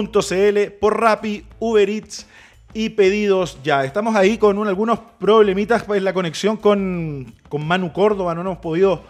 .cl, 0.03 0.71
por 0.79 0.99
Rappi, 0.99 1.45
Uber 1.59 1.89
Eats 1.89 2.27
y 2.73 2.89
pedidos 2.89 3.57
ya. 3.63 3.85
Estamos 3.85 4.15
ahí 4.15 4.37
con 4.37 4.67
algunos 4.67 4.99
problemitas 5.19 5.81
en 5.81 5.87
pues, 5.87 6.03
la 6.03 6.13
conexión 6.13 6.57
con, 6.57 7.33
con 7.47 7.65
Manu 7.65 7.93
Córdoba, 7.93 8.35
no 8.35 8.41
hemos 8.41 8.57
podido 8.57 9.01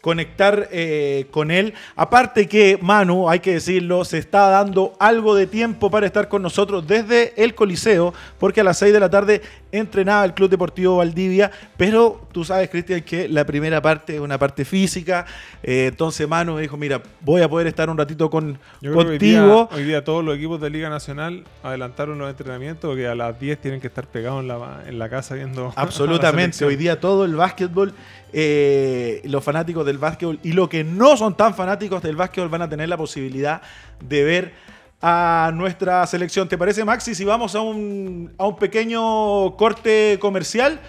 conectar 0.00 0.68
eh, 0.72 1.26
con 1.30 1.50
él. 1.50 1.74
Aparte 1.96 2.48
que 2.48 2.78
Manu, 2.80 3.28
hay 3.28 3.40
que 3.40 3.52
decirlo, 3.54 4.04
se 4.04 4.18
está 4.18 4.48
dando 4.48 4.94
algo 4.98 5.34
de 5.34 5.46
tiempo 5.46 5.90
para 5.90 6.06
estar 6.06 6.28
con 6.28 6.42
nosotros 6.42 6.86
desde 6.86 7.34
el 7.42 7.54
Coliseo, 7.54 8.14
porque 8.38 8.62
a 8.62 8.64
las 8.64 8.78
6 8.78 8.92
de 8.92 9.00
la 9.00 9.10
tarde 9.10 9.42
entrenaba 9.72 10.24
el 10.24 10.34
Club 10.34 10.50
Deportivo 10.50 10.96
Valdivia, 10.96 11.50
pero 11.76 12.26
tú 12.32 12.44
sabes, 12.44 12.70
Cristian, 12.70 13.02
que 13.02 13.28
la 13.28 13.44
primera 13.44 13.80
parte 13.80 14.14
es 14.14 14.20
una 14.20 14.38
parte 14.38 14.64
física, 14.64 15.26
eh, 15.62 15.86
entonces 15.88 16.28
Manu 16.28 16.58
dijo, 16.58 16.76
mira, 16.76 17.02
voy 17.20 17.42
a 17.42 17.48
poder 17.48 17.66
estar 17.66 17.88
un 17.90 17.98
ratito 17.98 18.30
con, 18.30 18.58
contigo. 18.82 19.68
Hoy 19.72 19.84
día, 19.84 20.04
todos 20.04 20.24
los 20.24 20.36
equipos 20.36 20.60
de 20.60 20.70
Liga 20.70 20.88
Nacional 20.88 21.44
adelantaron 21.62 22.18
los 22.18 22.30
entrenamientos, 22.30 22.88
porque 22.88 23.06
a 23.06 23.14
las 23.14 23.38
10 23.38 23.60
tienen 23.60 23.80
que 23.80 23.86
estar 23.86 24.06
pegados 24.06 24.40
en 24.42 24.48
la, 24.48 24.82
en 24.86 24.98
la 24.98 25.08
casa 25.08 25.34
viendo... 25.34 25.72
Absolutamente, 25.76 26.64
hoy 26.64 26.76
día 26.76 27.00
todo 27.00 27.24
el 27.24 27.36
básquetbol 27.36 27.94
eh, 28.32 29.22
los 29.24 29.42
fanáticos 29.42 29.84
del 29.84 29.98
básquetbol 29.98 30.38
y 30.44 30.52
los 30.52 30.68
que 30.68 30.84
no 30.84 31.16
son 31.16 31.36
tan 31.36 31.52
fanáticos 31.54 32.00
del 32.00 32.14
básquetbol 32.14 32.48
van 32.48 32.62
a 32.62 32.68
tener 32.68 32.88
la 32.88 32.96
posibilidad 32.96 33.60
de 34.00 34.22
ver 34.22 34.52
a 35.00 35.50
nuestra 35.54 36.06
selección. 36.06 36.48
¿Te 36.48 36.58
parece, 36.58 36.84
Maxi, 36.84 37.14
si 37.14 37.24
vamos 37.24 37.54
a 37.54 37.60
un, 37.60 38.32
a 38.38 38.46
un 38.46 38.56
pequeño 38.56 39.56
corte 39.56 40.18
comercial 40.20 40.80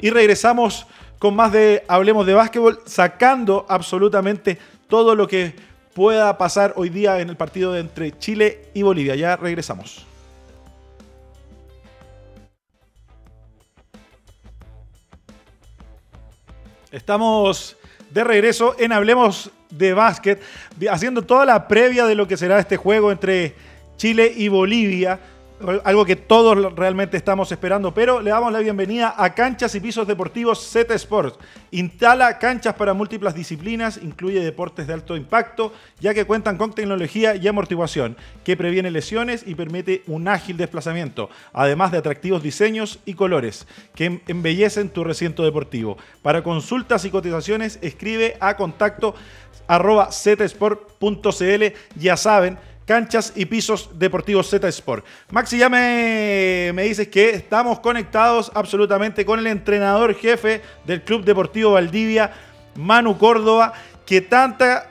y 0.00 0.10
regresamos 0.10 0.86
con 1.18 1.36
más 1.36 1.52
de 1.52 1.84
Hablemos 1.86 2.26
de 2.26 2.34
Básquetbol, 2.34 2.80
sacando 2.86 3.66
absolutamente 3.68 4.58
todo 4.88 5.14
lo 5.14 5.28
que 5.28 5.54
pueda 5.94 6.36
pasar 6.38 6.72
hoy 6.76 6.88
día 6.88 7.20
en 7.20 7.28
el 7.28 7.36
partido 7.36 7.76
entre 7.76 8.16
Chile 8.18 8.70
y 8.74 8.82
Bolivia. 8.82 9.14
Ya 9.14 9.36
regresamos. 9.36 10.06
Estamos 16.90 17.76
de 18.10 18.24
regreso 18.24 18.74
en 18.78 18.92
Hablemos 18.92 19.50
de 19.70 19.92
Básquet, 19.92 20.40
haciendo 20.90 21.22
toda 21.22 21.44
la 21.44 21.68
previa 21.68 22.06
de 22.06 22.14
lo 22.14 22.26
que 22.26 22.36
será 22.36 22.58
este 22.58 22.76
juego 22.76 23.12
entre 23.12 23.54
Chile 23.96 24.32
y 24.36 24.48
Bolivia. 24.48 25.18
Algo 25.84 26.04
que 26.04 26.16
todos 26.16 26.74
realmente 26.74 27.16
estamos 27.16 27.52
esperando, 27.52 27.92
pero 27.92 28.20
le 28.20 28.30
damos 28.30 28.52
la 28.52 28.60
bienvenida 28.60 29.14
a 29.16 29.34
Canchas 29.34 29.74
y 29.74 29.80
Pisos 29.80 30.06
Deportivos 30.06 30.66
Z 30.66 30.94
Sports. 30.94 31.38
Instala 31.70 32.38
canchas 32.38 32.74
para 32.74 32.94
múltiples 32.94 33.34
disciplinas, 33.34 34.00
incluye 34.02 34.40
deportes 34.40 34.86
de 34.86 34.94
alto 34.94 35.16
impacto, 35.16 35.72
ya 36.00 36.14
que 36.14 36.24
cuentan 36.24 36.56
con 36.56 36.72
tecnología 36.72 37.36
y 37.36 37.46
amortiguación 37.46 38.16
que 38.42 38.56
previene 38.56 38.90
lesiones 38.90 39.44
y 39.46 39.54
permite 39.54 40.02
un 40.06 40.28
ágil 40.28 40.56
desplazamiento, 40.56 41.28
además 41.52 41.92
de 41.92 41.98
atractivos 41.98 42.42
diseños 42.42 43.00
y 43.04 43.14
colores 43.14 43.66
que 43.94 44.22
embellecen 44.28 44.88
tu 44.88 45.04
recinto 45.04 45.44
deportivo. 45.44 45.98
Para 46.22 46.42
consultas 46.42 47.04
y 47.04 47.10
cotizaciones, 47.10 47.78
escribe 47.82 48.36
a 48.40 48.56
contacto 48.56 49.14
zsport.cl. 50.10 51.64
Ya 51.96 52.16
saben, 52.16 52.58
canchas 52.90 53.32
y 53.36 53.44
pisos 53.44 53.88
deportivos 53.94 54.50
Z 54.50 54.66
Sport. 54.66 55.04
Maxi, 55.30 55.58
ya 55.58 55.68
me, 55.68 56.72
me 56.74 56.82
dices 56.82 57.06
que 57.06 57.30
estamos 57.30 57.78
conectados 57.78 58.50
absolutamente 58.52 59.24
con 59.24 59.38
el 59.38 59.46
entrenador 59.46 60.12
jefe 60.16 60.60
del 60.84 61.04
Club 61.04 61.22
Deportivo 61.24 61.70
Valdivia, 61.70 62.32
Manu 62.74 63.16
Córdoba, 63.16 63.74
que 64.04 64.20
tanta 64.20 64.90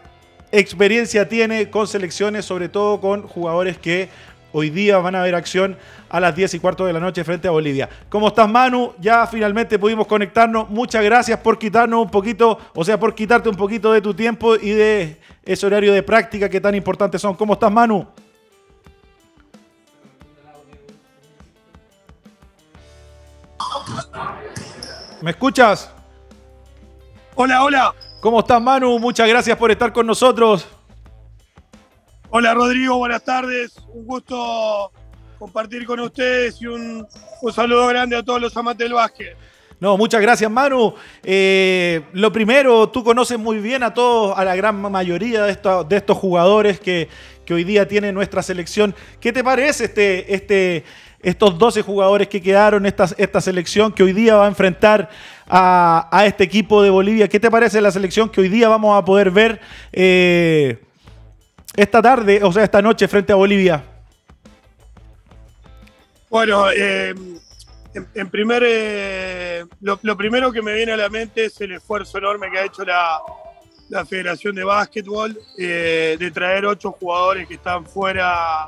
experiencia 0.49 1.27
tiene 1.27 1.69
con 1.69 1.89
selecciones, 1.89 2.45
sobre 2.45 2.69
todo 2.69 3.01
con 3.01 3.23
jugadores 3.23 3.77
que 3.77 4.07
hoy 4.51 4.69
día 4.69 4.97
van 4.97 5.15
a 5.15 5.21
ver 5.21 5.35
acción 5.35 5.77
a 6.09 6.19
las 6.19 6.35
10 6.35 6.55
y 6.55 6.59
cuarto 6.59 6.85
de 6.85 6.93
la 6.93 6.99
noche 6.99 7.23
frente 7.23 7.47
a 7.47 7.51
Bolivia. 7.51 7.89
¿Cómo 8.09 8.29
estás, 8.29 8.49
Manu? 8.49 8.93
Ya 8.99 9.27
finalmente 9.27 9.77
pudimos 9.77 10.07
conectarnos. 10.07 10.69
Muchas 10.69 11.03
gracias 11.03 11.39
por 11.39 11.57
quitarnos 11.57 12.03
un 12.03 12.11
poquito, 12.11 12.57
o 12.73 12.83
sea, 12.83 12.99
por 12.99 13.13
quitarte 13.13 13.49
un 13.49 13.55
poquito 13.55 13.91
de 13.91 14.01
tu 14.01 14.13
tiempo 14.13 14.55
y 14.55 14.71
de 14.71 15.17
ese 15.43 15.65
horario 15.65 15.93
de 15.93 16.03
práctica 16.03 16.49
que 16.49 16.61
tan 16.61 16.75
importantes 16.75 17.21
son. 17.21 17.35
¿Cómo 17.35 17.53
estás, 17.53 17.71
Manu? 17.71 18.07
¿Me 25.21 25.31
escuchas? 25.31 25.91
Hola, 27.35 27.63
hola. 27.63 27.95
¿Cómo 28.21 28.39
estás, 28.39 28.61
Manu? 28.61 28.99
Muchas 28.99 29.27
gracias 29.27 29.57
por 29.57 29.71
estar 29.71 29.93
con 29.93 30.05
nosotros. 30.07 30.67
Hola, 32.31 32.53
Rodrigo. 32.53 32.95
Buenas 32.99 33.23
tardes. 33.23 33.73
Un 33.91 34.05
gusto 34.05 34.91
compartir 35.39 35.83
con 35.87 35.99
ustedes 35.99 36.61
y 36.61 36.67
un, 36.67 37.07
saludo 37.51 37.87
grande 37.87 38.15
a 38.15 38.21
todos 38.21 38.39
los 38.39 38.55
amantes 38.55 38.85
del 38.85 38.93
básquet. 38.93 39.35
No, 39.79 39.97
muchas 39.97 40.21
gracias, 40.21 40.51
Manu. 40.51 40.93
Eh, 41.23 42.01
lo 42.13 42.31
primero, 42.31 42.87
tú 42.89 43.03
conoces 43.03 43.39
muy 43.39 43.57
bien 43.57 43.81
a 43.81 43.95
todos, 43.95 44.37
a 44.37 44.45
la 44.45 44.55
gran 44.55 44.79
mayoría 44.79 45.43
de, 45.45 45.53
estos, 45.53 45.89
de 45.89 45.97
estos 45.97 46.17
jugadores 46.17 46.79
que, 46.79 47.07
hoy 47.49 47.63
día 47.63 47.87
tiene 47.87 48.11
nuestra 48.11 48.43
selección. 48.43 48.93
¿Qué 49.19 49.33
te 49.33 49.43
parece 49.43 49.85
este, 49.85 50.35
este, 50.35 50.83
estos 51.23 51.57
12 51.57 51.81
jugadores 51.81 52.27
que 52.27 52.43
quedaron, 52.43 52.85
esta, 52.85 53.07
esta 53.17 53.41
selección 53.41 53.91
que 53.91 54.03
hoy 54.03 54.13
día 54.13 54.35
va 54.35 54.45
a 54.45 54.49
enfrentar 54.49 55.09
a, 55.47 56.25
este 56.27 56.43
equipo 56.43 56.83
de 56.83 56.91
Bolivia? 56.91 57.27
¿Qué 57.27 57.39
te 57.39 57.49
parece 57.49 57.81
la 57.81 57.89
selección 57.89 58.29
que 58.29 58.41
hoy 58.41 58.49
día 58.49 58.69
vamos 58.69 58.95
a 58.95 59.03
poder 59.03 59.31
ver 59.31 59.59
eh, 59.91 60.77
esta 61.75 62.01
tarde, 62.01 62.41
o 62.43 62.51
sea, 62.51 62.63
esta 62.63 62.81
noche 62.81 63.07
frente 63.07 63.31
a 63.31 63.35
Bolivia? 63.35 63.83
Bueno, 66.29 66.69
eh, 66.71 67.13
en, 68.13 68.29
primer, 68.29 68.63
eh, 68.65 69.65
lo, 69.81 70.17
primero 70.17 70.51
que 70.51 70.61
me 70.61 70.73
viene 70.73 70.91
a 70.91 70.97
la 70.97 71.09
mente 71.09 71.45
es 71.45 71.59
el 71.61 71.71
esfuerzo 71.73 72.19
enorme 72.19 72.51
que 72.51 72.59
ha 72.59 72.65
hecho 72.65 72.83
la, 72.85 73.21
Federación 74.07 74.53
de 74.53 74.63
Básquetbol 74.63 75.35
eh, 75.57 76.15
de 76.19 76.29
traer 76.29 76.63
ocho 76.67 76.91
jugadores 76.91 77.47
que 77.47 77.55
están 77.55 77.87
fuera, 77.87 78.67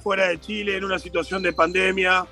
fuera 0.00 0.28
de 0.28 0.38
Chile 0.38 0.76
en 0.76 0.84
una 0.84 1.00
situación 1.00 1.42
de 1.42 1.52
pandemia, 1.52 2.24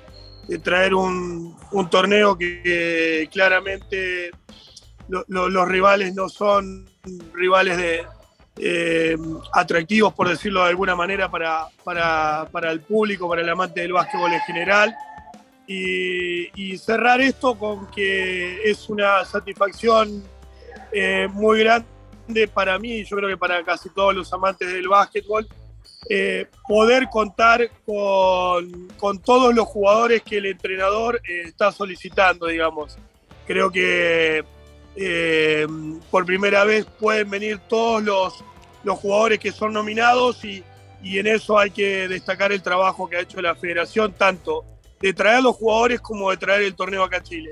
de 0.47 0.57
traer 0.59 0.93
un, 0.93 1.57
torneo 1.91 2.37
que, 2.37 3.27
claramente 3.29 4.31
los 5.09 5.67
rivales 5.67 6.15
no 6.15 6.29
son 6.29 6.89
rivales 7.33 7.75
de, 7.75 8.05
eh, 8.57 9.17
atractivos, 9.51 10.13
por 10.13 10.29
decirlo 10.29 10.63
de 10.63 10.69
alguna 10.69 10.95
manera, 10.95 11.29
para, 11.29 11.67
para, 11.83 12.71
el 12.71 12.81
público, 12.81 13.27
para 13.27 13.41
el 13.41 13.49
amante 13.49 13.81
del 13.81 13.93
básquetbol 13.93 14.33
en 14.33 14.41
general. 14.41 14.95
Y, 15.65 16.77
cerrar 16.77 17.21
esto 17.21 17.57
con 17.57 17.89
que 17.91 18.69
es 18.69 18.89
una 18.89 19.23
satisfacción 19.25 20.23
eh, 20.91 21.27
muy 21.31 21.59
grande 21.59 22.47
para 22.53 22.77
mí, 22.77 23.03
yo 23.05 23.17
creo 23.17 23.29
que 23.29 23.37
para 23.37 23.63
casi 23.63 23.89
todos 23.89 24.13
los 24.13 24.31
amantes 24.33 24.71
del 24.71 24.87
básquetbol, 24.87 25.47
eh, 26.09 26.47
poder 26.67 27.07
contar 27.09 27.69
con, 27.85 28.89
con, 28.97 29.19
todos 29.19 29.55
los 29.55 29.65
jugadores 29.65 30.21
que 30.21 30.37
el 30.37 30.47
entrenador 30.47 31.21
está 31.23 31.71
solicitando, 31.71 32.47
digamos. 32.47 32.97
Creo 33.45 33.71
que 33.71 34.43
eh, 34.95 35.65
por 36.11 36.25
primera 36.25 36.63
vez 36.65 36.85
pueden 36.99 37.29
venir 37.29 37.59
todos 37.67 38.03
los, 38.03 38.43
los 38.83 38.99
jugadores 38.99 39.39
que 39.39 39.51
son 39.51 39.73
nominados 39.73 40.43
y, 40.45 40.63
en 41.03 41.27
eso 41.27 41.59
hay 41.59 41.69
que 41.69 42.07
destacar 42.07 42.53
el 42.53 42.61
trabajo 42.61 43.09
que 43.09 43.17
ha 43.17 43.19
hecho 43.19 43.41
la 43.41 43.55
federación, 43.55 44.13
tanto 44.13 44.63
de 45.01 45.13
traer 45.13 45.37
a 45.37 45.41
los 45.41 45.55
jugadores 45.57 45.99
como 45.99 46.31
de 46.31 46.37
traer 46.37 46.61
el 46.61 46.75
torneo 46.75 47.03
acá 47.03 47.17
a 47.17 47.23
Chile. 47.23 47.51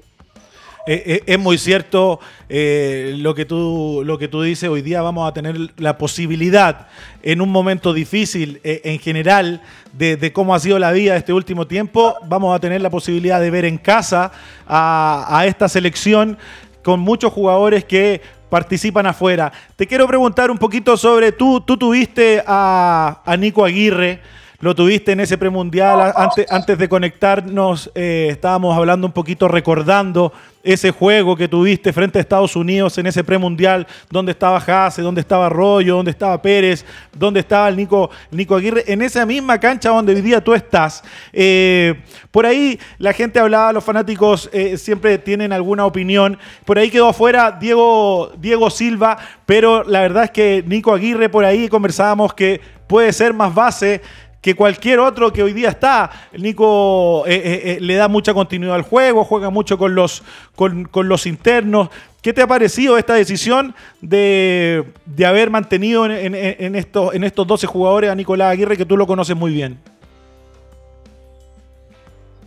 Eh, 0.87 1.03
eh, 1.05 1.23
es 1.25 1.37
muy 1.37 1.57
cierto 1.57 2.21
lo, 2.47 3.35
que 3.35 3.45
tú, 3.45 4.03
lo 4.05 4.17
que 4.17 4.29
tú 4.29 4.41
dices. 4.41 4.69
Hoy 4.69 4.81
día 4.81 5.01
vamos 5.01 5.29
a 5.29 5.33
tener 5.33 5.57
la 5.77 5.97
posibilidad, 5.97 6.87
en 7.23 7.41
un 7.41 7.49
momento 7.49 7.93
difícil 7.93 8.61
en 8.63 8.99
general, 8.99 9.61
de, 9.91 10.15
de, 10.15 10.31
cómo 10.31 10.55
ha 10.55 10.59
sido 10.59 10.79
la 10.79 10.93
vida 10.93 11.17
este 11.17 11.33
último 11.33 11.67
tiempo, 11.67 12.15
vamos 12.27 12.55
a 12.55 12.59
tener 12.61 12.81
la 12.81 12.89
posibilidad 12.89 13.41
de 13.41 13.51
ver 13.51 13.65
en 13.65 13.77
casa 13.77 14.31
a, 14.65 15.25
a 15.27 15.45
esta 15.45 15.67
selección 15.67 16.37
con 16.83 16.99
muchos 16.99 17.31
jugadores 17.33 17.85
que 17.85 18.21
participan 18.49 19.07
afuera. 19.07 19.51
Te 19.75 19.87
quiero 19.87 20.07
preguntar 20.07 20.51
un 20.51 20.57
poquito 20.57 20.97
sobre 20.97 21.31
tú, 21.31 21.61
tú 21.61 21.77
tuviste 21.77 22.43
a, 22.45 23.21
a 23.25 23.37
Nico 23.37 23.63
Aguirre 23.63 24.19
lo 24.61 24.75
tuviste 24.75 25.11
en 25.11 25.19
ese 25.19 25.37
premundial. 25.37 26.13
Antes, 26.15 26.49
antes 26.51 26.77
de 26.77 26.87
conectarnos, 26.87 27.91
eh, 27.95 28.29
estábamos 28.31 28.77
hablando 28.77 29.07
un 29.07 29.13
poquito, 29.13 29.47
recordando 29.47 30.31
ese 30.63 30.91
juego 30.91 31.35
que 31.35 31.47
tuviste 31.47 31.91
frente 31.91 32.19
a 32.19 32.21
Estados 32.21 32.55
Unidos 32.55 32.95
en 32.99 33.07
ese 33.07 33.23
premundial, 33.23 33.87
donde 34.11 34.31
estaba 34.31 34.59
Jase, 34.59 35.01
donde 35.01 35.21
estaba 35.21 35.47
Arroyo, 35.47 35.95
donde 35.95 36.11
estaba 36.11 36.39
Pérez, 36.39 36.85
donde 37.11 37.39
estaba 37.39 37.67
el 37.69 37.75
Nico, 37.75 38.11
Nico 38.29 38.55
Aguirre, 38.55 38.83
en 38.85 39.01
esa 39.01 39.25
misma 39.25 39.59
cancha 39.59 39.89
donde 39.89 40.13
hoy 40.13 40.21
día 40.21 40.43
tú 40.43 40.53
estás. 40.53 41.03
Eh, 41.33 41.99
por 42.29 42.45
ahí 42.45 42.79
la 42.99 43.13
gente 43.13 43.39
hablaba, 43.39 43.73
los 43.73 43.83
fanáticos 43.83 44.49
eh, 44.53 44.77
siempre 44.77 45.17
tienen 45.17 45.51
alguna 45.51 45.85
opinión. 45.85 46.37
Por 46.65 46.77
ahí 46.77 46.91
quedó 46.91 47.09
afuera 47.09 47.57
Diego, 47.59 48.31
Diego 48.37 48.69
Silva, 48.69 49.17
pero 49.47 49.83
la 49.83 50.01
verdad 50.01 50.25
es 50.25 50.31
que 50.31 50.63
Nico 50.67 50.93
Aguirre, 50.93 51.29
por 51.29 51.43
ahí 51.43 51.67
conversábamos 51.67 52.35
que 52.35 52.61
puede 52.85 53.13
ser 53.13 53.33
más 53.33 53.53
base 53.53 54.01
que 54.41 54.55
cualquier 54.55 54.99
otro 54.99 55.31
que 55.31 55.43
hoy 55.43 55.53
día 55.53 55.69
está. 55.69 56.09
Nico 56.33 57.25
eh, 57.27 57.35
eh, 57.35 57.61
eh, 57.63 57.77
le 57.79 57.95
da 57.95 58.07
mucha 58.07 58.33
continuidad 58.33 58.75
al 58.75 58.81
juego, 58.81 59.23
juega 59.23 59.49
mucho 59.51 59.77
con 59.77 59.93
los, 59.95 60.23
con, 60.55 60.89
los 60.93 61.25
internos. 61.27 61.89
¿Qué 62.21 62.33
te 62.33 62.41
ha 62.41 62.47
parecido 62.47 62.97
esta 62.97 63.13
decisión 63.13 63.75
de, 64.01 64.83
haber 65.25 65.49
mantenido 65.49 66.05
en, 66.05 66.75
estos, 66.75 67.15
en 67.15 67.23
estos 67.23 67.47
12 67.47 67.67
jugadores 67.67 68.11
a 68.11 68.15
Nicolás 68.15 68.51
Aguirre, 68.51 68.77
que 68.77 68.85
tú 68.85 68.97
lo 68.97 69.07
conoces 69.07 69.35
muy 69.35 69.51
bien? 69.53 69.79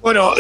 Bueno, 0.00 0.34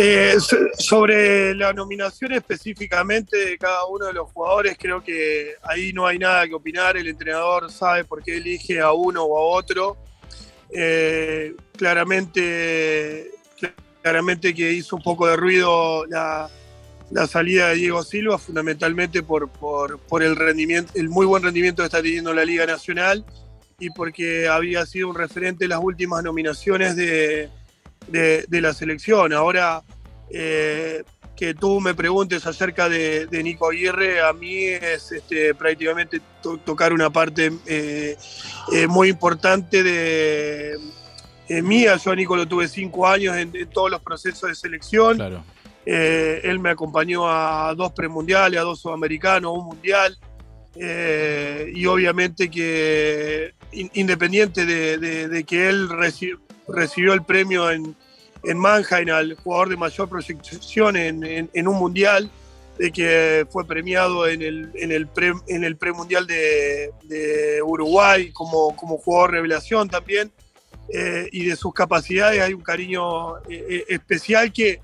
sobre 0.78 1.54
la 1.54 1.72
nominación 1.72 2.32
específicamente 2.32 3.36
de 3.36 3.58
cada 3.58 3.86
uno 3.86 4.06
de 4.06 4.12
los 4.12 4.30
jugadores, 4.30 4.76
creo 4.78 5.02
que 5.02 5.54
ahí 5.62 5.92
no 5.92 6.06
hay 6.06 6.18
nada 6.18 6.46
que 6.46 6.54
opinar. 6.54 6.96
El 6.96 7.08
entrenador 7.08 7.72
sabe 7.72 8.04
por 8.04 8.22
qué 8.22 8.36
elige 8.36 8.80
a 8.80 8.92
uno 8.92 9.24
o 9.24 9.36
a 9.36 9.58
otro. 9.58 9.96
Eh, 10.76 11.54
claramente, 11.76 13.30
claramente 14.02 14.52
que 14.52 14.72
hizo 14.72 14.96
un 14.96 15.02
poco 15.02 15.28
de 15.28 15.36
ruido 15.36 16.04
la, 16.06 16.50
salida 17.28 17.68
de 17.68 17.76
Diego 17.76 18.02
Silva, 18.02 18.38
fundamentalmente 18.38 19.22
por, 19.22 19.48
por, 19.50 20.22
el 20.22 20.34
rendimiento, 20.34 20.92
el 20.96 21.08
muy 21.08 21.26
buen 21.26 21.44
rendimiento 21.44 21.82
que 21.82 21.86
está 21.86 22.02
teniendo 22.02 22.34
la 22.34 22.44
Liga 22.44 22.66
Nacional 22.66 23.24
y 23.78 23.90
porque 23.90 24.48
había 24.48 24.84
sido 24.84 25.08
un 25.10 25.14
referente 25.14 25.64
en 25.64 25.70
las 25.70 25.80
últimas 25.80 26.24
nominaciones 26.24 26.96
de, 26.96 27.50
la 28.50 28.74
selección. 28.74 29.32
Ahora, 29.32 29.84
eh, 30.30 31.04
que 31.36 31.54
tú 31.54 31.80
me 31.80 31.94
preguntes 31.94 32.46
acerca 32.46 32.88
de, 32.88 33.28
Nico 33.42 33.68
Aguirre, 33.68 34.22
a 34.22 34.32
mí 34.32 34.64
es 34.64 35.12
este, 35.12 35.54
prácticamente 35.54 36.20
tocar 36.64 36.92
una 36.92 37.10
parte 37.10 37.52
eh, 37.66 38.16
eh, 38.72 38.86
muy 38.86 39.08
importante 39.08 39.82
de 39.82 40.78
eh, 41.48 41.62
mía. 41.62 41.96
Yo 41.96 42.12
a 42.12 42.16
Nico 42.16 42.36
lo 42.36 42.46
tuve 42.46 42.68
cinco 42.68 43.06
años 43.06 43.36
en, 43.36 43.52
todos 43.70 43.90
los 43.90 44.00
procesos 44.00 44.48
de 44.48 44.54
selección. 44.54 45.20
él 45.84 46.58
me 46.60 46.70
acompañó 46.70 47.28
a 47.28 47.74
dos 47.74 47.92
premundiales, 47.92 48.60
a 48.60 48.62
dos 48.62 48.80
sudamericanos, 48.80 49.48
a 49.48 49.58
un 49.58 49.66
mundial. 49.66 50.16
y 50.76 51.86
obviamente 51.86 52.48
que 52.48 53.54
independiente 53.72 54.64
de, 54.64 55.44
que 55.44 55.68
él 55.68 55.88
recibió 55.88 57.12
el 57.12 57.24
premio 57.24 57.70
en, 57.70 57.96
en 58.46 58.58
Mannheim 58.58 59.10
al 59.10 59.34
jugador 59.36 59.68
de 59.68 59.76
mayor 59.76 60.08
proyección 60.08 60.96
en, 60.96 61.68
un 61.68 61.76
mundial, 61.76 62.30
de 62.78 62.90
que 62.90 63.46
fue 63.50 63.66
premiado 63.66 64.26
en 64.26 64.42
el, 64.42 64.70
en 64.74 65.08
pre, 65.08 65.32
en 65.46 65.76
premundial 65.76 66.26
de, 66.26 67.60
Uruguay 67.64 68.30
como, 68.32 68.74
como 68.76 68.98
jugador 68.98 69.32
revelación 69.32 69.88
también. 69.88 70.30
Eh, 70.88 71.28
y 71.32 71.46
de 71.46 71.56
sus 71.56 71.72
capacidades 71.72 72.42
hay 72.42 72.52
un 72.52 72.60
cariño 72.60 73.38
eh, 73.38 73.64
eh, 73.68 73.84
especial 73.88 74.52
que, 74.52 74.82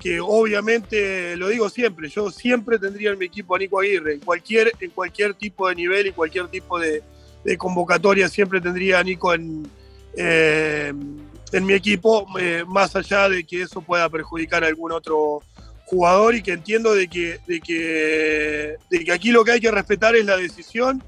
que 0.00 0.18
obviamente, 0.18 1.36
lo 1.36 1.48
digo 1.48 1.68
siempre, 1.68 2.08
yo 2.08 2.30
siempre 2.30 2.78
tendría 2.78 3.10
en 3.10 3.18
mi 3.18 3.26
equipo 3.26 3.54
a 3.54 3.58
Nico 3.58 3.78
Aguirre, 3.78 4.14
en 4.14 4.20
cualquier, 4.20 4.72
en 4.80 4.90
cualquier 4.90 5.34
tipo 5.34 5.68
de 5.68 5.74
nivel 5.74 6.06
y 6.06 6.12
cualquier 6.12 6.48
tipo 6.48 6.78
de 6.80 7.02
convocatoria, 7.58 8.30
siempre 8.30 8.62
tendría 8.62 9.00
a 9.00 9.04
Nico 9.04 9.34
en, 9.34 9.68
en 11.52 11.66
mi 11.66 11.74
equipo, 11.74 12.26
más 12.66 12.96
allá 12.96 13.28
de 13.28 13.44
que 13.44 13.62
eso 13.62 13.82
pueda 13.82 14.08
perjudicar 14.08 14.64
a 14.64 14.68
algún 14.68 14.92
otro 14.92 15.42
jugador 15.92 16.34
y 16.34 16.42
que 16.42 16.52
entiendo 16.52 16.94
de 16.94 17.06
que, 17.06 17.38
de 17.46 17.60
que, 17.60 18.76
de 18.90 19.04
que 19.04 19.12
aquí 19.12 19.30
lo 19.30 19.44
que 19.44 19.52
hay 19.52 19.60
que 19.60 19.70
respetar 19.70 20.16
es 20.16 20.24
la 20.24 20.38
decisión 20.38 21.04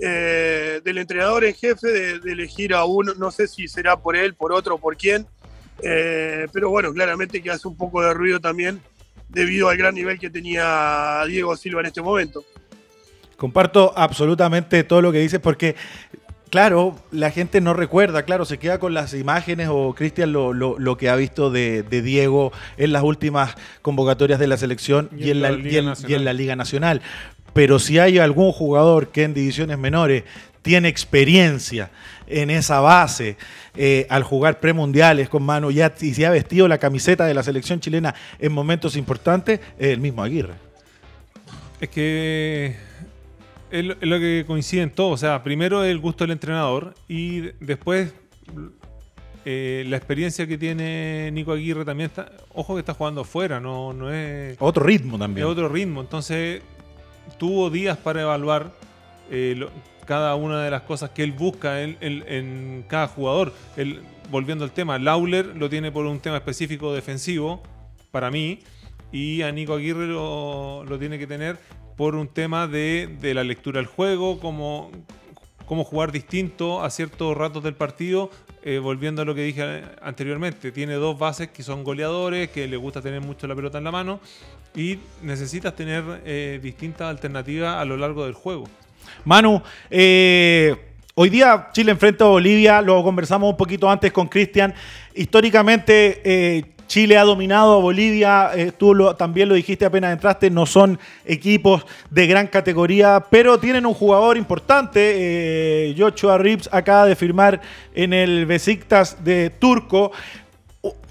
eh, 0.00 0.80
del 0.84 0.98
entrenador 0.98 1.44
en 1.44 1.54
jefe 1.54 1.88
de, 1.88 2.32
elegir 2.32 2.72
a 2.72 2.84
uno, 2.84 3.14
no 3.14 3.32
sé 3.32 3.48
si 3.48 3.66
será 3.66 3.96
por 3.96 4.14
él, 4.14 4.34
por 4.34 4.52
otro, 4.52 4.78
por 4.78 4.96
quién, 4.96 5.26
eh, 5.82 6.46
pero 6.52 6.70
bueno, 6.70 6.92
claramente 6.92 7.42
que 7.42 7.50
hace 7.50 7.66
un 7.66 7.76
poco 7.76 8.00
de 8.00 8.14
ruido 8.14 8.38
también 8.38 8.80
debido 9.28 9.68
al 9.68 9.76
gran 9.76 9.96
nivel 9.96 10.20
que 10.20 10.30
tenía 10.30 11.20
Diego 11.26 11.56
Silva 11.56 11.80
en 11.80 11.86
este 11.86 12.00
momento. 12.00 12.44
Comparto 13.36 13.92
absolutamente 13.96 14.84
todo 14.84 15.02
lo 15.02 15.10
que 15.10 15.18
dices 15.18 15.40
porque 15.40 15.74
Claro, 16.50 16.96
la 17.10 17.30
gente 17.30 17.60
no 17.60 17.74
recuerda, 17.74 18.22
claro, 18.22 18.44
se 18.44 18.58
queda 18.58 18.78
con 18.78 18.94
las 18.94 19.12
imágenes 19.12 19.68
o 19.70 19.94
Cristian 19.94 20.32
lo, 20.32 20.96
que 20.96 21.08
ha 21.10 21.16
visto 21.16 21.50
de, 21.50 21.82
Diego 21.82 22.52
en 22.76 22.92
las 22.92 23.02
últimas 23.02 23.54
convocatorias 23.82 24.38
de 24.38 24.46
la 24.46 24.56
selección 24.56 25.10
y, 25.16 25.30
en, 25.30 25.42
la, 25.42 25.52
y 25.52 25.76
en, 25.76 26.24
la, 26.24 26.32
Liga 26.32 26.56
Nacional. 26.56 27.02
Pero 27.52 27.78
si 27.78 27.98
hay 27.98 28.18
algún 28.18 28.52
jugador 28.52 29.08
que 29.08 29.24
en 29.24 29.34
divisiones 29.34 29.78
menores 29.78 30.24
tiene 30.62 30.88
experiencia 30.88 31.90
en 32.26 32.50
esa 32.50 32.80
base 32.80 33.36
eh, 33.76 34.06
al 34.08 34.22
jugar 34.22 34.60
premundiales 34.60 35.28
con 35.28 35.42
mano 35.42 35.70
ya, 35.70 35.94
y 36.00 36.14
se 36.14 36.24
ha 36.24 36.30
vestido 36.30 36.66
la 36.68 36.78
camiseta 36.78 37.26
de 37.26 37.34
la 37.34 37.42
selección 37.42 37.80
chilena 37.80 38.14
en 38.38 38.52
momentos 38.52 38.96
importantes, 38.96 39.60
es 39.78 39.88
el 39.88 40.00
mismo 40.00 40.22
Aguirre. 40.22 40.54
Es 41.80 41.88
que 41.90 42.87
es 43.70 43.84
lo, 43.84 44.18
que 44.18 44.44
coincide 44.46 44.82
en 44.82 44.90
todo. 44.90 45.10
O 45.10 45.16
sea, 45.16 45.42
primero 45.42 45.84
el 45.84 45.98
gusto 45.98 46.24
del 46.24 46.32
entrenador 46.32 46.94
y 47.08 47.40
después 47.60 48.14
eh, 49.44 49.84
la 49.88 49.96
experiencia 49.96 50.46
que 50.46 50.58
tiene 50.58 51.30
Nico 51.32 51.52
Aguirre 51.52 51.84
también 51.84 52.10
está. 52.10 52.30
Ojo 52.54 52.74
que 52.74 52.80
está 52.80 52.94
jugando 52.94 53.22
afuera, 53.22 53.60
no, 53.60 53.92
no 53.92 54.12
es. 54.12 54.56
Otro 54.60 54.84
ritmo 54.84 55.18
también. 55.18 55.46
Es 55.46 55.50
otro 55.50 55.68
ritmo. 55.68 56.00
Entonces, 56.00 56.62
tuvo 57.38 57.70
días 57.70 57.96
para 57.98 58.22
evaluar 58.22 58.72
eh, 59.30 59.66
cada 60.06 60.34
una 60.34 60.62
de 60.62 60.70
las 60.70 60.82
cosas 60.82 61.10
que 61.10 61.22
él 61.22 61.32
busca 61.32 61.82
en, 61.82 62.84
cada 62.88 63.08
jugador. 63.08 63.52
volviendo 64.30 64.64
al 64.64 64.72
tema, 64.72 64.98
Lauler 64.98 65.56
lo 65.56 65.68
tiene 65.68 65.92
por 65.92 66.06
un 66.06 66.20
tema 66.20 66.38
específico 66.38 66.94
defensivo, 66.94 67.62
para 68.10 68.30
mí, 68.30 68.60
y 69.12 69.42
a 69.42 69.52
Nico 69.52 69.74
Aguirre 69.74 70.06
lo, 70.06 70.84
lo 70.84 70.98
tiene 70.98 71.18
que 71.18 71.26
tener 71.26 71.58
por 71.98 72.14
un 72.14 72.28
tema 72.28 72.68
de, 72.68 73.10
la 73.34 73.42
lectura 73.42 73.80
del 73.80 73.88
juego, 73.88 74.38
cómo, 74.38 74.92
cómo 75.66 75.82
jugar 75.82 76.12
distinto 76.12 76.84
a 76.84 76.90
ciertos 76.90 77.36
ratos 77.36 77.64
del 77.64 77.74
partido, 77.74 78.30
eh, 78.62 78.78
volviendo 78.78 79.22
a 79.22 79.24
lo 79.24 79.34
que 79.34 79.42
dije 79.42 79.82
anteriormente, 80.00 80.70
tiene 80.70 80.94
dos 80.94 81.18
bases 81.18 81.48
que 81.48 81.64
son 81.64 81.82
goleadores, 81.82 82.50
que 82.50 82.68
le 82.68 82.76
gusta 82.76 83.02
tener 83.02 83.20
mucho 83.20 83.48
la 83.48 83.56
pelota 83.56 83.78
en 83.78 83.84
la 83.84 83.90
mano 83.90 84.20
y 84.76 85.00
necesitas 85.22 85.74
tener 85.74 86.22
eh, 86.24 86.60
distintas 86.62 87.08
alternativas 87.08 87.74
a 87.74 87.84
lo 87.84 87.96
largo 87.96 88.24
del 88.26 88.34
juego. 88.34 88.68
Manu, 89.24 89.60
eh, 89.90 90.76
hoy 91.16 91.30
día 91.30 91.70
Chile 91.72 91.90
enfrenta 91.90 92.26
a 92.26 92.28
Bolivia, 92.28 92.80
lo 92.80 93.02
conversamos 93.02 93.50
un 93.50 93.56
poquito 93.56 93.90
antes 93.90 94.12
con 94.12 94.28
Cristian. 94.28 94.72
Históricamente 95.16 96.76
Chile 96.88 97.18
ha 97.18 97.22
dominado 97.22 97.74
a 97.74 97.80
Bolivia, 97.80 98.50
eh, 98.54 98.72
tú 98.72 99.14
también 99.16 99.48
lo 99.48 99.54
dijiste 99.54 99.84
apenas 99.84 100.12
entraste, 100.12 100.50
no 100.50 100.64
son 100.66 100.98
equipos 101.24 101.84
de 102.10 102.26
gran 102.26 102.48
categoría, 102.48 103.26
pero 103.30 103.60
tienen 103.60 103.86
un 103.86 103.94
jugador 103.94 104.36
importante. 104.38 105.90
Eh, 105.90 105.94
Joshua 105.96 106.38
Rips 106.38 106.68
acaba 106.72 107.06
de 107.06 107.14
firmar 107.14 107.60
en 107.94 108.14
el 108.14 108.46
Besiktas 108.46 109.22
de 109.22 109.50
Turco. 109.50 110.10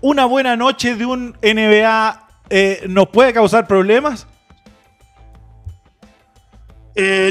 ¿Una 0.02 0.26
buena 0.26 0.56
noche 0.56 0.96
de 0.96 1.06
un 1.06 1.38
NBA 1.42 2.28
eh, 2.50 2.84
nos 2.90 3.08
puede 3.10 3.32
causar 3.32 3.68
problemas? 3.68 4.28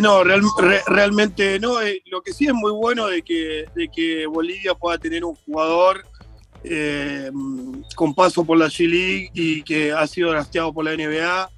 no, 0.00 0.22
realmente 0.22 1.58
no. 1.58 1.78
lo 2.04 2.22
que 2.22 2.32
sí 2.32 2.46
es 2.46 2.54
muy 2.54 2.70
bueno 2.70 3.08
de 3.08 3.22
que, 3.22 3.64
de 3.74 3.88
que 3.88 4.24
Bolivia 4.28 4.74
pueda 4.74 4.96
tener 4.96 5.24
un 5.24 5.34
jugador 5.34 6.04
eh, 6.68 7.30
con 7.94 8.12
paso 8.14 8.44
por 8.44 8.58
la 8.58 8.66
G-League 8.66 9.30
y 9.34 9.62
que 9.62 9.92
ha 9.92 10.04
sido 10.06 10.30
drafteado 10.30 10.72
por 10.72 10.84
la 10.84 10.96
NBA. 10.96 11.50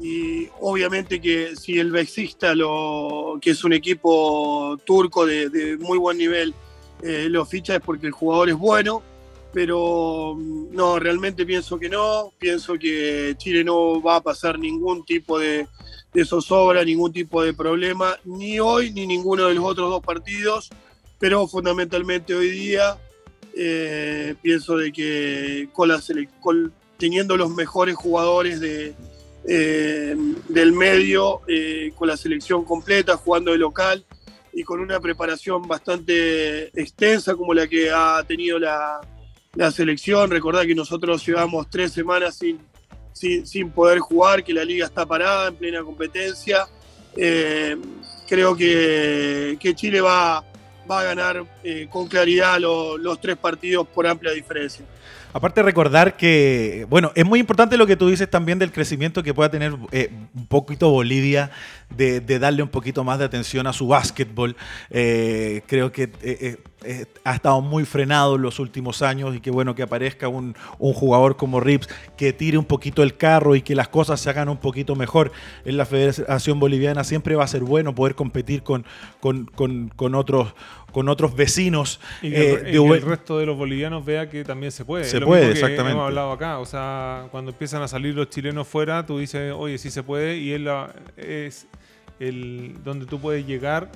Y 0.00 0.48
obviamente 0.60 1.20
que 1.20 1.56
si 1.56 1.78
el 1.78 1.90
Bexista, 1.90 2.54
lo, 2.54 3.38
que 3.40 3.50
es 3.50 3.64
un 3.64 3.72
equipo 3.74 4.78
turco 4.84 5.26
de, 5.26 5.76
muy 5.78 5.98
buen 5.98 6.16
nivel, 6.16 6.54
eh, 7.02 7.28
lo 7.30 7.44
ficha 7.44 7.76
es 7.76 7.80
porque 7.80 8.06
el 8.06 8.12
jugador 8.12 8.48
es 8.48 8.56
bueno, 8.56 9.02
pero 9.52 10.34
mm, 10.36 10.74
no, 10.74 10.98
realmente 10.98 11.44
pienso 11.44 11.78
que 11.78 11.90
no, 11.90 12.32
pienso 12.38 12.74
que 12.74 13.34
Chile 13.36 13.62
no 13.62 14.00
va 14.02 14.16
a 14.16 14.22
pasar 14.22 14.58
ningún 14.58 15.04
tipo 15.04 15.38
de, 15.38 15.66
de 16.14 16.24
zozobra, 16.24 16.82
ningún 16.82 17.12
tipo 17.12 17.42
de 17.42 17.52
problema, 17.52 18.16
ni 18.24 18.58
hoy 18.58 18.90
ni 18.92 19.06
ninguno 19.06 19.46
de 19.46 19.54
los 19.54 19.64
otros 19.64 19.90
dos 19.90 20.02
partidos, 20.02 20.70
pero 21.18 21.46
fundamentalmente 21.46 22.34
hoy 22.34 22.50
día 22.50 22.98
eh, 23.58 24.34
pienso 24.42 24.76
de 24.76 24.92
que 24.92 25.70
con 25.72 25.88
la 25.88 25.98
teniendo 26.98 27.38
los 27.38 27.50
mejores 27.54 27.94
jugadores 27.94 28.60
de, 28.60 28.94
eh, 29.48 30.14
del 30.48 30.72
medio, 30.72 31.40
eh, 31.48 31.90
con 31.96 32.08
la 32.08 32.18
selección 32.18 32.66
completa, 32.66 33.16
jugando 33.16 33.52
de 33.52 33.58
local 33.58 34.04
y 34.52 34.62
con 34.62 34.80
una 34.80 35.00
preparación 35.00 35.62
bastante 35.66 36.66
extensa 36.78 37.34
como 37.34 37.54
la 37.54 37.66
que 37.66 37.90
ha 37.90 38.22
tenido 38.28 38.58
la, 38.58 39.00
la 39.54 39.70
selección. 39.70 40.30
Recordad 40.30 40.66
que 40.66 40.74
nosotros 40.74 41.26
llevamos 41.26 41.70
tres 41.70 41.92
semanas 41.92 42.36
sin, 42.36 42.58
sin, 43.14 43.70
poder 43.70 44.00
jugar, 44.00 44.44
que 44.44 44.52
la 44.52 44.64
liga 44.64 44.84
está 44.84 45.06
parada 45.06 45.48
en 45.48 45.56
plena 45.56 45.82
competencia. 45.82 46.66
creo 47.14 48.54
que, 48.54 49.56
que 49.58 49.74
Chile 49.74 50.02
va, 50.02 50.44
va 50.88 51.00
a 51.00 51.04
ganar 51.04 51.44
eh, 51.62 51.88
con 51.90 52.06
claridad 52.06 52.58
los 52.58 53.20
tres 53.20 53.36
partidos 53.36 53.86
por 53.88 54.06
amplia 54.06 54.32
diferencia. 54.32 54.84
Aparte 55.36 55.62
recordar 55.62 56.16
que, 56.16 56.86
bueno, 56.88 57.12
es 57.14 57.26
muy 57.26 57.38
importante 57.40 57.76
lo 57.76 57.86
que 57.86 57.94
tú 57.94 58.08
dices 58.08 58.30
también 58.30 58.58
del 58.58 58.72
crecimiento 58.72 59.22
que 59.22 59.34
pueda 59.34 59.50
tener 59.50 59.76
eh, 59.92 60.10
un 60.34 60.46
poquito 60.46 60.88
Bolivia, 60.88 61.50
de, 61.94 62.20
darle 62.38 62.62
un 62.62 62.70
poquito 62.70 63.04
más 63.04 63.18
de 63.18 63.26
atención 63.26 63.66
a 63.66 63.74
su 63.74 63.86
básquetbol. 63.86 64.56
Eh, 64.88 65.60
creo 65.66 65.92
que 65.92 66.08
ha 67.24 67.34
estado 67.34 67.60
muy 67.60 67.84
frenado 67.84 68.36
en 68.36 68.42
los 68.42 68.58
últimos 68.58 69.02
años 69.02 69.34
y 69.34 69.40
que 69.40 69.50
bueno 69.50 69.74
que 69.74 69.82
aparezca 69.82 70.28
un, 70.28 70.54
jugador 70.78 71.36
como 71.36 71.60
Rips 71.60 71.88
que 72.16 72.32
tire 72.32 72.58
un 72.58 72.64
poquito 72.64 73.02
el 73.02 73.16
carro 73.16 73.56
y 73.56 73.62
que 73.62 73.74
las 73.74 73.88
cosas 73.88 74.20
se 74.20 74.30
hagan 74.30 74.48
un 74.48 74.56
poquito 74.56 74.94
mejor 74.94 75.32
en 75.64 75.76
la 75.76 75.84
Federación 75.84 76.60
Boliviana. 76.60 77.04
Siempre 77.04 77.34
va 77.34 77.44
a 77.44 77.48
ser 77.48 77.62
bueno 77.62 77.94
poder 77.94 78.14
competir 78.14 78.62
con, 78.62 78.86
con, 79.20 80.14
otros 80.14 80.54
con 80.96 81.10
otros 81.10 81.36
vecinos. 81.36 82.00
Y 82.22 82.30
que, 82.30 82.52
eh, 82.52 82.70
el 82.72 83.02
resto 83.02 83.38
de 83.38 83.44
los 83.44 83.54
bolivianos 83.54 84.02
vea 84.02 84.30
que 84.30 84.44
también 84.44 84.72
se 84.72 84.82
puede. 84.82 85.04
Se 85.04 85.20
puede, 85.20 85.50
exactamente. 85.50 85.92
Hemos 85.92 86.06
hablado 86.06 86.32
acá. 86.32 86.58
O 86.58 86.64
sea, 86.64 87.26
cuando 87.30 87.50
empiezan 87.50 87.82
a 87.82 87.88
salir 87.88 88.14
los 88.14 88.30
chilenos 88.30 88.66
fuera, 88.66 89.04
tú 89.04 89.18
dices, 89.18 89.52
oye, 89.54 89.76
sí 89.76 89.90
se 89.90 90.02
puede. 90.02 90.38
Y 90.38 90.52
él 90.52 90.66
es 91.18 91.66
el 92.18 92.78
donde 92.82 93.04
tú 93.04 93.20
puedes 93.20 93.46
llegar 93.46 93.90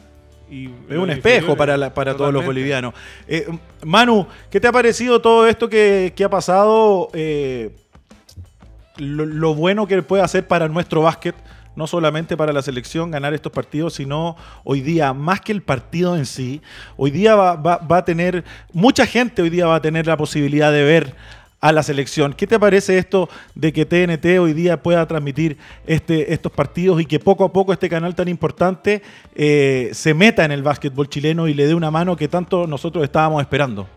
es 0.50 0.98
un 0.98 1.08
espejo 1.08 1.56
para, 1.56 1.94
para 1.94 2.14
todos 2.14 2.34
los 2.34 2.44
bolivianos. 2.44 2.92
Eh, 3.26 3.46
Manu, 3.82 4.26
¿qué 4.50 4.60
te 4.60 4.68
ha 4.68 4.72
parecido 4.72 5.22
todo 5.22 5.46
esto 5.46 5.70
que, 5.70 6.12
ha 6.22 6.28
pasado? 6.28 7.08
Eh, 7.14 7.70
lo, 8.98 9.54
bueno 9.54 9.86
que 9.86 10.02
puede 10.02 10.22
hacer 10.22 10.46
para 10.46 10.68
nuestro 10.68 11.00
básquet, 11.00 11.34
no 11.80 11.86
solamente 11.86 12.36
para 12.36 12.52
la 12.52 12.60
selección 12.60 13.10
ganar 13.10 13.32
estos 13.32 13.50
partidos, 13.50 13.94
sino 13.94 14.36
hoy 14.64 14.82
día, 14.82 15.14
más 15.14 15.40
que 15.40 15.52
el 15.52 15.62
partido 15.62 16.14
en 16.14 16.26
sí, 16.26 16.60
hoy 16.98 17.10
día 17.10 17.34
va 17.34 17.96
a 17.96 18.04
tener, 18.04 18.44
mucha 18.74 19.06
gente 19.06 19.40
hoy 19.40 19.48
día 19.48 19.66
va 19.66 19.76
a 19.76 19.80
tener 19.80 20.06
la 20.06 20.18
posibilidad 20.18 20.70
de 20.70 20.84
ver 20.84 21.14
a 21.58 21.72
la 21.72 21.82
selección. 21.82 22.34
¿Qué 22.34 22.46
te 22.46 22.60
parece 22.60 22.98
esto 22.98 23.30
de 23.54 23.72
que 23.72 23.86
TNT 23.86 24.38
hoy 24.38 24.52
día 24.52 24.82
pueda 24.82 25.06
transmitir 25.06 25.56
este, 25.86 26.34
estos 26.34 26.52
partidos 26.52 27.00
y 27.00 27.06
que 27.06 27.18
poco 27.18 27.44
a 27.44 27.50
poco 27.50 27.72
este 27.72 27.88
canal 27.88 28.14
tan 28.14 28.28
importante 28.28 29.00
eh, 29.34 29.88
se 29.94 30.12
meta 30.12 30.44
en 30.44 30.52
el 30.52 30.62
básquetbol 30.62 31.08
chileno 31.08 31.48
y 31.48 31.54
le 31.54 31.66
dé 31.66 31.74
una 31.74 31.90
mano 31.90 32.14
que 32.14 32.28
tanto 32.28 32.66
nosotros 32.66 33.04
estábamos 33.04 33.40
esperando? 33.40 33.88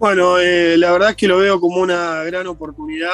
Bueno, 0.00 0.40
eh, 0.40 0.76
la 0.76 0.90
verdad 0.90 1.10
es 1.10 1.16
que 1.16 1.28
lo 1.28 1.38
veo 1.38 1.60
como 1.60 1.80
una 1.80 2.24
gran 2.24 2.48
oportunidad. 2.48 3.10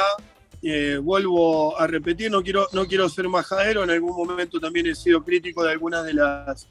Eh, 0.68 0.98
vuelvo 0.98 1.78
a 1.78 1.86
repetir, 1.86 2.28
no 2.28 2.42
quiero, 2.42 2.66
no 2.72 2.88
quiero 2.88 3.08
ser 3.08 3.28
majadero, 3.28 3.84
en 3.84 3.90
algún 3.90 4.16
momento 4.16 4.58
también 4.58 4.88
he 4.88 4.96
sido 4.96 5.22
crítico 5.22 5.62
de 5.62 5.70
algunas 5.70 6.04
de 6.04 6.12
las, 6.12 6.66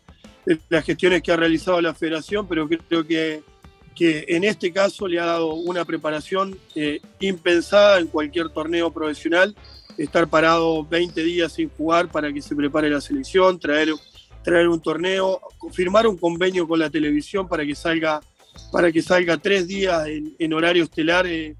las 0.68 0.84
gestiones 0.84 1.24
que 1.24 1.32
ha 1.32 1.38
realizado 1.38 1.80
la 1.80 1.94
federación, 1.94 2.46
pero 2.46 2.68
creo 2.68 3.08
que, 3.08 3.42
que 3.96 4.26
en 4.28 4.44
este 4.44 4.74
caso 4.74 5.08
le 5.08 5.18
ha 5.18 5.26
dado 5.26 5.54
una 5.54 5.86
preparación 5.86 6.60
eh, 6.76 7.00
impensada 7.22 8.02
en 8.02 8.08
cualquier 8.08 8.50
torneo 8.50 8.92
profesional, 8.92 9.56
estar 9.98 10.28
parado 10.28 10.84
20 10.84 11.24
días 11.24 11.54
sin 11.54 11.70
jugar 11.70 12.10
para 12.12 12.34
que 12.34 12.42
se 12.42 12.54
prepare 12.54 12.90
la 12.90 13.00
selección, 13.00 13.58
traer, 13.58 13.94
traer 14.44 14.68
un 14.68 14.82
torneo, 14.82 15.40
firmar 15.72 16.06
un 16.06 16.18
convenio 16.18 16.68
con 16.68 16.80
la 16.80 16.90
televisión 16.90 17.48
para 17.48 17.66
que 17.66 17.76
salga, 17.76 18.20
para 18.74 18.92
que 18.92 19.02
salga 19.02 19.38
tres 19.38 19.66
días 19.70 20.06
en, 20.38 20.54
horario 20.54 20.84
estelar. 20.84 21.26
Eh, 21.28 21.56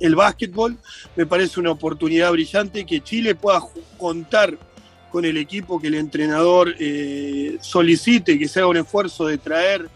el 0.00 0.14
básquetbol 0.14 0.76
me 1.14 1.26
parece 1.26 1.60
una 1.60 1.70
oportunidad 1.70 2.32
brillante 2.32 2.84
que 2.84 3.00
Chile 3.00 3.34
pueda 3.34 3.62
contar 3.96 4.56
con 5.10 5.24
el 5.24 5.36
equipo 5.36 5.80
que 5.80 5.86
el 5.86 5.94
entrenador 5.94 6.74
eh, 6.78 7.56
solicite, 7.60 8.38
que 8.38 8.48
se 8.48 8.60
haga 8.60 8.68
un 8.68 8.76
esfuerzo 8.76 9.26
de 9.26 9.38
traer 9.38 9.88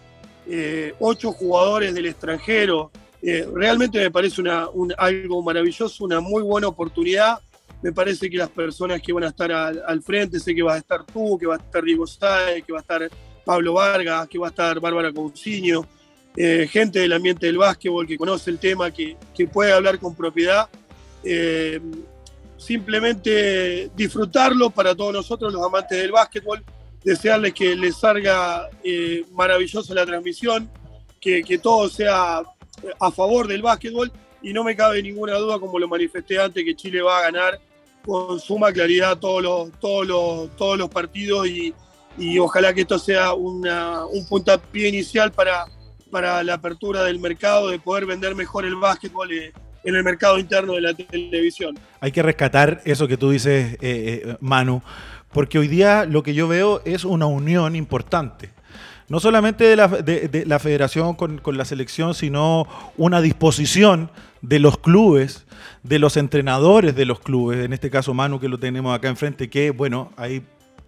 eh, 0.46 0.94
ocho 0.98 1.32
jugadores 1.32 1.94
del 1.94 2.07
extranjero. 2.07 2.90
Eh, 3.22 3.46
realmente 3.53 3.98
me 3.98 4.11
parece 4.11 4.40
una, 4.40 4.68
un, 4.70 4.94
algo 4.96 5.42
maravilloso, 5.42 6.05
una 6.05 6.20
muy 6.20 6.42
buena 6.42 6.68
oportunidad. 6.68 7.38
Me 7.82 7.92
parece 7.92 8.28
que 8.30 8.36
las 8.36 8.51
personas 8.51 9.01
que 9.01 9.12
van 9.12 9.24
a 9.24 9.28
estar 9.28 9.53
al, 9.53 10.03
frente, 10.03 10.38
sé 10.38 10.55
que 10.55 10.62
va 10.62 10.74
a 10.74 10.78
estar 10.78 11.05
tú, 11.05 11.38
que 11.38 11.46
va 11.46 11.55
a 11.55 11.59
estar 11.59 11.82
Diego 11.82 12.07
Sáez, 12.07 12.64
que 12.64 12.72
va 12.72 12.78
a 12.78 12.82
estar 12.82 13.11
Pablo 13.44 13.74
Vargas, 13.74 14.28
que 14.28 14.38
va 14.38 14.48
a 14.48 14.51
estar 14.51 14.80
Bárbara 14.80 15.12
Cousiño, 15.12 15.86
eh, 16.36 16.68
gente 16.70 17.00
del 17.00 17.12
ambiente 17.12 17.46
del 17.46 17.58
básquetbol 17.58 18.06
que 18.06 18.16
conoce 18.16 18.50
el 18.50 18.58
tema, 18.58 18.90
que, 18.90 19.16
que 19.34 19.46
puede 19.46 19.72
hablar 19.72 19.98
con 19.98 20.14
propiedad. 20.14 20.68
Eh, 21.24 21.80
simplemente 22.56 23.90
disfrutarlo 23.96 24.70
para 24.70 24.94
todos 24.94 25.12
nosotros, 25.12 25.52
los 25.52 25.64
amantes 25.64 25.98
del 25.98 26.12
básquetbol, 26.12 26.62
desearles 27.02 27.54
que 27.54 27.74
les 27.74 27.96
salga 27.96 28.68
eh, 28.84 29.24
maravillosa 29.32 29.94
la 29.94 30.04
transmisión, 30.04 30.70
que, 31.20 31.42
que, 31.42 31.58
todo 31.58 31.88
sea 31.88 32.42
a 32.98 33.10
favor 33.10 33.46
del 33.46 33.62
básquetbol 33.62 34.12
y 34.42 34.52
no 34.52 34.62
me 34.62 34.76
cabe 34.76 35.02
ninguna 35.02 35.34
duda, 35.36 35.58
como 35.58 35.78
lo 35.78 35.88
manifesté 35.88 36.38
antes, 36.38 36.64
que 36.64 36.76
Chile 36.76 37.02
va 37.02 37.18
a 37.18 37.22
ganar 37.22 37.60
con 38.04 38.38
suma 38.38 38.72
claridad 38.72 39.18
todos 39.18 39.42
los, 39.42 39.72
todos 39.80 40.06
los, 40.06 40.56
todos 40.56 40.78
los 40.78 40.88
partidos 40.88 41.46
y, 41.46 41.74
y 42.18 42.38
ojalá 42.38 42.72
que 42.72 42.82
esto 42.82 42.98
sea 42.98 43.32
una, 43.34 44.04
un 44.06 44.26
puntapié 44.26 44.88
inicial 44.88 45.32
para, 45.32 45.66
para 46.11 46.42
la 46.42 46.54
apertura 46.54 47.04
del 47.04 47.18
mercado, 47.20 47.68
de 47.68 47.78
poder 47.78 48.06
vender 48.06 48.34
mejor 48.34 48.64
el 48.64 48.76
básquetbol 48.76 49.30
en 49.32 49.94
el 49.94 50.04
mercado 50.04 50.38
interno 50.38 50.74
de 50.74 50.80
la 50.80 50.94
televisión. 50.94 51.78
Hay 52.00 52.12
que 52.12 52.22
rescatar 52.22 52.82
eso 52.84 53.08
que 53.08 53.16
tú 53.16 53.30
dices, 53.30 53.74
eh, 53.74 53.78
eh, 53.80 54.36
Manu, 54.40 54.82
porque 55.32 55.58
hoy 55.58 55.68
día 55.68 56.04
lo 56.04 56.22
que 56.22 56.34
yo 56.34 56.48
veo 56.48 56.82
es 56.84 57.04
una 57.04 57.26
unión 57.26 57.76
importante. 57.76 58.50
No 59.08 59.18
solamente 59.18 59.64
de 59.64 59.76
la, 59.76 59.88
de, 59.88 60.28
de 60.28 60.46
la 60.46 60.58
federación 60.61 61.14
con, 61.14 61.38
con, 61.38 61.56
la 61.56 61.64
selección, 61.64 62.14
sino 62.14 62.66
una 62.96 63.20
disposición 63.20 64.11
de 64.40 64.61
los 64.61 64.78
clubes, 64.78 65.46
de 65.82 65.98
los 65.98 66.16
entrenadores 66.16 66.94
de 66.94 67.06
los 67.06 67.18
clubes, 67.18 67.64
en 67.64 67.72
este 67.72 67.90
caso 67.90 68.14
Manu 68.14 68.38
que 68.38 68.48
lo 68.48 68.58
tenemos 68.58 68.96
acá 68.96 69.08
enfrente, 69.08 69.50
que 69.50 69.70
bueno, 69.70 70.12
ahí 70.16 70.42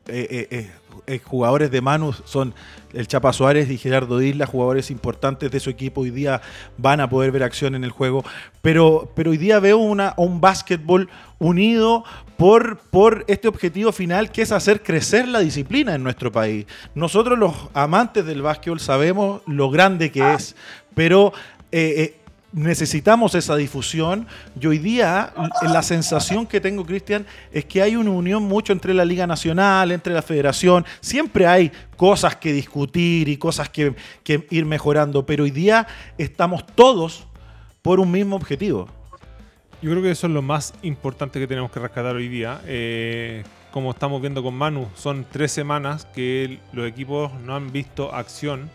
eh, 0.09 0.49
eh, 0.51 0.71
eh, 1.07 1.21
jugadores 1.21 1.71
de 1.71 1.81
Manu 1.81 2.13
son 2.13 2.55
el 2.93 3.07
Chapa 3.07 3.33
Suárez 3.33 3.71
y 3.71 3.79
Gerardo 3.79 4.21
Isla, 4.21 4.47
jugadores 4.47 4.91
importantes 4.91 5.51
de 5.51 5.61
su 5.61 5.71
equipo. 5.71 6.01
Hoy 6.01 6.11
día 6.11 6.43
van 6.77 7.01
a 7.01 7.09
poder 7.09 7.31
ver 7.31 7.45
acción 7.45 7.75
en 7.75 7.85
el 7.85 7.91
juego. 7.91 8.25
Pero, 8.63 9.11
pero 9.15 9.31
hoy 9.31 9.37
día 9.37 9.61
veo 9.61 9.79
una, 9.79 10.15
un 10.17 10.41
básquetbol 10.41 11.09
unido 11.39 12.05
por, 12.37 12.79
por 12.79 13.25
este 13.29 13.47
objetivo 13.47 13.93
final 13.93 14.33
que 14.33 14.43
es 14.43 14.51
hacer 14.51 14.83
crecer 14.83 15.29
la 15.29 15.39
disciplina 15.39 15.95
en 15.95 16.03
nuestro 16.03 16.33
país. 16.33 16.67
Nosotros 16.95 17.39
los 17.39 17.55
amantes 17.73 18.27
del 18.27 18.43
básquetbol 18.43 18.81
sabemos 18.81 19.43
lo 19.47 19.71
grande 19.71 20.11
que 20.11 20.35
es, 20.35 20.57
pero 20.95 21.33
necesitamos 22.53 23.35
esa 23.35 23.57
difusión 23.57 24.27
y 24.61 24.67
hoy 24.67 24.79
día 24.79 25.33
la 25.63 25.83
sensación 25.83 26.47
que 26.47 26.61
tengo, 26.61 26.85
Cristian, 26.85 27.27
es 27.51 27.65
que 27.65 27.83
hay 27.83 27.97
una 27.97 28.11
unión 28.11 28.43
mucho 28.43 28.73
entre 28.73 28.95
la 28.95 29.05
Liga 29.05 29.27
Nacional, 29.27 29.91
entre 29.91 30.13
la 30.13 30.23
Federación, 30.23 30.85
siempre 31.01 31.47
hay 31.47 31.73
cosas 31.97 32.37
que 32.37 32.53
discutir 32.53 33.29
y 33.29 33.37
cosas 33.37 33.69
que, 33.69 33.95
que 34.23 34.47
ir 34.51 34.67
mejorando, 34.67 35.25
pero 35.25 35.45
hoy 35.45 35.51
día 35.51 35.87
estamos 36.19 36.67
todos 36.67 37.27
por 37.81 38.01
un 38.01 38.11
mismo 38.11 38.37
objetivo. 38.37 38.89
Yo 39.83 39.91
creo 39.91 40.03
que 40.03 40.13
eso 40.13 40.29
es 40.29 40.33
lo 40.33 40.43
más 40.43 40.75
importante 40.83 41.41
que 41.41 41.49
tenemos 41.49 41.73
que 41.73 41.81
rescatar 41.81 42.15
hoy 42.15 42.29
día. 42.29 42.61
Eh, 42.67 43.43
como 43.73 43.91
estamos 43.91 44.21
viendo 44.21 44.41
con 44.41 44.55
Manu, 44.55 44.87
son 44.95 45.27
tres 45.29 45.51
semanas 45.51 46.07
que 46.15 46.61
los 46.73 46.87
equipos 46.87 47.33
no 47.41 47.57
han 47.57 47.73
visto 47.73 48.15
acción. 48.15 48.71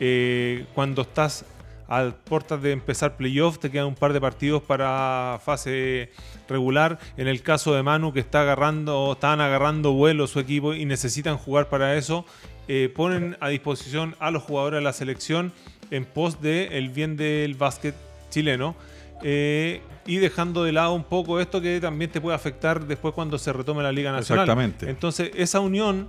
Eh, 0.00 0.64
cuando 0.74 1.02
estás 1.02 1.44
a 1.90 2.12
puertas 2.12 2.62
de 2.62 2.70
empezar 2.70 3.16
playoff, 3.16 3.58
te 3.58 3.68
quedan 3.68 3.86
un 3.86 3.96
par 3.96 4.12
de 4.12 4.20
partidos 4.20 4.62
para 4.62 5.40
fase 5.44 6.12
regular. 6.48 7.00
En 7.16 7.26
el 7.26 7.42
caso 7.42 7.74
de 7.74 7.82
Manu, 7.82 8.12
que 8.12 8.20
está 8.20 8.42
agarrando, 8.42 9.14
están 9.14 9.40
agarrando 9.40 9.92
vuelo 9.92 10.28
su 10.28 10.38
equipo 10.38 10.72
y 10.72 10.84
necesitan 10.84 11.36
jugar 11.36 11.68
para 11.68 11.96
eso, 11.96 12.24
eh, 12.68 12.92
ponen 12.94 13.36
a 13.40 13.48
disposición 13.48 14.14
a 14.20 14.30
los 14.30 14.44
jugadores 14.44 14.78
de 14.78 14.84
la 14.84 14.92
selección 14.92 15.52
en 15.90 16.04
pos 16.04 16.40
del 16.40 16.72
el 16.72 16.90
bien 16.90 17.16
del 17.16 17.56
básquet 17.56 17.96
chileno. 18.30 18.76
Eh, 19.22 19.82
y 20.06 20.18
dejando 20.18 20.62
de 20.62 20.70
lado 20.70 20.94
un 20.94 21.04
poco 21.04 21.40
esto 21.40 21.60
que 21.60 21.80
también 21.80 22.10
te 22.10 22.20
puede 22.20 22.36
afectar 22.36 22.86
después 22.86 23.14
cuando 23.14 23.36
se 23.36 23.52
retome 23.52 23.82
la 23.82 23.90
Liga 23.90 24.12
Nacional. 24.12 24.44
Exactamente. 24.44 24.88
Entonces, 24.88 25.32
esa 25.34 25.58
unión 25.58 26.08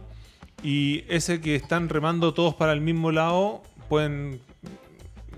y 0.63 1.05
ese 1.09 1.41
que 1.41 1.55
están 1.55 1.89
remando 1.89 2.35
todos 2.35 2.53
para 2.53 2.71
el 2.71 2.81
mismo 2.81 3.11
lado 3.11 3.63
pueden 3.89 4.39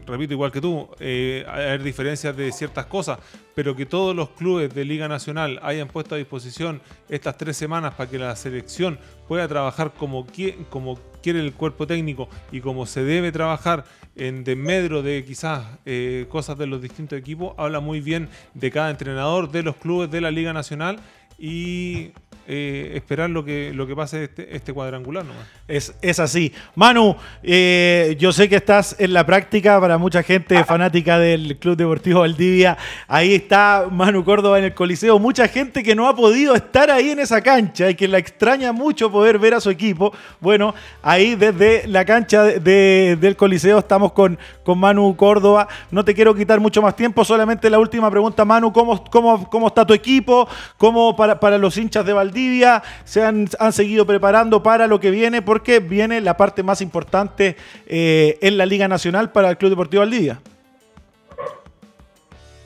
repito, 0.05 0.33
igual 0.33 0.51
que 0.51 0.61
tú, 0.61 0.89
eh, 0.99 1.45
haber 1.47 1.83
diferencias 1.83 2.35
de 2.35 2.51
ciertas 2.51 2.85
cosas, 2.85 3.19
pero 3.55 3.75
que 3.75 3.85
todos 3.85 4.15
los 4.15 4.29
clubes 4.29 4.73
de 4.73 4.85
Liga 4.85 5.07
Nacional 5.07 5.59
hayan 5.63 5.87
puesto 5.87 6.15
a 6.15 6.17
disposición 6.17 6.81
estas 7.09 7.37
tres 7.37 7.57
semanas 7.57 7.93
para 7.95 8.09
que 8.09 8.19
la 8.19 8.35
selección 8.35 8.99
pueda 9.27 9.47
trabajar 9.47 9.93
como, 9.93 10.25
como 10.69 10.99
quiere 11.21 11.39
el 11.39 11.53
cuerpo 11.53 11.87
técnico 11.87 12.29
y 12.51 12.61
como 12.61 12.85
se 12.85 13.03
debe 13.03 13.31
trabajar 13.31 13.85
en 14.15 14.43
desmedro 14.43 15.01
de 15.01 15.23
quizás 15.25 15.65
eh, 15.85 16.25
cosas 16.29 16.57
de 16.57 16.67
los 16.67 16.81
distintos 16.81 17.17
equipos, 17.17 17.53
habla 17.57 17.79
muy 17.79 18.01
bien 18.01 18.29
de 18.53 18.71
cada 18.71 18.89
entrenador, 18.89 19.51
de 19.51 19.63
los 19.63 19.75
clubes 19.75 20.11
de 20.11 20.21
la 20.21 20.31
Liga 20.31 20.53
Nacional 20.53 20.99
y 21.37 22.11
eh, 22.47 22.91
esperar 22.95 23.29
lo 23.29 23.45
que, 23.45 23.71
lo 23.73 23.87
que 23.87 23.95
pase 23.95 24.25
este, 24.25 24.55
este 24.55 24.73
cuadrangular 24.73 25.23
nomás. 25.23 25.47
Es, 25.67 25.95
es 26.01 26.19
así. 26.19 26.53
Manu, 26.75 27.15
eh, 27.41 28.17
yo 28.19 28.33
sé 28.33 28.49
que 28.49 28.57
estás 28.57 28.95
en 28.99 29.13
la 29.13 29.25
práctica 29.25 29.79
para 29.79 29.97
mucha 29.97 30.23
gente 30.23 30.61
fanática 30.65 31.17
del 31.19 31.57
Club 31.57 31.77
Deportivo 31.77 32.19
Valdivia. 32.19 32.77
Ahí 33.07 33.35
está 33.35 33.87
Manu 33.89 34.25
Córdoba 34.25 34.59
en 34.59 34.65
el 34.65 34.73
Coliseo. 34.73 35.19
Mucha 35.19 35.47
gente 35.47 35.83
que 35.83 35.95
no 35.95 36.07
ha 36.07 36.15
podido 36.15 36.53
estar 36.53 36.91
ahí 36.91 37.11
en 37.11 37.19
esa 37.19 37.41
cancha 37.41 37.89
y 37.89 37.95
que 37.95 38.07
la 38.07 38.17
extraña 38.17 38.73
mucho 38.73 39.09
poder 39.09 39.39
ver 39.39 39.53
a 39.53 39.61
su 39.61 39.69
equipo. 39.69 40.13
Bueno, 40.41 40.75
ahí 41.01 41.35
desde 41.35 41.87
la 41.87 42.03
cancha 42.03 42.43
de, 42.43 42.59
de, 42.59 43.17
del 43.19 43.37
Coliseo 43.37 43.79
estamos 43.79 44.11
con, 44.11 44.37
con 44.63 44.77
Manu 44.77 45.15
Córdoba. 45.15 45.67
No 45.91 46.03
te 46.03 46.13
quiero 46.13 46.35
quitar 46.35 46.59
mucho 46.59 46.81
más 46.81 46.95
tiempo, 46.95 47.23
solamente 47.23 47.69
la 47.69 47.79
última 47.79 48.11
pregunta, 48.11 48.43
Manu, 48.43 48.73
¿cómo, 48.73 49.03
cómo, 49.05 49.49
cómo 49.49 49.67
está 49.67 49.85
tu 49.85 49.93
equipo? 49.93 50.47
¿Cómo 50.77 51.15
para, 51.15 51.39
para 51.39 51.57
los 51.57 51.77
hinchas 51.77 52.05
de 52.05 52.11
Valdivia? 52.11 52.32
Valdivia 52.33 52.81
se 53.05 53.23
han, 53.23 53.47
han, 53.59 53.73
seguido 53.73 54.07
preparando 54.07 54.63
para 54.63 54.87
lo 54.87 54.99
que 54.99 55.11
viene, 55.11 55.43
porque 55.43 55.79
viene 55.79 56.19
la 56.19 56.35
parte 56.35 56.63
más 56.63 56.81
importante 56.81 57.55
eh, 57.85 58.39
en 58.41 58.57
la 58.57 58.65
Liga 58.65 58.87
Nacional 58.87 59.31
para 59.31 59.51
el 59.51 59.57
Club 59.57 59.69
Deportivo 59.69 60.01
Valdivia. 60.01 60.41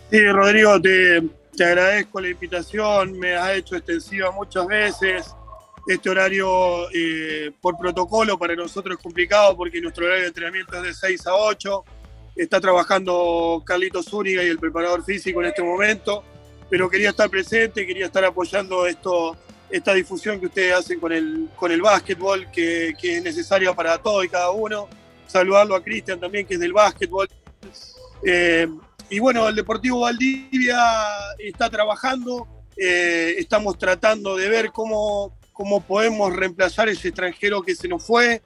Sí, 0.09 0.25
Rodrigo, 0.29 0.81
te, 0.81 1.21
te 1.57 1.65
agradezco 1.65 2.21
la 2.21 2.29
invitación, 2.29 3.19
me 3.19 3.35
has 3.35 3.57
hecho 3.57 3.75
extensiva 3.75 4.31
muchas 4.31 4.65
veces. 4.67 5.35
Este 5.85 6.09
horario 6.09 6.89
eh, 6.93 7.51
por 7.59 7.77
protocolo 7.77 8.37
para 8.37 8.55
nosotros 8.55 8.97
es 8.97 9.03
complicado 9.03 9.55
porque 9.57 9.81
nuestro 9.81 10.05
horario 10.05 10.23
de 10.23 10.27
entrenamiento 10.29 10.77
es 10.77 10.83
de 10.83 10.93
6 10.93 11.27
a 11.27 11.35
8. 11.35 11.83
Está 12.37 12.61
trabajando 12.61 13.63
Carlitos 13.65 14.05
Zúñiga 14.05 14.43
y 14.43 14.47
el 14.47 14.59
preparador 14.59 15.03
físico 15.03 15.41
en 15.41 15.47
este 15.47 15.63
momento, 15.63 16.23
pero 16.69 16.89
quería 16.89 17.09
estar 17.09 17.29
presente, 17.29 17.85
quería 17.85 18.05
estar 18.05 18.23
apoyando 18.23 18.85
esto, 18.85 19.35
esta 19.69 19.93
difusión 19.93 20.39
que 20.39 20.45
ustedes 20.45 20.73
hacen 20.73 20.99
con 20.99 21.11
el, 21.11 21.49
con 21.55 21.71
el 21.71 21.81
básquetbol, 21.81 22.49
que, 22.51 22.95
es 23.01 23.23
necesaria 23.23 23.73
para 23.73 23.97
todo 23.97 24.23
y 24.23 24.29
cada 24.29 24.51
uno. 24.51 24.87
Saludarlo 25.27 25.75
a 25.75 25.83
Cristian 25.83 26.19
también, 26.19 26.45
que 26.45 26.53
es 26.53 26.59
del 26.59 26.73
básquetbol. 26.73 27.27
Eh, 28.23 28.67
y 29.09 29.19
bueno, 29.19 29.47
el 29.47 29.55
Deportivo 29.55 30.01
Valdivia 30.01 30.79
está 31.37 31.69
trabajando, 31.69 32.47
eh, 32.77 33.35
estamos 33.37 33.77
tratando 33.77 34.35
de 34.35 34.49
ver 34.49 34.71
cómo, 34.71 35.37
cómo 35.53 35.81
podemos 35.81 36.33
reemplazar 36.35 36.87
ese 36.89 37.09
extranjero 37.09 37.61
que 37.61 37.75
se 37.75 37.87
nos 37.87 38.05
fue. 38.05 38.41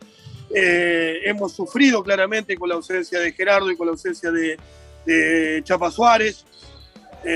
Eh, 0.53 1.19
hemos 1.25 1.53
sufrido 1.53 2.03
claramente 2.03 2.57
con 2.57 2.69
la 2.69 2.75
ausencia 2.75 3.19
de 3.19 3.31
Gerardo 3.31 3.71
y 3.71 3.77
con 3.77 3.87
la 3.87 3.91
ausencia 3.91 4.31
de, 4.31 4.57
de 5.05 5.61
Chapa 5.63 5.91
Suárez. 5.91 6.45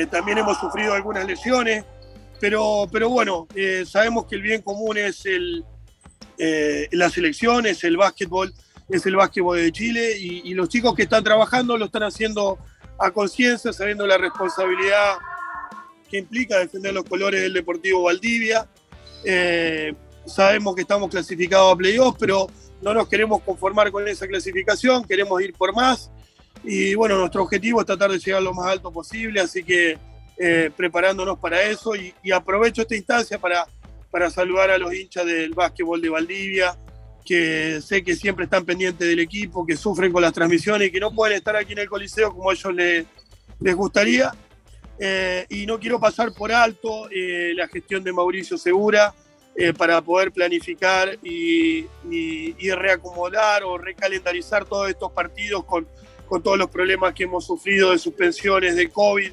También 0.10 0.40
hemos 0.40 0.58
sufrido 0.58 0.94
algunas 0.94 1.28
lesiones, 1.28 1.86
pero, 2.40 2.88
pero 2.92 3.10
bueno, 3.10 3.48
eh, 3.56 3.86
sabemos 3.88 4.26
que 4.26 4.36
el 4.36 4.42
bien 4.42 4.62
común 4.62 4.98
es 4.98 5.26
el, 5.26 5.64
las 6.92 7.18
elecciones, 7.18 7.84
el 7.84 7.98
básquetbol, 7.98 8.54
es 8.90 9.06
el 9.06 9.16
básquetbol 9.16 9.58
de 9.58 9.72
Chile 9.72 10.18
y, 10.20 10.50
y 10.50 10.54
los 10.54 10.70
chicos 10.70 10.94
que 10.96 11.04
están 11.04 11.24
trabajando 11.24 11.78
lo 11.78 11.86
están 11.86 12.04
haciendo 12.04 12.60
a 13.00 13.12
conciencia, 13.12 13.74
sabiendo 13.74 14.06
la 14.08 14.18
responsabilidad 14.18 15.16
que 16.10 16.18
implica 16.18 16.60
defender 16.60 16.94
los 16.94 17.04
colores 17.04 17.42
del 17.42 17.54
Deportivo 17.54 18.04
Valdivia. 18.04 18.68
Eh, 19.24 19.94
sabemos 20.26 20.76
que 20.76 20.82
estamos 20.82 21.10
clasificados 21.10 21.74
a 21.74 21.78
playoffs, 21.78 22.18
pero 22.20 22.48
no 22.82 22.94
nos 22.94 23.08
queremos 23.08 23.42
conformar 23.42 23.92
con 23.92 24.08
esa 24.08 24.28
clasificación, 24.28 25.04
queremos 25.04 25.42
ir 25.42 25.54
por 25.54 25.74
más. 25.74 26.12
Y 26.64 26.96
bueno, 26.96 27.18
nuestro 27.18 27.44
objetivo 27.44 27.80
es 27.80 27.86
tratar 27.86 28.12
de 28.12 28.20
llegar 28.20 28.42
lo 28.42 28.54
más 28.54 28.68
alto 28.68 28.92
posible, 28.92 29.40
así 29.40 29.64
que 29.64 29.98
eh, 30.38 30.72
preparándonos 30.76 31.40
para 31.40 31.62
eso. 31.64 31.96
Y, 31.96 32.14
y, 32.24 32.32
aprovecho 32.32 32.82
esta 32.82 32.96
instancia 32.96 33.40
para, 33.40 33.66
para 34.12 34.30
saludar 34.30 34.72
a 34.72 34.78
los 34.78 34.94
hinchas 34.94 35.26
del 35.26 35.54
básquetbol 35.54 36.02
de 36.02 36.10
Valdivia, 36.10 36.78
que 37.26 37.82
sé 37.82 38.04
que 38.04 38.16
siempre 38.16 38.46
están 38.46 38.66
pendientes 38.66 39.08
del 39.08 39.20
equipo, 39.20 39.66
que 39.66 39.76
sufren 39.76 40.12
con 40.12 40.22
las 40.22 40.34
transmisiones 40.34 40.88
y 40.88 40.92
que 40.92 41.00
no 41.00 41.14
pueden 41.14 41.38
estar 41.38 41.56
aquí 41.56 41.74
en 41.74 41.80
el 41.80 41.90
Coliseo 41.90 42.32
como 42.32 42.52
ellos 42.52 42.74
les, 42.74 43.06
les 43.60 43.76
gustaría. 43.76 44.32
Eh, 44.98 45.46
y 45.50 45.66
no 45.66 45.80
quiero 45.80 46.00
pasar 46.00 46.32
por 46.34 46.52
alto 46.52 47.10
eh, 47.12 47.52
la 47.54 47.68
gestión 47.68 48.02
de 48.04 48.14
Mauricio 48.14 48.58
Segura 48.58 49.14
eh, 49.58 49.74
para 49.74 50.02
poder 50.02 50.32
planificar 50.32 51.18
y, 51.22 51.80
y, 52.10 52.56
y, 52.58 52.72
reacomodar 52.72 53.64
o 53.64 53.78
recalendarizar 53.78 54.66
todos 54.66 54.90
estos 54.90 55.12
partidos 55.12 55.66
con, 55.66 55.88
con, 56.28 56.42
todos 56.42 56.58
los 56.58 56.70
problemas 56.70 57.14
que 57.14 57.24
hemos 57.24 57.46
sufrido 57.46 57.92
de 57.92 57.98
suspensiones, 57.98 58.76
de 58.76 58.90
COVID, 58.90 59.32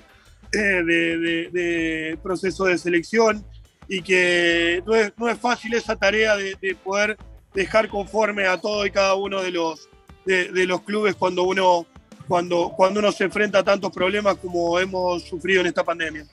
de, 0.59 1.49
de, 1.51 2.19
proceso 2.23 2.65
de 2.65 2.79
selección 2.79 3.45
y 3.89 4.03
que 4.03 4.83
no 4.87 4.95
es, 4.95 5.13
no 5.17 5.29
es 5.29 5.39
fácil 5.39 5.75
esa 5.75 5.97
tarea 5.97 6.37
de, 6.37 6.57
de 6.61 6.75
poder 6.75 7.17
dejar 7.55 7.89
conforme 7.89 8.47
a 8.47 8.59
todo 8.59 8.87
y 8.87 8.91
cada 8.91 9.15
uno 9.15 9.43
de 9.43 9.51
los, 9.51 9.89
de, 10.25 10.53
de, 10.53 10.67
los 10.67 10.83
clubes 10.83 11.15
cuando 11.15 11.43
uno, 11.45 11.87
cuando, 12.29 12.73
cuando 12.77 13.01
uno 13.01 13.13
se 13.13 13.25
enfrenta 13.25 13.59
a 13.59 13.65
tantos 13.65 13.93
problemas 13.93 14.37
como 14.37 14.79
hemos 14.79 15.23
sufrido 15.25 15.61
en 15.61 15.67
esta 15.67 15.85
pandemia. 15.85 16.27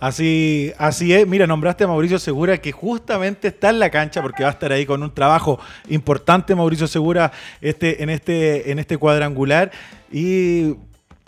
Así, 0.00 0.72
así 0.78 1.12
es. 1.12 1.26
Mira, 1.26 1.46
nombraste 1.46 1.84
a 1.84 1.86
Mauricio 1.86 2.18
Segura, 2.18 2.56
que 2.56 2.72
justamente 2.72 3.48
está 3.48 3.68
en 3.68 3.78
la 3.78 3.90
cancha 3.90 4.22
porque 4.22 4.42
va 4.42 4.48
a 4.48 4.52
estar 4.52 4.72
ahí 4.72 4.86
con 4.86 5.02
un 5.02 5.12
trabajo 5.12 5.60
importante, 5.90 6.54
Mauricio 6.54 6.86
Segura, 6.86 7.32
este, 7.60 8.02
en, 8.02 8.08
este, 8.08 8.70
en 8.70 8.78
este 8.78 8.96
cuadrangular. 8.96 9.70
Y 10.10 10.76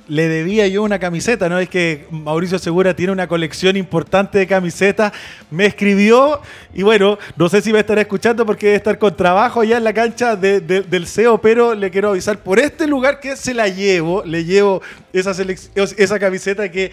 le 0.08 0.28
debía 0.28 0.66
yo 0.66 0.82
una 0.82 0.98
camiseta, 0.98 1.48
¿no? 1.48 1.58
Es 1.58 1.68
que 1.68 2.06
Mauricio 2.10 2.58
Segura 2.58 2.94
tiene 2.94 3.12
una 3.12 3.26
colección 3.26 3.76
importante 3.76 4.38
de 4.38 4.46
camisetas. 4.46 5.12
Me 5.50 5.66
escribió 5.66 6.40
y 6.74 6.82
bueno, 6.82 7.18
no 7.36 7.48
sé 7.48 7.62
si 7.62 7.72
va 7.72 7.78
a 7.78 7.80
estar 7.80 7.98
escuchando 7.98 8.44
porque 8.44 8.66
debe 8.66 8.76
estar 8.76 8.98
con 8.98 9.16
trabajo 9.16 9.60
allá 9.60 9.76
en 9.76 9.84
la 9.84 9.92
cancha 9.92 10.36
de, 10.36 10.60
de, 10.60 10.82
del 10.82 11.06
CEO, 11.06 11.38
pero 11.38 11.74
le 11.74 11.90
quiero 11.90 12.10
avisar 12.10 12.38
por 12.38 12.58
este 12.58 12.86
lugar 12.86 13.20
que 13.20 13.36
se 13.36 13.54
la 13.54 13.68
llevo, 13.68 14.24
le 14.24 14.44
llevo 14.44 14.82
esa, 15.12 16.18
camiseta 16.18 16.70
que, 16.70 16.92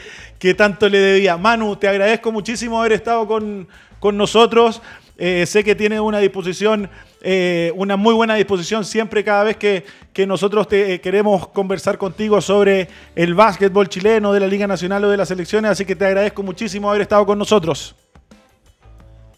tanto 0.55 0.87
le 0.89 0.99
debía. 0.99 1.37
Manu, 1.37 1.75
te 1.75 1.87
agradezco 1.87 2.31
muchísimo 2.31 2.79
haber 2.79 2.93
estado 2.93 3.27
con 3.27 4.17
nosotros. 4.17 4.81
Eh, 5.21 5.45
sé 5.45 5.65
que 5.65 5.75
tiene 5.75 5.99
una 5.99 6.19
disposición, 6.19 6.89
eh, 7.21 7.73
una 7.75 7.97
muy 7.97 8.13
buena 8.13 8.35
disposición 8.35 8.85
siempre 8.85 9.21
cada 9.21 9.43
vez 9.43 9.57
que, 9.57 9.83
que 10.13 10.25
nosotros 10.25 10.69
te, 10.69 10.93
eh, 10.93 11.01
queremos 11.01 11.49
conversar 11.49 11.97
contigo 11.97 12.39
sobre 12.39 12.87
el 13.15 13.35
básquetbol 13.35 13.89
chileno 13.89 14.31
de 14.31 14.39
la 14.39 14.47
Liga 14.47 14.65
Nacional 14.65 15.03
o 15.03 15.09
de 15.09 15.17
las 15.17 15.29
elecciones, 15.29 15.71
así 15.71 15.83
que 15.83 15.93
te 15.93 16.05
agradezco 16.05 16.41
muchísimo 16.41 16.89
haber 16.89 17.01
estado 17.01 17.25
con 17.25 17.37
nosotros. 17.37 17.97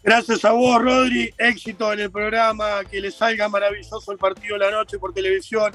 Gracias 0.04 0.44
a 0.44 0.52
vos, 0.52 0.80
Rodri. 0.80 1.34
Éxito 1.36 1.92
en 1.92 1.98
el 1.98 2.12
programa, 2.12 2.84
que 2.88 3.00
le 3.00 3.10
salga 3.10 3.48
maravilloso 3.48 4.12
el 4.12 4.18
partido 4.18 4.56
de 4.56 4.66
la 4.66 4.70
noche 4.70 5.00
por 5.00 5.12
televisión. 5.12 5.72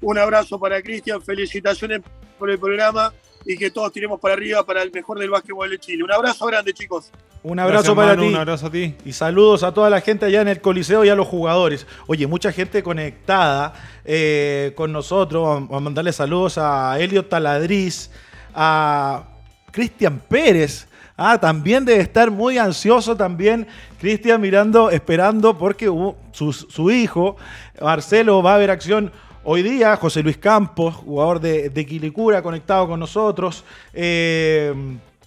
Un 0.00 0.18
abrazo 0.18 0.58
para 0.58 0.80
Cristian, 0.80 1.20
felicitaciones 1.20 2.00
por 2.38 2.50
el 2.50 2.58
programa 2.58 3.12
y 3.44 3.58
que 3.58 3.70
todos 3.70 3.92
tiremos 3.92 4.18
para 4.20 4.34
arriba 4.34 4.64
para 4.64 4.82
el 4.82 4.90
mejor 4.90 5.18
del 5.18 5.28
básquetbol 5.28 5.68
de 5.68 5.78
Chile. 5.78 6.02
Un 6.02 6.12
abrazo 6.12 6.46
grande, 6.46 6.72
chicos. 6.72 7.10
Un 7.42 7.58
abrazo 7.58 7.94
Gracias, 7.94 7.96
para 7.96 8.08
Manu, 8.08 8.22
ti. 8.22 8.28
Un 8.28 8.36
abrazo 8.36 8.66
a 8.66 8.70
ti. 8.70 8.94
Y 9.04 9.12
saludos 9.12 9.62
a 9.62 9.72
toda 9.72 9.88
la 9.88 10.02
gente 10.02 10.26
allá 10.26 10.42
en 10.42 10.48
el 10.48 10.60
Coliseo 10.60 11.06
y 11.06 11.08
a 11.08 11.14
los 11.14 11.26
jugadores. 11.26 11.86
Oye, 12.06 12.26
mucha 12.26 12.52
gente 12.52 12.82
conectada 12.82 13.72
eh, 14.04 14.72
con 14.76 14.92
nosotros. 14.92 15.42
Vamos 15.42 15.72
a 15.72 15.80
mandarle 15.80 16.12
saludos 16.12 16.58
a 16.58 17.00
Elliot 17.00 17.30
Taladriz, 17.30 18.10
a 18.54 19.24
Cristian 19.70 20.20
Pérez. 20.28 20.86
Ah, 21.16 21.38
también 21.38 21.86
debe 21.86 22.00
estar 22.02 22.30
muy 22.30 22.58
ansioso 22.58 23.16
también 23.16 23.66
Cristian 23.98 24.40
mirando, 24.40 24.90
esperando 24.90 25.56
porque 25.56 25.88
uh, 25.88 26.14
su, 26.32 26.52
su, 26.52 26.90
hijo, 26.90 27.36
Marcelo, 27.80 28.42
va 28.42 28.54
a 28.54 28.58
ver 28.58 28.70
acción 28.70 29.12
hoy 29.44 29.62
día. 29.62 29.96
José 29.96 30.22
Luis 30.22 30.36
Campos, 30.36 30.94
jugador 30.94 31.40
de, 31.40 31.70
de 31.70 31.86
Quilicura, 31.86 32.42
conectado 32.42 32.86
con 32.86 33.00
nosotros. 33.00 33.64
Eh, 33.94 34.74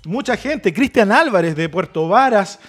mucha 0.06 0.38
gente, 0.38 0.74
Cristian 0.74 1.12
Álvarez 1.12 1.56
de 1.56 1.70
Puerto 1.70 2.08
Varas, 2.08 2.60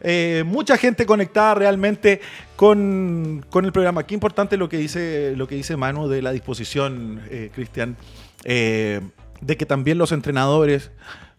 eh, 0.00 0.44
mucha 0.46 0.76
gente 0.76 1.06
conectada 1.06 1.54
realmente 1.54 2.20
con, 2.56 3.44
con, 3.50 3.64
el 3.64 3.72
programa. 3.72 4.06
Qué 4.06 4.14
importante 4.14 4.56
lo 4.56 4.68
que 4.68 4.78
dice, 4.78 5.34
lo 5.36 5.48
que 5.48 5.56
dice 5.56 5.76
Manu 5.76 6.08
de 6.08 6.22
la 6.22 6.30
disposición, 6.30 7.20
eh, 7.30 7.50
Cristian, 7.52 7.96
eh, 8.44 9.00
de 9.40 9.56
que 9.56 9.66
también 9.66 9.98
los 9.98 10.12
entrenadores, 10.12 10.90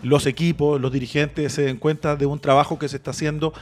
los 0.04 0.26
equipos, 0.26 0.80
los 0.80 0.91
dirigentes 0.91 1.54
se 1.54 1.64
den 1.64 1.78
cuenta 1.78 2.16
de 2.16 2.26
un 2.26 2.39
trabajo 2.39 2.80
que 2.80 2.89
se 2.89 2.97
está 2.97 3.12
haciendo 3.12 3.54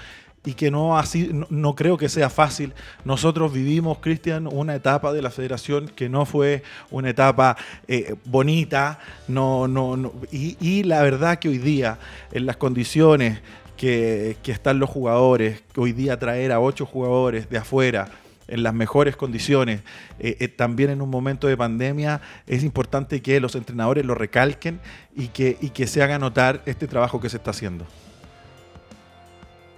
y 0.48 0.54
que 0.54 0.72
no 0.72 0.98
así 0.98 1.30
no, 1.50 1.76
creo 1.76 1.98
que 1.98 2.08
sea 2.08 2.30
fácil. 2.30 2.74
Nosotros 3.04 3.52
vivimos, 3.52 3.98
Cristian, 3.98 4.48
una 4.48 4.76
etapa 4.76 5.12
de 5.12 5.22
la 5.22 5.30
federación 5.30 5.90
que 5.90 6.08
no 6.08 6.26
fue 6.26 6.64
una 6.90 7.10
etapa 7.10 7.58
eh, 7.86 8.16
bonita, 8.24 8.98
no, 9.28 9.68
no, 9.68 10.14
y, 10.32 10.84
la 10.84 11.02
verdad 11.02 11.38
que 11.38 11.50
hoy 11.50 11.58
día, 11.58 12.00
en 12.32 12.46
las 12.46 12.56
condiciones 12.56 13.42
que, 13.76 14.38
que 14.42 14.54
están 14.54 14.80
los 14.80 14.90
jugadores, 14.90 15.64
que 15.74 15.82
hoy 15.82 15.92
día 15.92 16.18
traer 16.18 16.54
a 16.54 16.62
ocho 16.62 16.86
jugadores 16.86 17.50
de 17.50 17.58
afuera, 17.58 18.08
en 18.48 18.64
las 18.64 18.74
mejores 18.74 19.18
condiciones, 19.18 19.82
eh, 20.20 20.38
eh, 20.40 20.48
también 20.48 20.92
en 20.92 21.02
un 21.02 21.10
momento 21.10 21.48
de 21.48 21.58
pandemia, 21.58 22.22
es 22.46 22.64
importante 22.64 23.22
que 23.22 23.42
los 23.42 23.56
entrenadores 23.56 24.06
lo 24.06 24.16
recalquen 24.16 24.80
y 25.14 25.28
que, 25.28 25.58
y 25.60 25.72
que 25.72 25.88
se 25.88 26.02
haga 26.02 26.18
notar 26.18 26.62
este 26.66 26.88
trabajo 26.88 27.20
que 27.20 27.28
se 27.28 27.36
está 27.36 27.52
haciendo. 27.52 27.86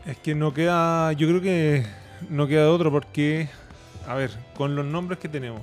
Es 0.06 0.18
que 0.18 0.34
no 0.34 0.54
queda, 0.54 1.12
yo 1.14 1.28
creo 1.28 1.42
que 1.42 1.86
no 2.30 2.48
queda 2.48 2.70
otro 2.72 2.92
porque, 2.92 3.50
a 4.08 4.16
ver, 4.16 4.32
con 4.56 4.76
los 4.76 4.86
nombres 4.86 5.20
que 5.20 5.30
tenemos, 5.30 5.62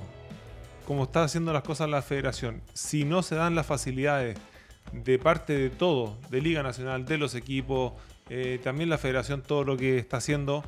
como 0.85 1.03
está 1.03 1.23
haciendo 1.23 1.51
las 1.51 1.63
cosas 1.63 1.89
la 1.89 2.01
federación, 2.01 2.61
si 2.73 3.03
no 3.03 3.23
se 3.23 3.35
dan 3.35 3.55
las 3.55 3.65
facilidades 3.65 4.37
de 4.91 5.19
parte 5.19 5.53
de 5.53 5.69
todo, 5.69 6.17
de 6.29 6.41
Liga 6.41 6.63
Nacional, 6.63 7.05
de 7.05 7.17
los 7.17 7.35
equipos, 7.35 7.93
eh, 8.29 8.59
también 8.63 8.89
la 8.89 8.97
federación, 8.97 9.41
todo 9.41 9.63
lo 9.63 9.77
que 9.77 9.97
está 9.97 10.17
haciendo, 10.17 10.63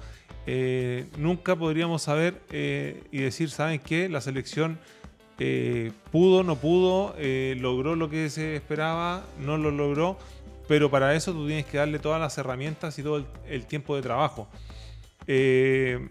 eh, 0.45 1.05
nunca 1.17 1.55
podríamos 1.55 2.01
saber 2.01 2.41
eh, 2.51 3.03
y 3.11 3.19
decir, 3.19 3.49
¿saben 3.49 3.79
qué? 3.79 4.09
La 4.09 4.21
selección 4.21 4.79
pudo, 6.11 6.43
no 6.43 6.57
pudo, 6.57 7.15
logró 7.55 7.95
lo 7.95 8.09
que 8.09 8.29
se 8.29 8.57
esperaba, 8.57 9.23
no 9.39 9.57
lo 9.57 9.71
logró 9.71 10.17
pero 10.69 10.91
para 10.91 11.15
eso 11.15 11.33
tú 11.33 11.47
tienes 11.47 11.65
que 11.65 11.79
darle 11.79 11.97
todas 11.97 12.21
las 12.21 12.37
herramientas 12.37 12.99
y 12.99 13.03
todo 13.03 13.17
el, 13.17 13.25
el 13.47 13.65
tiempo 13.65 13.95
de 13.95 14.03
trabajo. 14.03 14.47
Eh, 15.25 16.09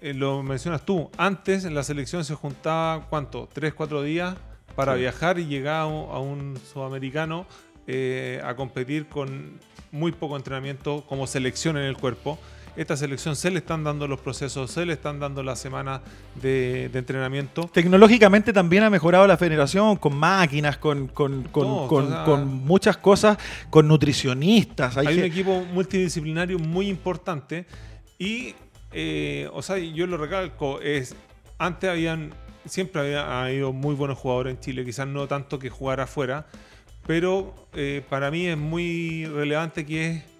eh, 0.00 0.14
lo 0.14 0.44
mencionas 0.44 0.86
tú, 0.86 1.10
antes 1.16 1.64
en 1.64 1.74
la 1.74 1.82
selección 1.82 2.24
se 2.24 2.36
juntaba, 2.36 3.08
¿cuánto? 3.10 3.48
¿Tres, 3.52 3.74
cuatro 3.74 4.00
días 4.00 4.36
para 4.76 4.94
sí. 4.94 5.00
viajar 5.00 5.40
y 5.40 5.46
llegar 5.46 5.80
a 5.80 5.86
un, 5.86 6.08
a 6.08 6.20
un 6.20 6.56
sudamericano 6.72 7.46
eh, 7.88 8.40
a 8.44 8.54
competir 8.54 9.08
con 9.08 9.58
muy 9.90 10.12
poco 10.12 10.36
entrenamiento 10.36 11.04
como 11.08 11.26
selección 11.26 11.76
en 11.76 11.82
el 11.82 11.96
cuerpo? 11.96 12.38
Esta 12.76 12.96
selección 12.96 13.36
se 13.36 13.50
le 13.50 13.58
están 13.58 13.84
dando 13.84 14.08
los 14.08 14.20
procesos, 14.20 14.70
se 14.70 14.84
le 14.84 14.94
están 14.94 15.20
dando 15.20 15.42
las 15.42 15.58
semanas 15.58 16.00
de, 16.40 16.88
de, 16.88 16.98
entrenamiento. 16.98 17.70
Tecnológicamente 17.72 18.52
también 18.52 18.82
ha 18.82 18.90
mejorado 18.90 19.26
la 19.26 19.36
federación 19.36 19.96
con 19.96 20.16
máquinas, 20.16 20.76
con, 20.78 21.08
con, 21.08 21.44
con, 21.44 21.86
con, 21.88 22.04
o 22.04 22.08
sea, 22.08 22.24
con 22.24 22.46
muchas 22.46 22.96
cosas, 22.96 23.38
con 23.70 23.86
nutricionistas. 23.86 24.96
Hay, 24.96 25.06
hay 25.06 25.18
un 25.18 25.24
equipo 25.24 25.64
multidisciplinario 25.72 26.58
muy 26.58 26.88
importante 26.88 27.66
y, 28.18 28.54
eh, 28.92 29.48
o 29.52 29.62
sea, 29.62 29.78
yo 29.78 30.06
lo 30.06 30.16
recalco, 30.16 30.80
es 30.80 31.14
antes 31.58 31.88
habían, 31.88 32.34
siempre 32.64 33.00
había 33.00 33.44
habido 33.44 33.72
muy 33.72 33.94
buenos 33.94 34.18
jugadores 34.18 34.54
en 34.54 34.60
Chile, 34.60 34.84
quizás 34.84 35.06
no 35.06 35.28
tanto 35.28 35.58
que 35.58 35.70
jugar 35.70 36.00
afuera, 36.00 36.46
pero 37.06 37.54
eh, 37.74 38.02
para 38.08 38.30
mí 38.30 38.46
es 38.46 38.56
muy 38.56 39.26
relevante 39.26 39.84
que 39.86 40.10
es 40.10 40.33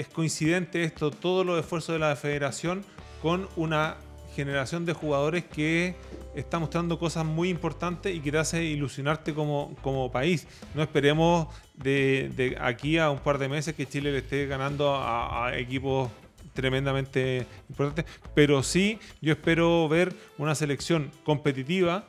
es 0.00 0.08
coincidente 0.08 0.82
esto, 0.82 1.10
todos 1.10 1.44
los 1.44 1.60
esfuerzos 1.60 1.92
de 1.94 1.98
la 1.98 2.16
federación 2.16 2.84
con 3.20 3.48
una 3.56 3.96
generación 4.34 4.86
de 4.86 4.94
jugadores 4.94 5.44
que 5.44 5.94
está 6.34 6.58
mostrando 6.58 6.98
cosas 6.98 7.26
muy 7.26 7.50
importantes 7.50 8.14
y 8.14 8.20
que 8.20 8.32
te 8.32 8.38
hace 8.38 8.64
ilusionarte 8.64 9.34
como, 9.34 9.76
como 9.82 10.10
país. 10.10 10.46
No 10.74 10.82
esperemos 10.82 11.48
de, 11.74 12.56
aquí 12.60 12.96
a 12.96 13.10
un 13.10 13.18
par 13.18 13.36
de 13.38 13.48
meses 13.48 13.74
que 13.74 13.86
Chile 13.86 14.10
le 14.12 14.18
esté 14.18 14.46
ganando 14.46 14.94
a, 14.96 15.52
equipos 15.56 16.10
tremendamente 16.54 17.46
importantes, 17.68 18.06
pero 18.34 18.62
sí 18.62 18.98
yo 19.20 19.32
espero 19.32 19.88
ver 19.88 20.14
una 20.38 20.54
selección 20.54 21.10
competitiva 21.24 22.06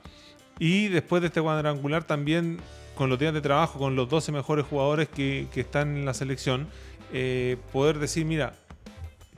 y 0.60 0.88
después 0.88 1.22
de 1.22 1.28
este 1.28 1.42
cuadrangular 1.42 2.06
también 2.06 2.60
con 2.96 3.10
los 3.10 3.20
días 3.20 3.34
de 3.34 3.42
trabajo, 3.42 3.80
con 3.80 3.96
los 3.96 4.08
12 4.10 4.32
mejores 4.32 4.66
jugadores 4.66 5.10
que 5.10 5.48
están 5.56 5.98
en 5.98 6.06
la 6.06 6.14
selección, 6.14 6.68
eh, 7.14 7.58
poder 7.72 8.00
decir, 8.00 8.26
mira, 8.26 8.54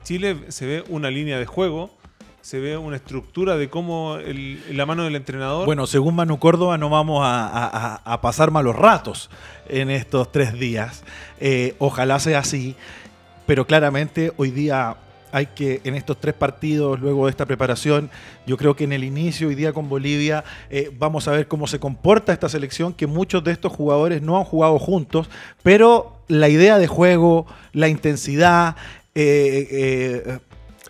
Chile 0.02 0.36
se 0.48 0.66
ve 0.66 0.84
una 0.88 1.10
línea 1.10 1.38
de 1.38 1.46
juego, 1.46 1.90
se 2.40 2.60
ve 2.60 2.76
una 2.76 2.96
estructura 2.96 3.56
de 3.56 3.70
cómo 3.70 4.18
la 4.70 4.86
mano 4.86 5.04
del 5.04 5.16
entrenador. 5.16 5.64
Bueno, 5.64 5.86
según 5.86 6.14
Manu 6.14 6.38
Córdoba, 6.38 6.76
no 6.76 6.90
vamos 6.90 7.22
a 7.24 8.18
pasar 8.20 8.50
malos 8.50 8.76
ratos 8.76 9.30
en 9.68 9.90
estos 9.90 10.30
tres 10.30 10.52
días. 10.52 11.04
Eh, 11.40 11.74
ojalá 11.78 12.18
sea 12.18 12.40
así, 12.40 12.76
pero 13.46 13.66
claramente 13.66 14.32
hoy 14.36 14.50
día 14.50 14.96
hay 15.34 15.46
que, 15.46 15.80
en 15.82 15.96
estos 15.96 16.20
tres 16.20 16.32
partidos, 16.32 17.00
luego 17.00 17.26
de 17.26 17.30
esta 17.30 17.44
preparación, 17.44 18.08
yo 18.46 18.56
creo 18.56 18.76
que 18.76 18.84
en 18.84 18.92
el 18.92 19.02
inicio, 19.02 19.48
hoy 19.48 19.56
día 19.56 19.72
con 19.72 19.88
Bolivia, 19.88 20.44
eh, 20.70 20.92
vamos 20.96 21.26
a 21.26 21.32
ver 21.32 21.48
cómo 21.48 21.66
se 21.66 21.80
comporta 21.80 22.32
esta 22.32 22.48
selección, 22.48 22.94
que 22.94 23.08
muchos 23.08 23.42
de 23.42 23.50
estos 23.50 23.72
jugadores 23.72 24.22
no 24.22 24.38
han 24.38 24.44
jugado 24.44 24.78
juntos, 24.78 25.28
pero 25.64 26.20
la 26.28 26.48
idea 26.48 26.78
de 26.78 26.86
juego, 26.86 27.46
la 27.72 27.88
intensidad, 27.88 28.76
eh, 29.16 30.38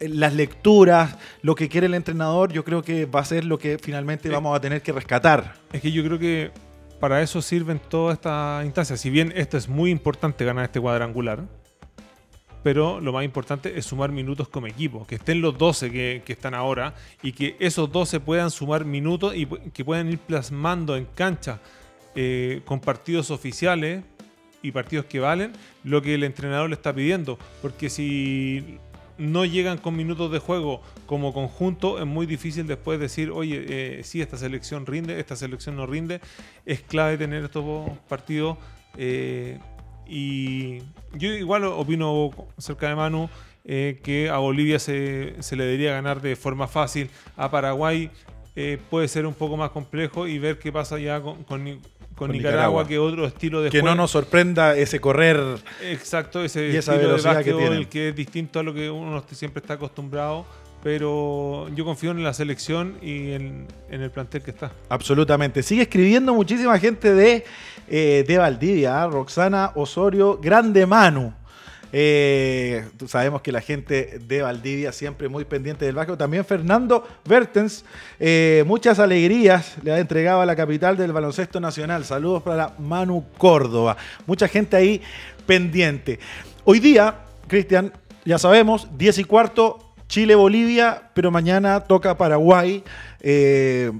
eh, 0.02 0.08
las 0.08 0.34
lecturas, 0.34 1.16
lo 1.40 1.54
que 1.54 1.70
quiere 1.70 1.86
el 1.86 1.94
entrenador, 1.94 2.52
yo 2.52 2.64
creo 2.64 2.82
que 2.82 3.06
va 3.06 3.20
a 3.20 3.24
ser 3.24 3.46
lo 3.46 3.58
que 3.58 3.78
finalmente 3.78 4.28
vamos 4.28 4.54
a 4.54 4.60
tener 4.60 4.82
que 4.82 4.92
rescatar. 4.92 5.54
Es 5.72 5.80
que 5.80 5.90
yo 5.90 6.04
creo 6.04 6.18
que 6.18 6.50
para 7.00 7.22
eso 7.22 7.40
sirven 7.40 7.80
todas 7.88 8.18
estas 8.18 8.62
instancias. 8.66 9.00
Si 9.00 9.08
bien 9.08 9.32
esto 9.36 9.56
es 9.56 9.70
muy 9.70 9.90
importante 9.90 10.44
ganar 10.44 10.66
este 10.66 10.82
cuadrangular, 10.82 11.44
pero 12.64 12.98
lo 12.98 13.12
más 13.12 13.26
importante 13.26 13.78
es 13.78 13.84
sumar 13.84 14.10
minutos 14.10 14.48
como 14.48 14.66
equipo, 14.66 15.06
que 15.06 15.16
estén 15.16 15.42
los 15.42 15.56
12 15.58 15.90
que, 15.90 16.22
están 16.26 16.54
ahora 16.54 16.94
y 17.22 17.32
que 17.32 17.56
esos 17.60 17.92
12 17.92 18.20
puedan 18.20 18.50
sumar 18.50 18.86
minutos 18.86 19.36
y 19.36 19.44
que 19.46 19.84
puedan 19.84 20.08
ir 20.08 20.18
plasmando 20.18 20.96
en 20.96 21.04
cancha 21.04 21.60
eh, 22.16 22.62
con 22.64 22.80
partidos 22.80 23.30
oficiales 23.30 24.02
y 24.62 24.72
partidos 24.72 25.04
que 25.04 25.20
valen 25.20 25.52
lo 25.84 26.00
que 26.00 26.14
el 26.14 26.24
entrenador 26.24 26.70
le 26.70 26.76
está 26.76 26.94
pidiendo. 26.94 27.38
Porque 27.60 27.90
si 27.90 28.78
no 29.18 29.44
llegan 29.44 29.76
con 29.76 29.94
minutos 29.94 30.32
de 30.32 30.38
juego 30.38 30.80
como 31.04 31.34
conjunto, 31.34 31.98
es 31.98 32.06
muy 32.06 32.24
difícil 32.24 32.66
después 32.66 32.98
decir, 32.98 33.30
oye, 33.30 33.62
eh, 33.68 34.00
sí, 34.04 34.22
esta 34.22 34.38
selección 34.38 34.86
rinde, 34.86 35.20
esta 35.20 35.36
selección 35.36 35.76
no 35.76 35.84
rinde. 35.84 36.22
Es 36.64 36.80
clave 36.80 37.18
tener 37.18 37.44
estos 37.44 37.90
partidos. 38.08 38.56
eh, 38.96 39.58
y 40.08 40.78
yo 41.14 41.32
igual 41.32 41.64
opino 41.64 42.30
cerca 42.58 42.88
de 42.88 42.94
Manu 42.94 43.28
eh, 43.64 44.00
que 44.02 44.28
a 44.28 44.38
Bolivia 44.38 44.78
se, 44.78 45.34
se 45.40 45.56
le 45.56 45.64
debería 45.64 45.92
ganar 45.92 46.20
de 46.20 46.36
forma 46.36 46.68
fácil. 46.68 47.10
A 47.36 47.50
Paraguay 47.50 48.10
eh, 48.56 48.78
puede 48.90 49.08
ser 49.08 49.26
un 49.26 49.34
poco 49.34 49.56
más 49.56 49.70
complejo 49.70 50.26
y 50.28 50.38
ver 50.38 50.58
qué 50.58 50.70
pasa 50.70 50.98
ya 50.98 51.20
con, 51.20 51.44
con 51.44 51.80
con 52.14 52.30
Nicaragua, 52.30 52.86
que 52.86 52.96
otro 52.96 53.26
estilo 53.26 53.60
de 53.60 53.70
Que 53.70 53.80
juego. 53.80 53.96
no 53.96 54.02
nos 54.02 54.12
sorprenda 54.12 54.76
ese 54.76 55.00
correr. 55.00 55.36
Exacto, 55.82 56.44
ese 56.44 56.68
Y 56.68 56.76
esa 56.76 56.94
estilo 56.94 57.16
de 57.16 57.22
que 57.22 57.28
básquetbol 57.28 57.60
tienen. 57.60 57.84
que 57.86 58.08
es 58.10 58.14
distinto 58.14 58.60
a 58.60 58.62
lo 58.62 58.72
que 58.72 58.88
uno 58.88 59.24
siempre 59.32 59.60
está 59.60 59.74
acostumbrado. 59.74 60.46
Pero 60.84 61.68
yo 61.74 61.84
confío 61.86 62.10
en 62.10 62.22
la 62.22 62.34
selección 62.34 62.98
y 63.00 63.32
en, 63.32 63.66
en 63.90 64.02
el 64.02 64.10
plantel 64.10 64.42
que 64.42 64.50
está. 64.50 64.70
Absolutamente. 64.90 65.62
Sigue 65.62 65.82
escribiendo 65.82 66.34
muchísima 66.34 66.78
gente 66.78 67.14
de, 67.14 67.44
eh, 67.88 68.24
de 68.28 68.38
Valdivia, 68.38 69.02
¿ah? 69.02 69.08
Roxana 69.08 69.72
Osorio, 69.76 70.38
grande 70.40 70.84
Manu. 70.84 71.32
Eh, 71.90 72.84
sabemos 73.06 73.40
que 73.40 73.52
la 73.52 73.60
gente 73.60 74.18
de 74.26 74.42
Valdivia 74.42 74.92
siempre 74.92 75.28
muy 75.28 75.44
pendiente 75.44 75.86
del 75.86 75.94
básquet. 75.94 76.18
También 76.18 76.44
Fernando 76.44 77.06
Bertens, 77.24 77.84
eh, 78.20 78.62
muchas 78.66 78.98
alegrías 78.98 79.76
le 79.82 79.92
ha 79.92 79.98
entregado 79.98 80.42
a 80.42 80.46
la 80.46 80.54
capital 80.54 80.96
del 80.96 81.12
baloncesto 81.12 81.60
nacional. 81.60 82.04
Saludos 82.04 82.42
para 82.42 82.74
Manu 82.78 83.24
Córdoba. 83.38 83.96
Mucha 84.26 84.48
gente 84.48 84.76
ahí 84.76 85.00
pendiente. 85.46 86.18
Hoy 86.64 86.78
día, 86.78 87.20
Cristian, 87.46 87.92
ya 88.24 88.38
sabemos, 88.38 88.88
10 88.98 89.18
y 89.18 89.24
cuarto, 89.24 89.83
Chile-Bolivia, 90.08 91.10
pero 91.14 91.30
mañana 91.30 91.80
toca 91.80 92.16
Paraguay. 92.16 92.82
Eh, 93.20 93.90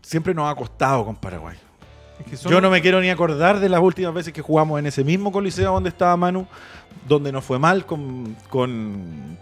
siempre 0.00 0.34
nos 0.34 0.50
ha 0.50 0.54
costado 0.54 1.04
con 1.04 1.16
Paraguay. 1.16 1.56
Es 2.20 2.26
que 2.30 2.36
son- 2.36 2.52
Yo 2.52 2.60
no 2.60 2.70
me 2.70 2.80
quiero 2.80 3.00
ni 3.00 3.10
acordar 3.10 3.60
de 3.60 3.68
las 3.68 3.80
últimas 3.80 4.14
veces 4.14 4.32
que 4.32 4.42
jugamos 4.42 4.78
en 4.78 4.86
ese 4.86 5.04
mismo 5.04 5.32
coliseo 5.32 5.72
donde 5.72 5.88
estaba 5.88 6.16
Manu, 6.16 6.46
donde 7.08 7.32
nos 7.32 7.44
fue 7.44 7.58
mal 7.58 7.84
con, 7.86 8.36
con, 8.48 9.38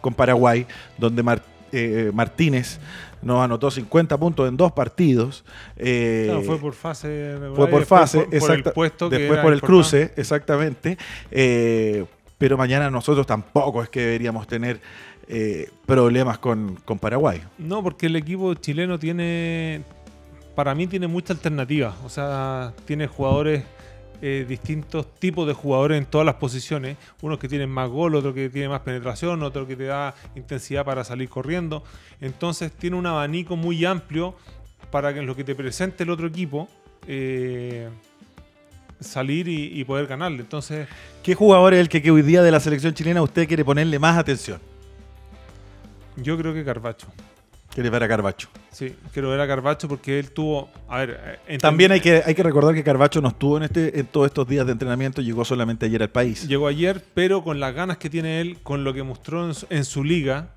con 0.00 0.14
Paraguay, 0.14 0.66
donde 0.98 1.22
Mar- 1.22 1.42
eh, 1.72 2.10
Martínez 2.14 2.78
nos 3.22 3.42
anotó 3.42 3.70
50 3.70 4.18
puntos 4.18 4.48
en 4.48 4.56
dos 4.56 4.72
partidos. 4.72 5.44
eh, 5.76 6.24
Claro, 6.26 6.42
fue 6.42 6.58
por 6.58 6.74
fase. 6.74 7.36
fue 7.54 7.68
por 7.68 7.84
fase, 7.84 8.18
por- 8.22 8.38
por 8.38 8.50
el 8.52 8.62
puesto 8.64 9.08
después 9.08 9.40
por 9.40 9.52
el 9.52 9.58
importante. 9.58 9.66
cruce, 9.66 10.12
exactamente. 10.16 10.98
Eh, 11.30 12.04
pero 12.44 12.58
mañana 12.58 12.90
nosotros 12.90 13.26
tampoco 13.26 13.82
es 13.82 13.88
que 13.88 14.00
deberíamos 14.00 14.46
tener 14.46 14.78
eh, 15.28 15.70
problemas 15.86 16.36
con, 16.36 16.74
con 16.84 16.98
Paraguay. 16.98 17.42
No, 17.56 17.82
porque 17.82 18.04
el 18.04 18.16
equipo 18.16 18.52
chileno 18.52 18.98
tiene, 18.98 19.80
para 20.54 20.74
mí 20.74 20.86
tiene 20.86 21.06
mucha 21.06 21.32
alternativa. 21.32 21.96
O 22.04 22.10
sea, 22.10 22.74
tiene 22.84 23.06
jugadores, 23.06 23.64
eh, 24.20 24.44
distintos 24.46 25.14
tipos 25.14 25.46
de 25.46 25.54
jugadores 25.54 25.96
en 25.96 26.04
todas 26.04 26.26
las 26.26 26.34
posiciones. 26.34 26.98
Unos 27.22 27.38
que 27.38 27.48
tienen 27.48 27.70
más 27.70 27.88
gol, 27.88 28.14
otro 28.14 28.34
que 28.34 28.50
tiene 28.50 28.68
más 28.68 28.80
penetración, 28.80 29.42
otro 29.42 29.66
que 29.66 29.74
te 29.74 29.84
da 29.84 30.14
intensidad 30.36 30.84
para 30.84 31.02
salir 31.02 31.30
corriendo. 31.30 31.82
Entonces 32.20 32.72
tiene 32.72 32.96
un 32.96 33.06
abanico 33.06 33.56
muy 33.56 33.86
amplio 33.86 34.34
para 34.90 35.14
que 35.14 35.20
en 35.20 35.26
lo 35.26 35.34
que 35.34 35.44
te 35.44 35.54
presente 35.54 36.02
el 36.02 36.10
otro 36.10 36.26
equipo 36.26 36.68
eh, 37.06 37.88
salir 39.00 39.48
y, 39.48 39.78
y 39.80 39.84
poder 39.84 40.06
ganarle. 40.06 40.40
Entonces, 40.40 40.88
¿Qué 41.22 41.34
jugador 41.34 41.72
es 41.74 41.80
el 41.80 41.88
que, 41.88 42.02
que 42.02 42.10
hoy 42.10 42.22
día 42.22 42.42
de 42.42 42.50
la 42.50 42.60
selección 42.60 42.92
chilena 42.92 43.22
usted 43.22 43.48
quiere 43.48 43.64
ponerle 43.64 43.98
más 43.98 44.18
atención? 44.18 44.60
yo 46.16 46.38
creo 46.38 46.54
que 46.54 46.64
Carvacho. 46.64 47.08
Quiere 47.72 47.90
ver 47.90 48.04
a 48.04 48.08
Carbacho. 48.08 48.48
Sí, 48.70 48.94
quiero 49.12 49.30
ver 49.30 49.40
a 49.40 49.48
Carvacho 49.48 49.88
porque 49.88 50.20
él 50.20 50.30
tuvo. 50.30 50.70
A 50.88 50.98
ver, 50.98 51.40
eh, 51.48 51.58
También 51.58 51.90
hay 51.90 52.00
que, 52.00 52.22
hay 52.24 52.32
que 52.34 52.42
recordar 52.44 52.72
que 52.72 52.84
Carbacho 52.84 53.20
no 53.20 53.28
estuvo 53.28 53.56
en, 53.56 53.64
este, 53.64 53.98
en 53.98 54.06
todos 54.06 54.26
estos 54.26 54.46
días 54.46 54.64
de 54.64 54.72
entrenamiento, 54.72 55.20
llegó 55.22 55.44
solamente 55.44 55.86
ayer 55.86 56.00
al 56.02 56.10
país. 56.10 56.46
Llegó 56.46 56.68
ayer, 56.68 57.02
pero 57.14 57.42
con 57.42 57.58
las 57.58 57.74
ganas 57.74 57.98
que 57.98 58.08
tiene 58.08 58.40
él, 58.40 58.58
con 58.62 58.84
lo 58.84 58.94
que 58.94 59.02
mostró 59.02 59.44
en 59.46 59.54
su, 59.54 59.66
en 59.70 59.84
su 59.84 60.04
liga, 60.04 60.50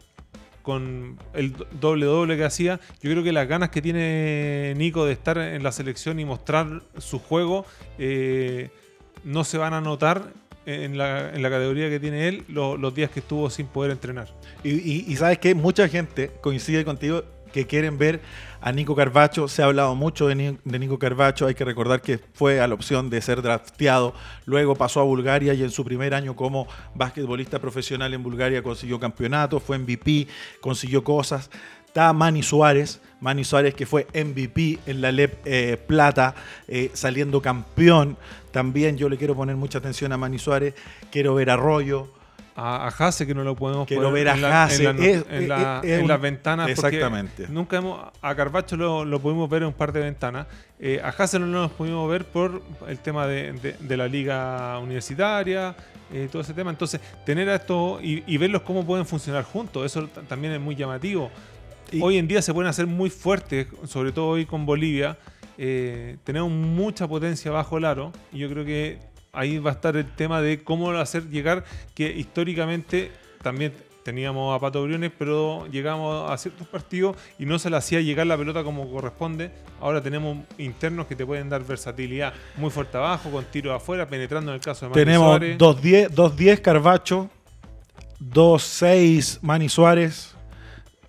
con 0.68 1.18
el 1.34 1.53
do- 1.53 1.65
doble 1.80 2.05
doble 2.05 2.36
que 2.36 2.43
hacía, 2.43 2.78
yo 3.01 3.09
creo 3.09 3.24
que 3.24 3.32
las 3.32 3.47
ganas 3.47 3.70
que 3.70 3.82
tiene 3.82 4.74
Nico 4.76 5.05
de 5.05 5.13
estar 5.13 5.38
en 5.38 5.63
la 5.63 5.72
selección 5.72 6.20
y 6.20 6.26
mostrar 6.26 6.82
su 6.97 7.20
juego 7.20 7.65
eh, 7.97 8.70
no 9.24 9.45
se 9.45 9.57
van 9.57 9.74
a 9.74 9.80
notar 9.80 10.34
en 10.65 10.97
la, 10.97 11.34
en 11.34 11.41
la 11.41 11.49
categoría 11.49 11.89
que 11.89 12.01
tiene 12.01 12.28
él 12.28 12.43
lo- 12.49 12.76
los 12.76 12.93
días 12.93 13.09
que 13.11 13.22
estuvo 13.22 13.49
sin 13.49 13.68
poder 13.68 13.91
entrenar. 13.91 14.28
Y 14.65 15.15
sabes 15.15 15.38
que 15.39 15.55
mucha 15.55 15.88
gente 15.88 16.32
coincide 16.41 16.84
contigo 16.84 17.24
que 17.53 17.65
quieren 17.65 17.97
ver 17.97 18.20
a 18.62 18.72
Nico 18.72 18.95
Carbacho. 18.95 19.47
Se 19.47 19.62
ha 19.62 19.66
hablado 19.66 19.95
mucho 19.95 20.28
de, 20.28 20.36
Ni- 20.36 20.58
de 20.64 20.80
Nico 20.80 20.99
Carbacho. 20.99 21.45
Hay 21.47 21.55
que 21.55 21.66
recordar 21.66 22.01
que 22.01 22.20
fue 22.34 22.60
a 22.60 22.68
la 22.68 22.74
opción 22.76 23.10
de 23.10 23.22
ser 23.22 23.41
drafteado. 23.41 24.14
Luego 24.45 24.76
pasó 24.76 24.99
a 25.01 25.03
Bulgaria 25.03 25.53
y 25.53 25.64
en 25.64 25.72
su 25.72 25.84
primer 25.86 26.14
año 26.14 26.36
como 26.36 26.68
basquetbolista 26.95 27.60
profesional 27.60 28.14
en 28.14 28.24
Bulgaria 28.24 28.64
consiguió 28.64 28.99
campeonato, 28.99 29.60
fue 29.60 29.78
MVP, 29.78 30.28
consiguió 30.62 31.03
cosas. 31.03 31.49
Está 31.86 32.14
Manny 32.14 32.43
Suárez, 32.43 33.01
Manny 33.22 33.43
Suárez 33.43 33.74
que 33.74 33.86
fue 33.88 34.05
MVP 34.14 34.80
en 34.86 35.01
la 35.01 35.12
LEP 35.12 35.39
eh, 35.45 35.78
Plata, 35.88 36.36
eh, 36.68 36.91
saliendo 36.93 37.41
campeón. 37.41 38.18
También 38.51 38.97
yo 38.97 39.10
le 39.10 39.18
quiero 39.18 39.36
poner 39.36 39.55
mucha 39.55 39.80
atención 39.80 40.12
a 40.12 40.18
Manny 40.18 40.38
Suárez. 40.38 40.76
Quiero 41.12 41.34
ver 41.36 41.49
a 41.49 41.53
Arroyo. 41.53 42.10
A, 42.60 42.88
a 42.88 42.91
Jase, 42.91 43.28
que 43.28 43.36
no 43.36 43.43
lo 43.43 43.55
podemos 43.55 43.88
Quiero 43.88 44.03
poner 44.10 44.14
ver 44.26 44.30
a 44.30 44.34
en 44.34 44.41
la- 44.41 44.47
en, 44.49 44.84
la- 44.84 45.05
es- 45.05 45.26
en 45.30 45.47
la- 45.47 45.80
es- 45.84 45.89
es 45.91 45.97
en 45.97 46.01
un- 46.01 46.08
las 46.08 46.20
ventanas. 46.22 46.70
Exactamente. 46.70 47.45
Nunca 47.49 47.78
hemos, 47.78 48.01
a 48.20 48.36
Carvacho 48.36 48.76
lo, 48.76 49.05
lo 49.05 49.20
pudimos 49.20 49.47
ver 49.47 49.62
en 49.62 49.68
un 49.68 49.74
par 49.76 49.91
de 49.93 49.99
ventanas. 50.01 50.47
Eh, 50.80 50.99
a 51.03 51.12
Jase 51.12 51.38
no 51.38 51.45
lo 51.45 51.58
hemos 51.60 51.72
podido 51.74 52.08
ver 52.08 52.26
por 52.26 52.64
el 52.88 52.97
tema 52.97 53.28
de, 53.28 53.53
de- 53.53 53.74
de 53.80 53.97
la 53.97 54.08
liga 54.08 54.80
universitaria, 54.80 55.76
eh, 56.12 56.28
todo 56.32 56.41
ese 56.41 56.53
tema. 56.55 56.72
Entonces, 56.72 56.99
tener 57.26 57.47
a 57.49 57.55
esto 57.55 57.99
y, 58.01 58.24
y 58.26 58.38
verlos 58.38 58.64
cómo 58.64 58.84
pueden 58.86 59.05
funcionar 59.05 59.43
juntos, 59.43 59.86
eso 59.86 60.08
también 60.28 60.53
es 60.53 60.60
muy 60.60 60.76
llamativo. 60.76 61.30
Y- 61.91 62.01
hoy 62.01 62.18
en 62.18 62.28
día 62.28 62.41
se 62.41 62.53
pueden 62.55 62.70
hacer 62.70 62.88
muy 62.88 63.12
fuertes, 63.12 63.68
sobre 63.86 64.12
todo 64.12 64.30
hoy 64.30 64.45
con 64.47 64.66
Bolivia. 64.66 65.16
Eh, 65.60 66.18
tenemos 66.24 66.51
mucha 66.51 67.08
potencia 67.08 67.51
bajo 67.51 67.78
el 67.78 67.86
aro 67.86 68.12
y 68.34 68.39
yo 68.39 68.49
creo 68.49 68.66
que 68.66 68.97
ahí 69.38 69.60
va 69.60 69.72
a 69.72 69.74
estar 69.74 69.96
el 69.96 70.12
tema 70.16 70.42
de 70.42 70.64
cómo 70.64 70.90
hacer 70.92 71.30
llegar 71.30 71.64
que 71.94 72.10
históricamente 72.10 73.12
también 73.42 73.72
teníamos 74.04 74.56
a 74.56 74.60
Pato 74.60 74.84
Briones, 74.84 75.12
pero 75.18 75.68
llegamos 75.68 76.32
a 76.32 76.38
ciertos 76.38 76.66
partidos 76.66 77.18
y 77.38 77.46
no 77.46 77.60
se 77.60 77.70
le 77.70 77.76
hacía 77.76 78.00
llegar 78.00 78.26
la 78.26 78.38
pelota 78.38 78.64
como 78.64 78.90
corresponde. 78.90 79.52
Ahora 79.82 80.02
tenemos 80.02 80.38
internos 80.58 81.08
que 81.08 81.16
te 81.18 81.26
pueden 81.26 81.50
dar 81.50 81.62
versatilidad 81.64 82.34
muy 82.56 82.70
fuerte 82.70 82.98
abajo, 82.98 83.30
con 83.30 83.44
tiros 83.44 83.76
afuera, 83.76 84.08
penetrando 84.08 84.52
en 84.52 84.56
el 84.56 84.62
caso 84.62 84.86
de 84.86 84.92
Mani 84.92 85.02
Tenemos 85.06 85.42
2-10 85.42 86.62
Carvacho, 86.62 87.30
2-6 88.22 89.40
Mani 89.42 89.68
Suárez, 89.68 90.37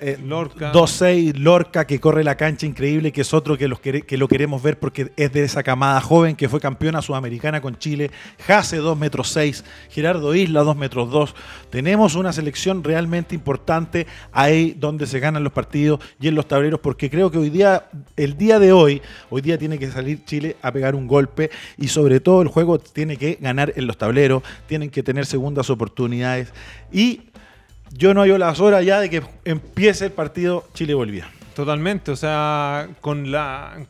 eh, 0.01 0.17
Lorca. 0.25 0.73
2-6, 0.73 1.35
Lorca, 1.35 1.85
que 1.85 1.99
corre 1.99 2.23
la 2.23 2.37
cancha 2.37 2.67
increíble, 2.67 3.11
que 3.11 3.23
es 3.23 3.35
otro 3.35 3.59
que, 3.59 3.67
los 3.67 3.81
que, 3.81 4.05
lo 4.17 4.29
queremos 4.29 4.63
ver 4.63 4.79
porque 4.79 5.11
es 5.17 5.33
de 5.33 5.43
esa 5.43 5.65
camada 5.65 6.01
joven 6.01 6.37
que 6.37 6.49
fue 6.49 6.61
campeona 6.61 7.03
sudamericana 7.03 7.61
con 7.61 7.77
Chile. 7.79 8.13
Jase, 8.47 8.77
2 8.77 8.97
metros 8.97 9.29
6. 9.31 9.65
Gerardo 9.91 10.35
Isla, 10.37 10.63
2 10.63 10.77
metros 10.77 11.11
2. 11.11 11.35
Tenemos 11.71 12.15
una 12.15 12.33
selección 12.33 12.85
realmente 12.85 13.35
importante 13.35 14.07
ahí 14.31 14.77
donde 14.79 15.07
se 15.07 15.19
ganan 15.19 15.43
los 15.43 15.53
partidos 15.53 15.99
y 16.21 16.29
en 16.29 16.37
los 16.37 16.47
tableros, 16.47 16.79
porque 16.79 17.11
creo 17.11 17.31
que 17.31 17.39
hoy 17.39 17.51
día, 17.51 17.89
el 18.17 18.37
día 18.37 18.61
de 18.61 18.73
hoy, 18.73 19.03
hoy 19.31 19.43
día 19.43 19.59
tiene 19.59 19.81
que 19.81 19.91
salir 19.91 20.25
Chile 20.25 20.57
a 20.63 20.71
pegar 20.71 20.95
un 20.95 21.09
golpe 21.09 21.51
y 21.77 21.89
sobre 21.89 22.21
todo 22.21 22.43
el 22.43 22.49
juego 22.49 22.79
tiene 22.79 23.17
que 23.17 23.37
ganar 23.41 23.73
en 23.75 23.89
los 23.89 23.99
tableros, 23.99 24.45
tienen 24.69 24.91
que 24.91 25.03
tener 25.03 25.27
segundas 25.27 25.71
oportunidades 25.71 26.53
y 26.93 27.23
yo 27.93 28.15
no 28.15 28.23
hallo 28.23 28.39
las 28.39 28.61
horas 28.61 28.85
ya 28.85 29.01
de 29.01 29.11
que 29.11 29.23
empiece 29.45 30.07
el 30.07 30.13
partido 30.13 30.65
Chile-Bolivia. 30.75 31.31
Totalmente, 31.55 32.11
o 32.11 32.17
sea, 32.17 32.89
con 33.01 33.31
la 33.31 33.87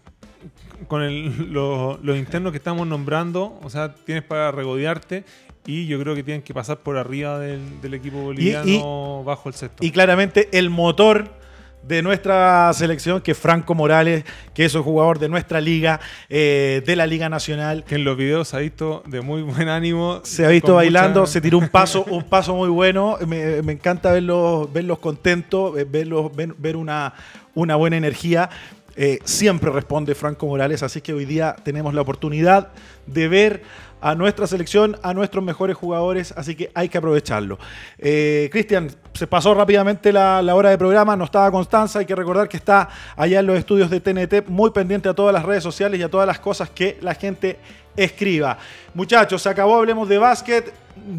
con 0.87 1.53
los 1.53 2.17
internos 2.17 2.53
que 2.53 2.59
estamos 2.59 2.87
nombrando, 2.87 3.59
o 3.63 3.69
sea, 3.69 3.95
tienes 3.95 4.25
para 4.25 4.51
regodearte 4.53 5.25
y 5.67 5.87
yo 5.87 6.01
creo 6.01 6.15
que 6.15 6.23
tienen 6.23 6.43
que 6.43 6.55
pasar 6.55 6.79
por 6.79 6.97
arriba 6.97 7.39
del, 7.39 7.93
equipo 7.93 8.23
boliviano 8.23 9.23
bajo 9.25 9.51
el 9.51 9.55
sexto. 9.55 9.85
Y 9.85 9.91
claramente 9.91 10.49
el 10.53 10.71
motor 10.71 11.38
de 11.83 12.03
nuestra 12.03 12.73
selección, 12.75 13.21
que 13.21 13.33
es 13.33 13.39
Franco 13.39 13.75
Morales, 13.75 14.25
que 14.55 14.65
es 14.65 14.75
un 14.75 14.83
jugador 14.83 15.19
de 15.19 15.29
nuestra 15.29 15.61
liga, 15.61 16.01
eh, 16.29 16.83
de 16.85 16.97
la 16.97 17.07
Liga 17.07 17.29
Nacional. 17.29 17.85
Que 17.85 17.95
en 17.95 18.05
los 18.05 18.17
videos 18.17 18.53
ha 18.55 18.59
visto 18.59 19.03
de 19.07 19.21
muy 19.21 19.43
buen 19.43 19.69
ánimo. 19.69 20.21
Se 20.25 20.45
ha 20.45 20.49
visto 20.49 20.75
bailando, 20.75 21.27
se 21.27 21.41
tiró 21.41 21.59
un 21.59 21.69
paso, 21.71 22.05
un 22.05 22.25
paso 22.25 22.55
muy 22.55 22.69
bueno. 22.69 23.17
Me, 23.27 23.59
encanta 23.59 24.13
verlos, 24.13 24.73
verlos 24.73 24.99
contentos, 24.99 25.75
verlos, 25.91 26.31
ver, 26.35 26.77
una, 26.77 27.15
una 27.55 27.77
buena 27.77 27.97
energía. 27.97 28.51
Eh, 29.01 29.21
siempre 29.23 29.71
responde 29.71 30.17
Franco 30.17 30.49
Morales, 30.49 30.83
así 30.83 31.01
que 31.01 31.13
hoy 31.13 31.25
día 31.25 31.55
tenemos 31.63 31.95
la 31.95 32.01
oportunidad 32.01 32.71
de 33.07 33.29
ver 33.29 33.63
a 34.01 34.17
nuestra 34.17 34.49
selección, 34.49 34.97
a 35.05 35.15
nuestros 35.15 35.45
mejores 35.45 35.77
jugadores, 35.77 36.35
así 36.37 36.57
que 36.57 36.73
hay 36.75 36.89
que 36.89 36.99
aprovecharlo. 36.99 37.61
Eh, 37.97 38.49
Cristian, 38.51 38.91
se 39.15 39.29
pasó 39.29 39.55
rápidamente 39.55 40.13
la, 40.13 40.43
hora 40.53 40.71
de 40.71 40.79
programa, 40.79 41.15
no 41.15 41.27
estaba 41.27 41.49
Constanza, 41.53 42.01
hay 42.01 42.07
que 42.07 42.17
recordar 42.17 42.49
que 42.49 42.57
está 42.57 42.89
allá 43.15 43.39
en 43.39 43.47
los 43.47 43.57
estudios 43.57 43.89
de 43.89 44.01
TNT, 44.01 44.49
muy 44.49 44.71
pendiente 44.71 45.09
a 45.09 45.15
todas 45.15 45.33
las 45.33 45.45
redes 45.45 45.63
sociales 45.63 46.01
y 46.01 46.03
a 46.03 46.11
todas 46.11 46.27
las 46.27 46.41
cosas 46.41 46.69
que 46.69 46.99
la 47.01 47.15
gente 47.15 47.57
escriba. 47.95 48.59
Muchachos, 48.95 49.41
se 49.43 49.49
acabó, 49.49 49.77
hablemos 49.77 50.09
de 50.09 50.19
básquet, 50.19 50.75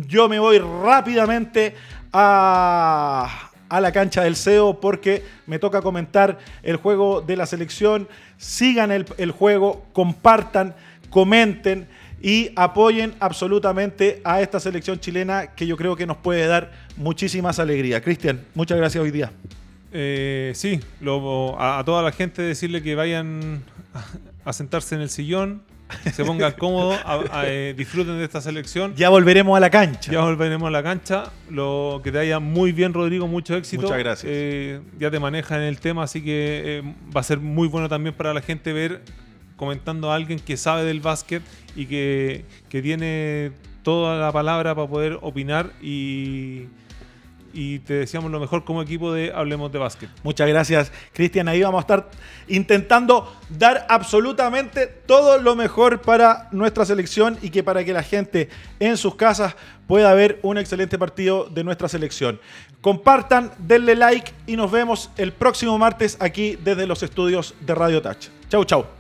yo 0.06 0.28
me 0.28 0.38
voy 0.38 0.60
rápidamente 0.60 1.76
a 2.12 3.49
a 3.70 3.80
la 3.80 3.92
cancha 3.92 4.24
del 4.24 4.36
CEO 4.36 4.80
porque 4.80 5.24
me 5.46 5.60
toca 5.60 5.82
comentar 5.82 6.40
el 6.64 6.76
juego 6.76 7.22
de 7.22 7.38
la 7.38 7.46
selección. 7.46 8.08
Sigan 8.38 8.92
el, 8.92 9.32
juego, 9.32 9.86
compartan, 9.94 10.76
comenten 11.10 11.88
y 12.22 12.52
apoyen 12.56 13.14
absolutamente 13.20 14.22
a 14.24 14.42
esta 14.42 14.60
selección 14.60 15.00
chilena 15.00 15.48
que 15.56 15.66
yo 15.66 15.78
creo 15.78 15.96
que 15.96 16.06
nos 16.06 16.18
puede 16.18 16.48
dar 16.48 16.72
muchísimas 16.98 17.60
alegrías. 17.60 18.02
Cristian, 18.02 18.42
muchas 18.56 18.78
gracias 18.78 19.02
hoy 19.02 19.12
día. 19.12 19.32
Eh, 19.92 20.52
sí, 20.56 20.80
a, 21.58 21.82
toda 21.86 22.04
la 22.04 22.12
gente 22.12 22.42
decirle 22.42 22.84
que 22.84 22.96
vayan 22.96 23.64
a, 24.46 24.54
sentarse 24.54 24.96
en 24.96 25.02
el 25.02 25.10
sillón, 25.10 25.64
se 26.14 26.24
pongan 26.24 26.52
cómodos, 26.54 27.00
eh, 27.46 27.74
disfruten 27.78 28.18
de 28.18 28.26
esta 28.26 28.42
selección. 28.42 28.94
Ya 28.96 29.10
volveremos 29.10 29.56
a 29.58 29.60
la 29.60 29.70
cancha. 29.70 30.12
Ya 30.12 30.22
volveremos 30.22 30.68
a 30.68 30.72
la 30.72 30.84
cancha. 30.84 31.32
Lo 31.50 32.02
que 32.04 32.12
te 32.12 32.18
vaya 32.20 32.40
muy 32.40 32.72
bien, 32.72 32.94
Rodrigo, 32.94 33.28
mucho 33.28 33.56
éxito. 33.56 33.84
Muchas 33.84 33.98
gracias. 33.98 34.32
Eh, 34.34 34.82
ya 35.00 35.10
te 35.12 35.20
manejas 35.20 35.58
en 35.58 35.64
el 35.64 35.80
tema, 35.80 36.04
así 36.04 36.24
que 36.24 36.84
va 37.16 37.22
a 37.22 37.24
ser 37.24 37.40
muy 37.40 37.68
bueno 37.68 37.90
también 37.90 38.16
para 38.16 38.34
la 38.34 38.42
gente 38.42 38.74
ver 38.74 39.02
comentando 39.60 40.10
a 40.10 40.16
alguien 40.16 40.40
que 40.40 40.56
sabe 40.56 40.86
del 40.86 41.02
básquet 41.02 41.44
y 41.76 41.86
que, 41.86 42.46
tiene 42.70 43.52
toda 43.84 44.18
la 44.18 44.32
palabra 44.32 44.74
para 44.74 44.88
poder 44.88 45.20
opinar 45.22 45.72
y, 45.82 46.68
y 47.54 47.80
te 47.80 47.96
deseamos 47.96 48.32
lo 48.32 48.40
mejor 48.40 48.64
como 48.64 48.82
equipo 48.82 49.12
de 49.12 49.32
Hablemos 49.34 49.72
de 49.72 49.80
Básquet. 49.80 50.10
Muchas 50.24 50.48
gracias, 50.48 50.92
Cristian. 51.14 51.48
Ahí 51.48 51.62
vamos 51.62 51.80
a 51.80 51.82
estar 51.82 52.10
intentando 52.48 53.36
dar 53.50 53.86
absolutamente 53.90 54.88
todo 54.88 55.40
lo 55.40 55.56
mejor 55.56 56.02
para 56.02 56.48
nuestra 56.52 56.86
selección 56.86 57.38
y 57.42 57.50
que 57.50 57.64
para 57.64 57.84
que 57.84 57.94
la 57.94 58.04
gente 58.04 58.50
en 58.80 58.98
sus 58.98 59.16
casas 59.16 59.56
pueda 59.88 60.14
ver 60.14 60.40
un 60.44 60.58
excelente 60.58 60.98
partido 60.98 61.46
de 61.46 61.64
nuestra 61.64 61.88
selección. 61.88 62.40
Compartan, 62.82 63.52
denle 63.58 63.96
like 63.96 64.32
y 64.48 64.56
nos 64.56 64.72
vemos 64.72 65.10
el 65.18 65.34
próximo 65.34 65.78
martes 65.78 66.18
aquí 66.20 66.58
desde 66.64 66.88
los 66.88 67.04
estudios 67.04 67.56
de 67.62 67.76
Radio 67.76 68.02
Touch. 68.02 68.28
Chau, 68.50 68.64
chau. 68.66 68.99